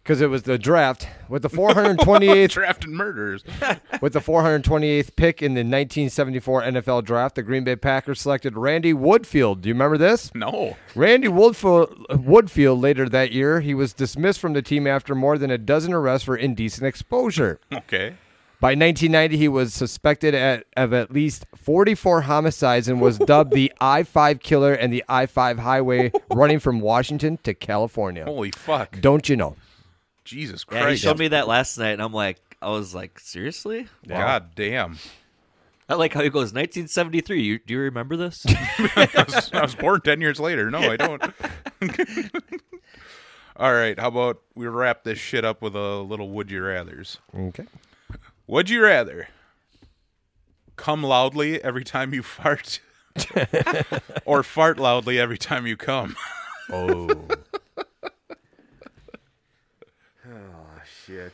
[0.04, 3.44] Because it was the draft with the 428th Drafting murders
[4.02, 7.36] with the 428th pick in the 1974 NFL draft.
[7.36, 9.62] The Green Bay Packers selected Randy Woodfield.
[9.62, 10.34] Do you remember this?
[10.34, 10.76] No.
[10.96, 15.52] Randy Woodfield, Woodfield later that year, he was dismissed from the team after more than
[15.52, 17.60] a dozen arrests for indecent exposure.
[17.74, 18.16] Okay.
[18.60, 23.74] By 1990, he was suspected at, of at least 44 homicides and was dubbed the
[23.82, 28.24] I 5 killer and the I 5 highway running from Washington to California.
[28.24, 29.02] Holy fuck.
[29.02, 29.56] Don't you know?
[30.24, 33.88] Jesus Yeah, he showed me that last night, and I'm like, I was like, seriously?
[34.08, 34.98] God damn.
[35.90, 37.42] I like how he goes 1973.
[37.42, 38.46] You do you remember this?
[38.48, 40.72] I was, I was born 10 years later.
[40.72, 41.22] No, I don't.
[43.58, 44.00] All right.
[44.00, 47.18] How about we wrap this shit up with a little would you rathers?
[47.38, 47.66] Okay.
[48.48, 49.28] Would you rather
[50.78, 52.80] come loudly every time you fart
[54.26, 56.16] or fart loudly every time you come?
[56.72, 57.10] Oh.
[57.10, 57.36] oh,
[61.12, 61.34] shit.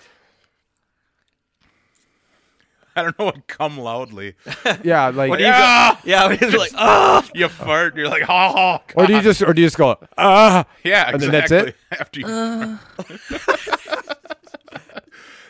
[2.96, 4.34] I don't know what come loudly.
[4.84, 8.80] Yeah, like, What do you Yeah, yeah, he's like, oh, you fart, you're like, oh,
[8.96, 10.66] or do you just, or do you just go, ah?
[10.84, 11.30] yeah, and exactly.
[11.30, 11.76] then that's it?
[12.00, 12.26] After you,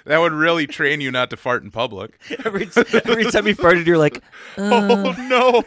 [0.05, 2.19] that would really train you not to fart in public.
[2.45, 4.21] every, every time you farted, you're like,
[4.57, 5.63] Oh no!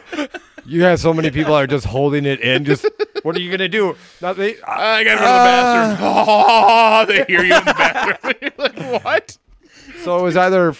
[0.65, 2.65] You have so many people that are just holding it in.
[2.65, 2.85] Just,
[3.23, 3.95] what are you gonna do?
[4.21, 4.55] Nothing.
[4.67, 6.07] I gotta go to the bathroom.
[6.09, 8.33] Oh, they hear you in the bathroom.
[8.41, 9.37] You're like, what?
[10.03, 10.75] So it was either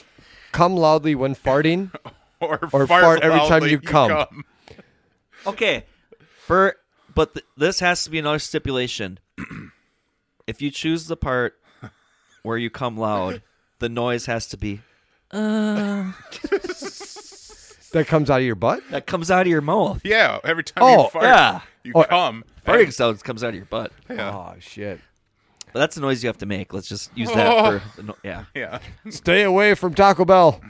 [0.52, 1.92] come loudly when farting.
[2.42, 4.44] Or, Or fart, fart every time loudly, you come.
[5.46, 5.84] okay,
[6.40, 6.76] for
[7.14, 9.20] but th- this has to be another stipulation.
[10.48, 11.54] if you choose the part
[12.42, 13.44] where you come loud,
[13.78, 14.82] the noise has to be
[15.30, 16.14] uh.
[17.94, 18.82] That comes out of your butt.
[18.92, 20.02] that comes out of your mouth.
[20.04, 21.62] Yeah, every time Oh, you fart, yeah.
[21.84, 22.44] you Oh, come.
[22.66, 23.92] Farting sounds comes out of your butt.
[24.10, 24.32] Yeah.
[24.32, 25.00] Oh shit!
[25.74, 26.74] But that's the noise you have to make.
[26.74, 27.80] Let's just use that oh.
[27.80, 28.46] for the no- yeah.
[28.56, 30.62] Yeah, Stay away from Taco Bell.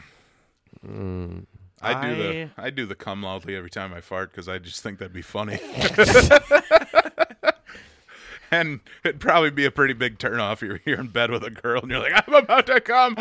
[0.84, 4.58] I do the I- I do the come loudly every time I fart because I
[4.58, 5.60] just think that'd be funny.
[8.52, 10.62] and it'd probably be a pretty big turnoff.
[10.62, 13.16] You're you're in bed with a girl and you're like, I'm about to come.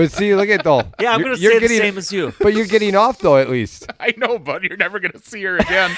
[0.00, 0.80] But see, look at though.
[0.80, 2.32] Oh, yeah, I'm You're- gonna you're say getting- the same as you.
[2.40, 3.86] But you're getting off though, at least.
[4.00, 5.90] I know, but you're never gonna see her again.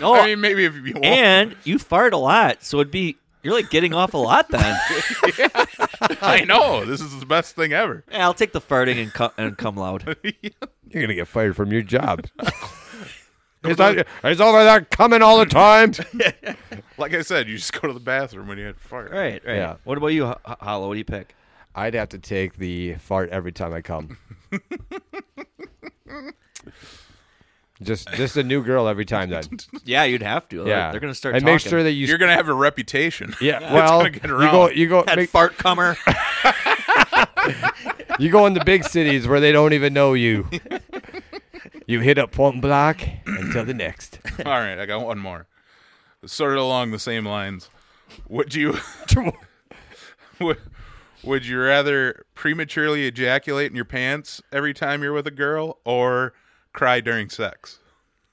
[0.00, 1.04] No, I mean, maybe if you want.
[1.04, 4.76] and you fart a lot, so it'd be you're like getting off a lot then.
[6.22, 8.02] I know this is the best thing ever.
[8.10, 10.16] yeah, I'll take the farting and come and come loud.
[10.24, 12.26] You're gonna get fired from your job.
[13.62, 15.92] he's, not, he's over there coming all the time.
[16.98, 19.10] Like I said, you just go to the bathroom when you had to fart.
[19.12, 19.56] Right, right.
[19.56, 19.76] Yeah.
[19.84, 20.88] What about you, Ho- Halo?
[20.88, 21.34] What do you pick?
[21.74, 24.18] I'd have to take the fart every time I come.
[27.82, 29.30] just, just a new girl every time.
[29.30, 29.42] Then,
[29.84, 30.66] Yeah, you'd have to.
[30.66, 30.90] Yeah.
[30.90, 31.54] they're gonna start and talking.
[31.54, 32.06] make sure that you.
[32.06, 33.34] You're gonna have a reputation.
[33.40, 33.60] yeah.
[33.62, 34.68] It's Well, gonna get you go.
[34.70, 35.02] You go.
[35.04, 35.96] that make- fart comer.
[38.18, 40.46] You go in the big cities where they don't even know you.
[41.86, 44.18] You hit up one block until the next.
[44.44, 45.46] All right, I got one more.
[46.26, 47.70] Sort of along the same lines.
[48.28, 48.76] Would you
[50.40, 50.58] would,
[51.22, 56.32] would you rather prematurely ejaculate in your pants every time you're with a girl or
[56.72, 57.78] cry during sex?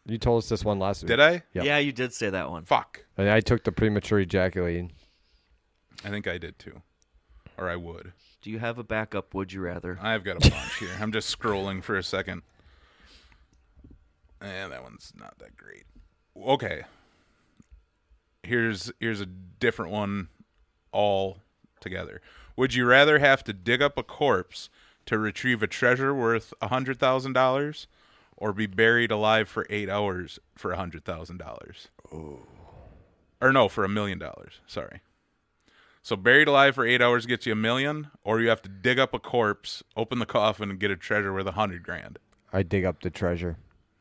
[0.06, 1.10] You told us this one last week.
[1.10, 1.44] Did I?
[1.54, 1.66] Yep.
[1.66, 2.64] Yeah, you did say that one.
[2.64, 3.06] Fuck.
[3.18, 4.94] And I took the premature ejaculating.
[6.06, 6.82] I think I did too.
[7.58, 8.14] Or I would.
[8.42, 9.34] Do you have a backup?
[9.34, 10.00] Would you rather?
[10.02, 10.90] I've got a bunch here.
[11.02, 12.44] I'm just scrolling for a second.
[14.40, 15.84] And that one's not that great.
[16.42, 16.84] Okay.
[18.44, 20.30] Here's here's a different one
[20.92, 21.40] all
[21.82, 22.22] together.
[22.58, 24.70] Would you rather have to dig up a corpse
[25.06, 27.88] to retrieve a treasure worth a hundred thousand dollars
[28.36, 31.90] or be buried alive for eight hours for a hundred thousand dollars?
[33.40, 34.60] Or no, for a million dollars.
[34.66, 35.02] Sorry.
[36.02, 38.98] So buried alive for eight hours gets you a million, or you have to dig
[38.98, 42.18] up a corpse, open the coffin, and get a treasure worth a hundred grand.
[42.52, 43.58] I dig up the treasure.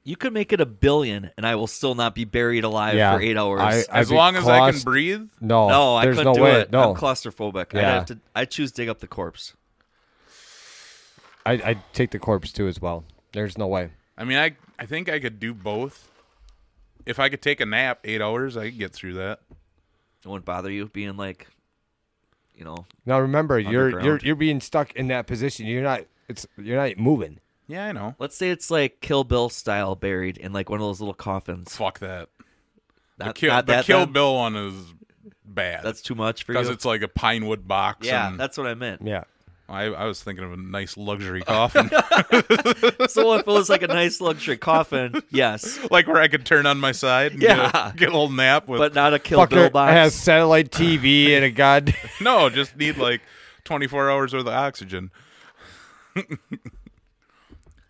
[0.06, 3.16] You could make it a billion, and I will still not be buried alive Yeah,
[3.16, 3.60] for eight hours.
[3.60, 5.28] I- I'd As be long as I can claust- breathe.
[5.40, 6.60] No, no, I there's couldn't no do way.
[6.60, 6.70] it.
[6.70, 7.74] No, I'm claustrophobic.
[7.74, 7.92] I'd Yeah.
[7.94, 8.18] have to.
[8.32, 9.54] I choose dig up the corpse.
[11.44, 13.04] I I take the corpse too as well.
[13.32, 13.90] There's no way.
[14.16, 16.08] I mean, I I think I could do both.
[17.04, 19.40] If I could take a nap eight hours, I could get through that.
[20.24, 21.46] It wouldn't bother you being like,
[22.54, 24.22] you know, Now remember, you're you're Underground.
[24.22, 25.66] you're being stuck in that position.
[25.66, 26.02] You're not.
[26.28, 27.38] It's you're not moving.
[27.68, 28.14] Yeah, I know.
[28.18, 31.74] let's say it's like Kill Bill style, buried in like one of those little coffins.
[31.76, 32.28] Fuck that.
[33.18, 34.12] The Kill, not the that Kill then?
[34.12, 34.74] Bill one is
[35.44, 35.82] bad.
[35.82, 36.58] That's too much for you.
[36.58, 38.06] because it's like a pine wood box.
[38.06, 39.02] yeah, and that's what I meant.
[39.04, 39.24] Yeah.
[39.68, 41.88] I, I was thinking of a nice luxury coffin,
[43.08, 46.66] So if it was like a nice luxury coffin, yes, like where I could turn
[46.66, 47.72] on my side and Yeah.
[47.72, 48.78] get, a, get a little nap with.
[48.78, 49.92] but not a Kill Bill Fucker box.
[49.92, 51.96] has satellite TV and a god.
[52.20, 53.22] no, just need like
[53.64, 55.10] 24 hours worth of oxygen.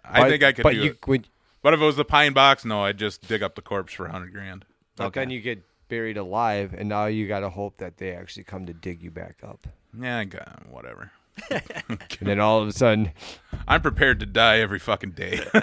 [0.09, 1.07] I But- think I could But do you, it.
[1.07, 1.25] when,
[1.63, 4.05] But if it was the pine box, no, I'd just dig up the corpse for
[4.07, 4.65] a 100 grand.
[4.97, 8.45] but then you get buried alive, and now you got to hope that they actually
[8.45, 9.67] come to dig you back up.
[9.99, 11.11] Yeah, I got whatever.
[11.51, 13.13] And then all of a sudden,
[13.69, 15.41] I'm prepared to die every fucking day.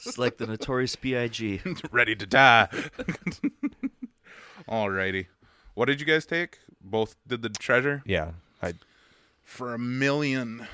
[0.00, 1.60] It's like the Notorious B.I.G.
[1.90, 2.68] Ready to die.
[4.68, 5.26] Alrighty.
[5.74, 6.58] What did you guys take?
[6.80, 8.30] Both did the treasure yeah,
[8.62, 8.74] I,
[9.42, 10.66] for a million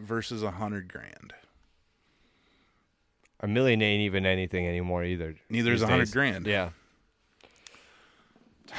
[0.00, 1.32] versus a hundred grand.
[3.42, 5.34] A million ain't even anything anymore either.
[5.50, 6.46] Neither is a hundred grand.
[6.46, 6.70] Yeah.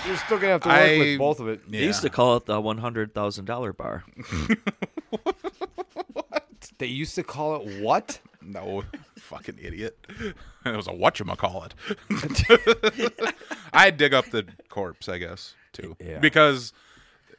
[0.08, 1.62] You're still gonna have to work I- with both of it.
[1.68, 1.80] Yeah.
[1.82, 4.04] They used to call it the one hundred thousand dollar bar.
[6.14, 6.72] What?
[6.80, 8.20] They used to call it what?
[8.42, 8.84] No,
[9.18, 9.98] fucking idiot.
[10.66, 11.74] It was a whatchamacallit.
[13.74, 15.98] I'd dig up the corpse, I guess, too.
[16.00, 16.20] Yeah.
[16.20, 16.72] Because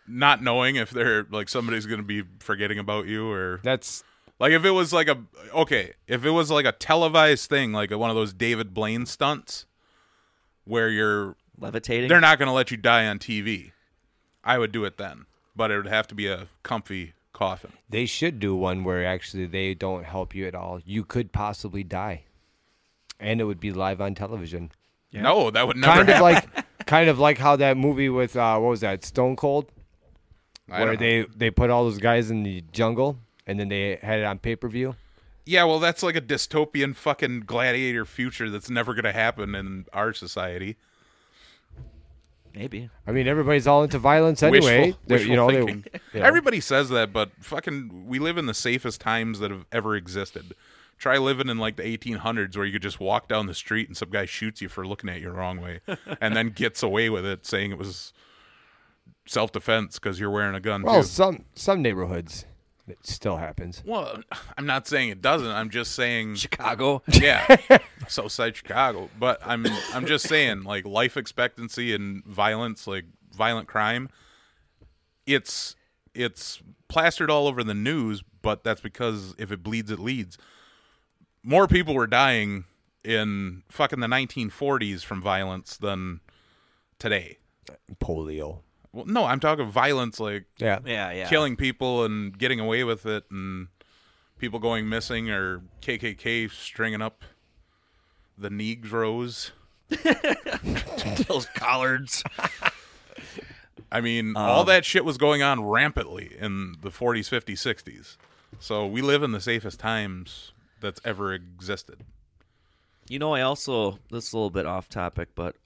[0.07, 4.05] not knowing if they're like somebody's gonna be forgetting about you or That's
[4.45, 5.17] like if it was like a
[5.55, 9.65] okay, if it was like a televised thing, like one of those David Blaine stunts
[10.67, 12.11] where you're Levitating.
[12.11, 13.73] they're not gonna let you die on TV.
[14.45, 15.25] I would do it then.
[15.57, 17.73] But it would have to be a comfy coffin.
[17.89, 20.79] they should do one where actually they don't help you at all.
[20.85, 22.25] You could possibly die,
[23.19, 24.73] and it would be live on television.
[25.11, 28.59] No, that would never kind of like, kind of like how that movie with uh,
[28.59, 29.73] what was that Stone Cold,
[30.71, 31.23] I where don't know.
[31.23, 34.39] they they put all those guys in the jungle and then they had it on
[34.39, 34.97] pay per view.
[35.47, 39.85] Yeah, well, that's like a dystopian fucking gladiator future that's never going to happen in
[39.93, 40.77] our society.
[42.55, 42.89] Maybe.
[43.07, 44.87] I mean, everybody's all into violence anyway.
[44.87, 45.73] Wishful, wishful you know, they-
[46.15, 46.23] you know.
[46.27, 50.55] Everybody says that, but fucking, we live in the safest times that have ever existed.
[50.97, 53.97] Try living in like the 1800s where you could just walk down the street and
[53.97, 55.81] some guy shoots you for looking at you the wrong way
[56.21, 58.13] and then gets away with it saying it was
[59.27, 61.09] self defense because you're wearing a gun well, too.
[61.09, 62.47] some some neighborhoods
[62.87, 63.83] it still happens.
[63.85, 64.21] Well,
[64.59, 65.49] I'm not saying it doesn't.
[65.49, 67.03] I'm just saying Chicago.
[67.09, 67.57] yeah,
[68.09, 69.11] Southside Chicago.
[69.19, 74.11] But I'm I'm just saying, like life expectancy and violence, like violent crime,
[75.27, 75.77] it's
[76.15, 78.23] it's plastered all over the news.
[78.43, 80.37] But that's because if it bleeds, it leads.
[81.43, 82.65] More people were dying
[83.05, 86.21] in fucking the 1940s from violence than
[86.99, 87.39] today.
[88.03, 88.61] Polio.
[88.95, 90.79] Well, no, I'm talking violence like Yeah.
[90.87, 91.29] Yeah, yeah.
[91.29, 93.67] killing people and getting away with it and
[94.39, 97.25] people going missing or KKK stringing up
[98.39, 99.51] the Negroes.
[101.29, 102.23] Those collards.
[103.91, 108.17] I mean, Um, all that shit was going on rampantly in the 40s, 50s, 60s.
[108.61, 112.05] So we live in the safest times that's ever existed.
[113.09, 115.57] You know, I also this is a little bit off topic, but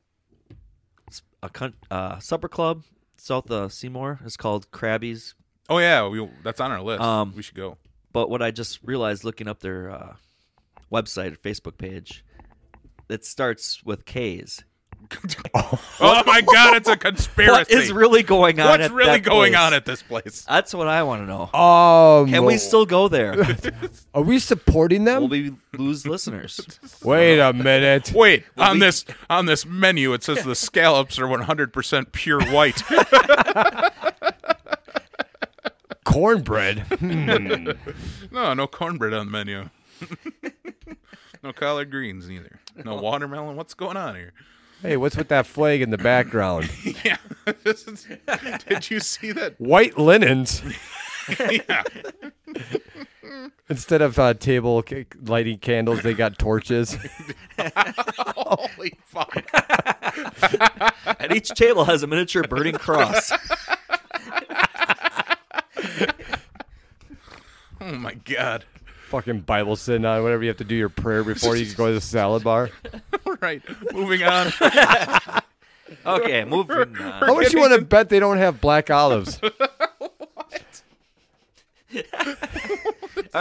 [1.07, 2.85] it's a uh, supper club
[3.21, 5.35] south of Seymour is called Krabby's.
[5.69, 7.03] Oh yeah, we, that's on our list.
[7.03, 7.77] Um, we should go.
[8.13, 10.15] But what I just realized looking up their uh,
[10.91, 12.25] website or Facebook page,
[13.09, 14.65] it starts with K's.
[16.01, 17.51] Oh my god, it's a conspiracy.
[17.51, 18.69] What is really going on?
[18.69, 19.63] What's at really that going place?
[19.63, 20.45] on at this place?
[20.49, 21.59] That's what I want to know.
[21.59, 23.35] Um, Can we still go there?
[24.15, 25.23] Are we supporting them?
[25.23, 26.79] Will we lose listeners?
[27.05, 28.13] Wait a minute.
[28.15, 32.83] Wait, on this on this menu it says the scallops are 100% pure white.
[36.05, 37.01] Cornbread.
[38.31, 39.69] no, no cornbread on the menu.
[41.43, 42.61] no collard greens either.
[42.85, 43.57] No watermelon.
[43.57, 44.33] What's going on here?
[44.83, 46.71] Hey, what's with that flag in the background?
[47.05, 47.17] Yeah.
[48.69, 49.55] Did you see that?
[49.59, 50.63] White linens.
[51.51, 51.83] Yeah.
[53.69, 56.97] Instead of uh, table ca- lighting candles, they got torches.
[58.35, 59.37] Holy fuck.
[61.21, 63.31] and each table has a miniature burning cross.
[67.81, 68.65] Oh my god.
[69.09, 71.95] Fucking Bible sitting on whatever you have to do your prayer before you go to
[71.95, 72.71] the salad bar.
[73.41, 73.63] right.
[73.93, 74.53] Moving on.
[76.05, 77.13] Okay, moving on.
[77.23, 79.41] How much you want to bet they don't have black olives?
[79.43, 79.51] All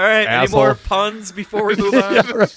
[0.02, 0.60] right, any Asshole.
[0.62, 2.48] more puns before we move on?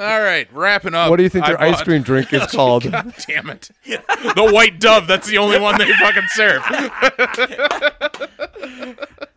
[0.00, 1.10] All right, wrapping up.
[1.10, 2.90] What do you think I their ice cream drink is called?
[2.90, 3.70] God damn it.
[3.84, 6.62] The white dove, that's the only one they fucking serve.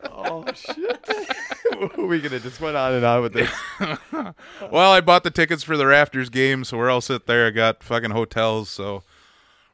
[0.05, 1.97] Oh shit!
[1.97, 3.51] we gonna just went on and on with this.
[4.71, 7.47] Well, I bought the tickets for the Rafters game, so we're all sit there.
[7.47, 9.03] I got fucking hotels, so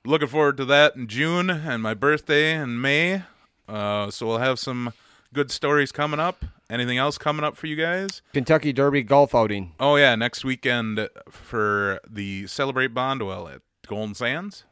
[0.03, 3.21] looking forward to that in June and my birthday in May.
[3.67, 4.93] Uh, so we'll have some
[5.33, 6.43] good stories coming up.
[6.69, 8.21] Anything else coming up for you guys?
[8.33, 9.73] Kentucky Derby golf outing.
[9.79, 14.65] Oh yeah, next weekend for the Celebrate Bonduel at Golden Sands,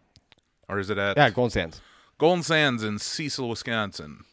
[0.69, 1.81] or is it at Yeah, Golden Sands.
[2.19, 4.25] Golden Sands in Cecil, Wisconsin?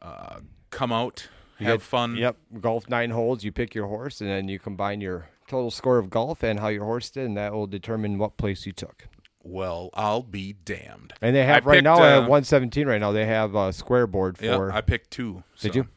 [0.00, 0.40] Uh,
[0.70, 1.28] come out,
[1.58, 2.16] have get- fun.
[2.16, 3.44] Yep, golf nine holes.
[3.44, 6.68] You pick your horse, and then you combine your total score of golf and how
[6.68, 9.08] your horse did, and that will determine what place you took.
[9.42, 11.14] Well, I'll be damned.
[11.22, 12.86] And they have I right picked, now uh, at 117.
[12.86, 14.72] Right now, they have a square board Yeah, for.
[14.72, 15.42] I picked two.
[15.60, 15.88] Did so you?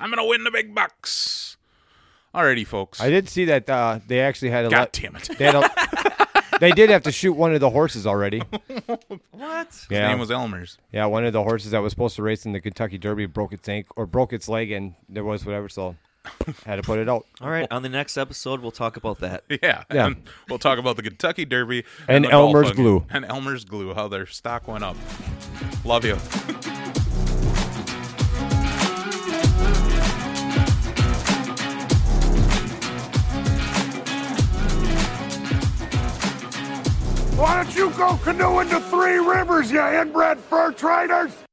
[0.00, 1.56] I'm gonna win the big bucks.
[2.34, 3.00] Alrighty, folks.
[3.00, 4.70] I did see that uh, they actually had a.
[4.70, 5.30] God let- damn it.
[5.38, 8.42] They, had a, they did have to shoot one of the horses already.
[9.30, 9.68] What?
[9.68, 10.78] His Yeah, name was Elmer's.
[10.92, 11.06] yeah.
[11.06, 13.68] One of the horses that was supposed to race in the Kentucky Derby broke its
[13.68, 15.96] ankle or broke its leg, and there was whatever, so
[16.66, 17.24] had to put it out.
[17.40, 19.44] All right, on the next episode, we'll talk about that.
[19.48, 20.06] Yeah, Yeah.
[20.06, 23.04] And we'll talk about the Kentucky Derby And the golf Elmer's glue.
[23.10, 23.94] and Elmer's glue.
[23.94, 24.96] How their stock went up.
[25.84, 26.16] Love you.
[37.36, 41.43] Why don't you go canoeing to Three Rivers, you inbred fur traders?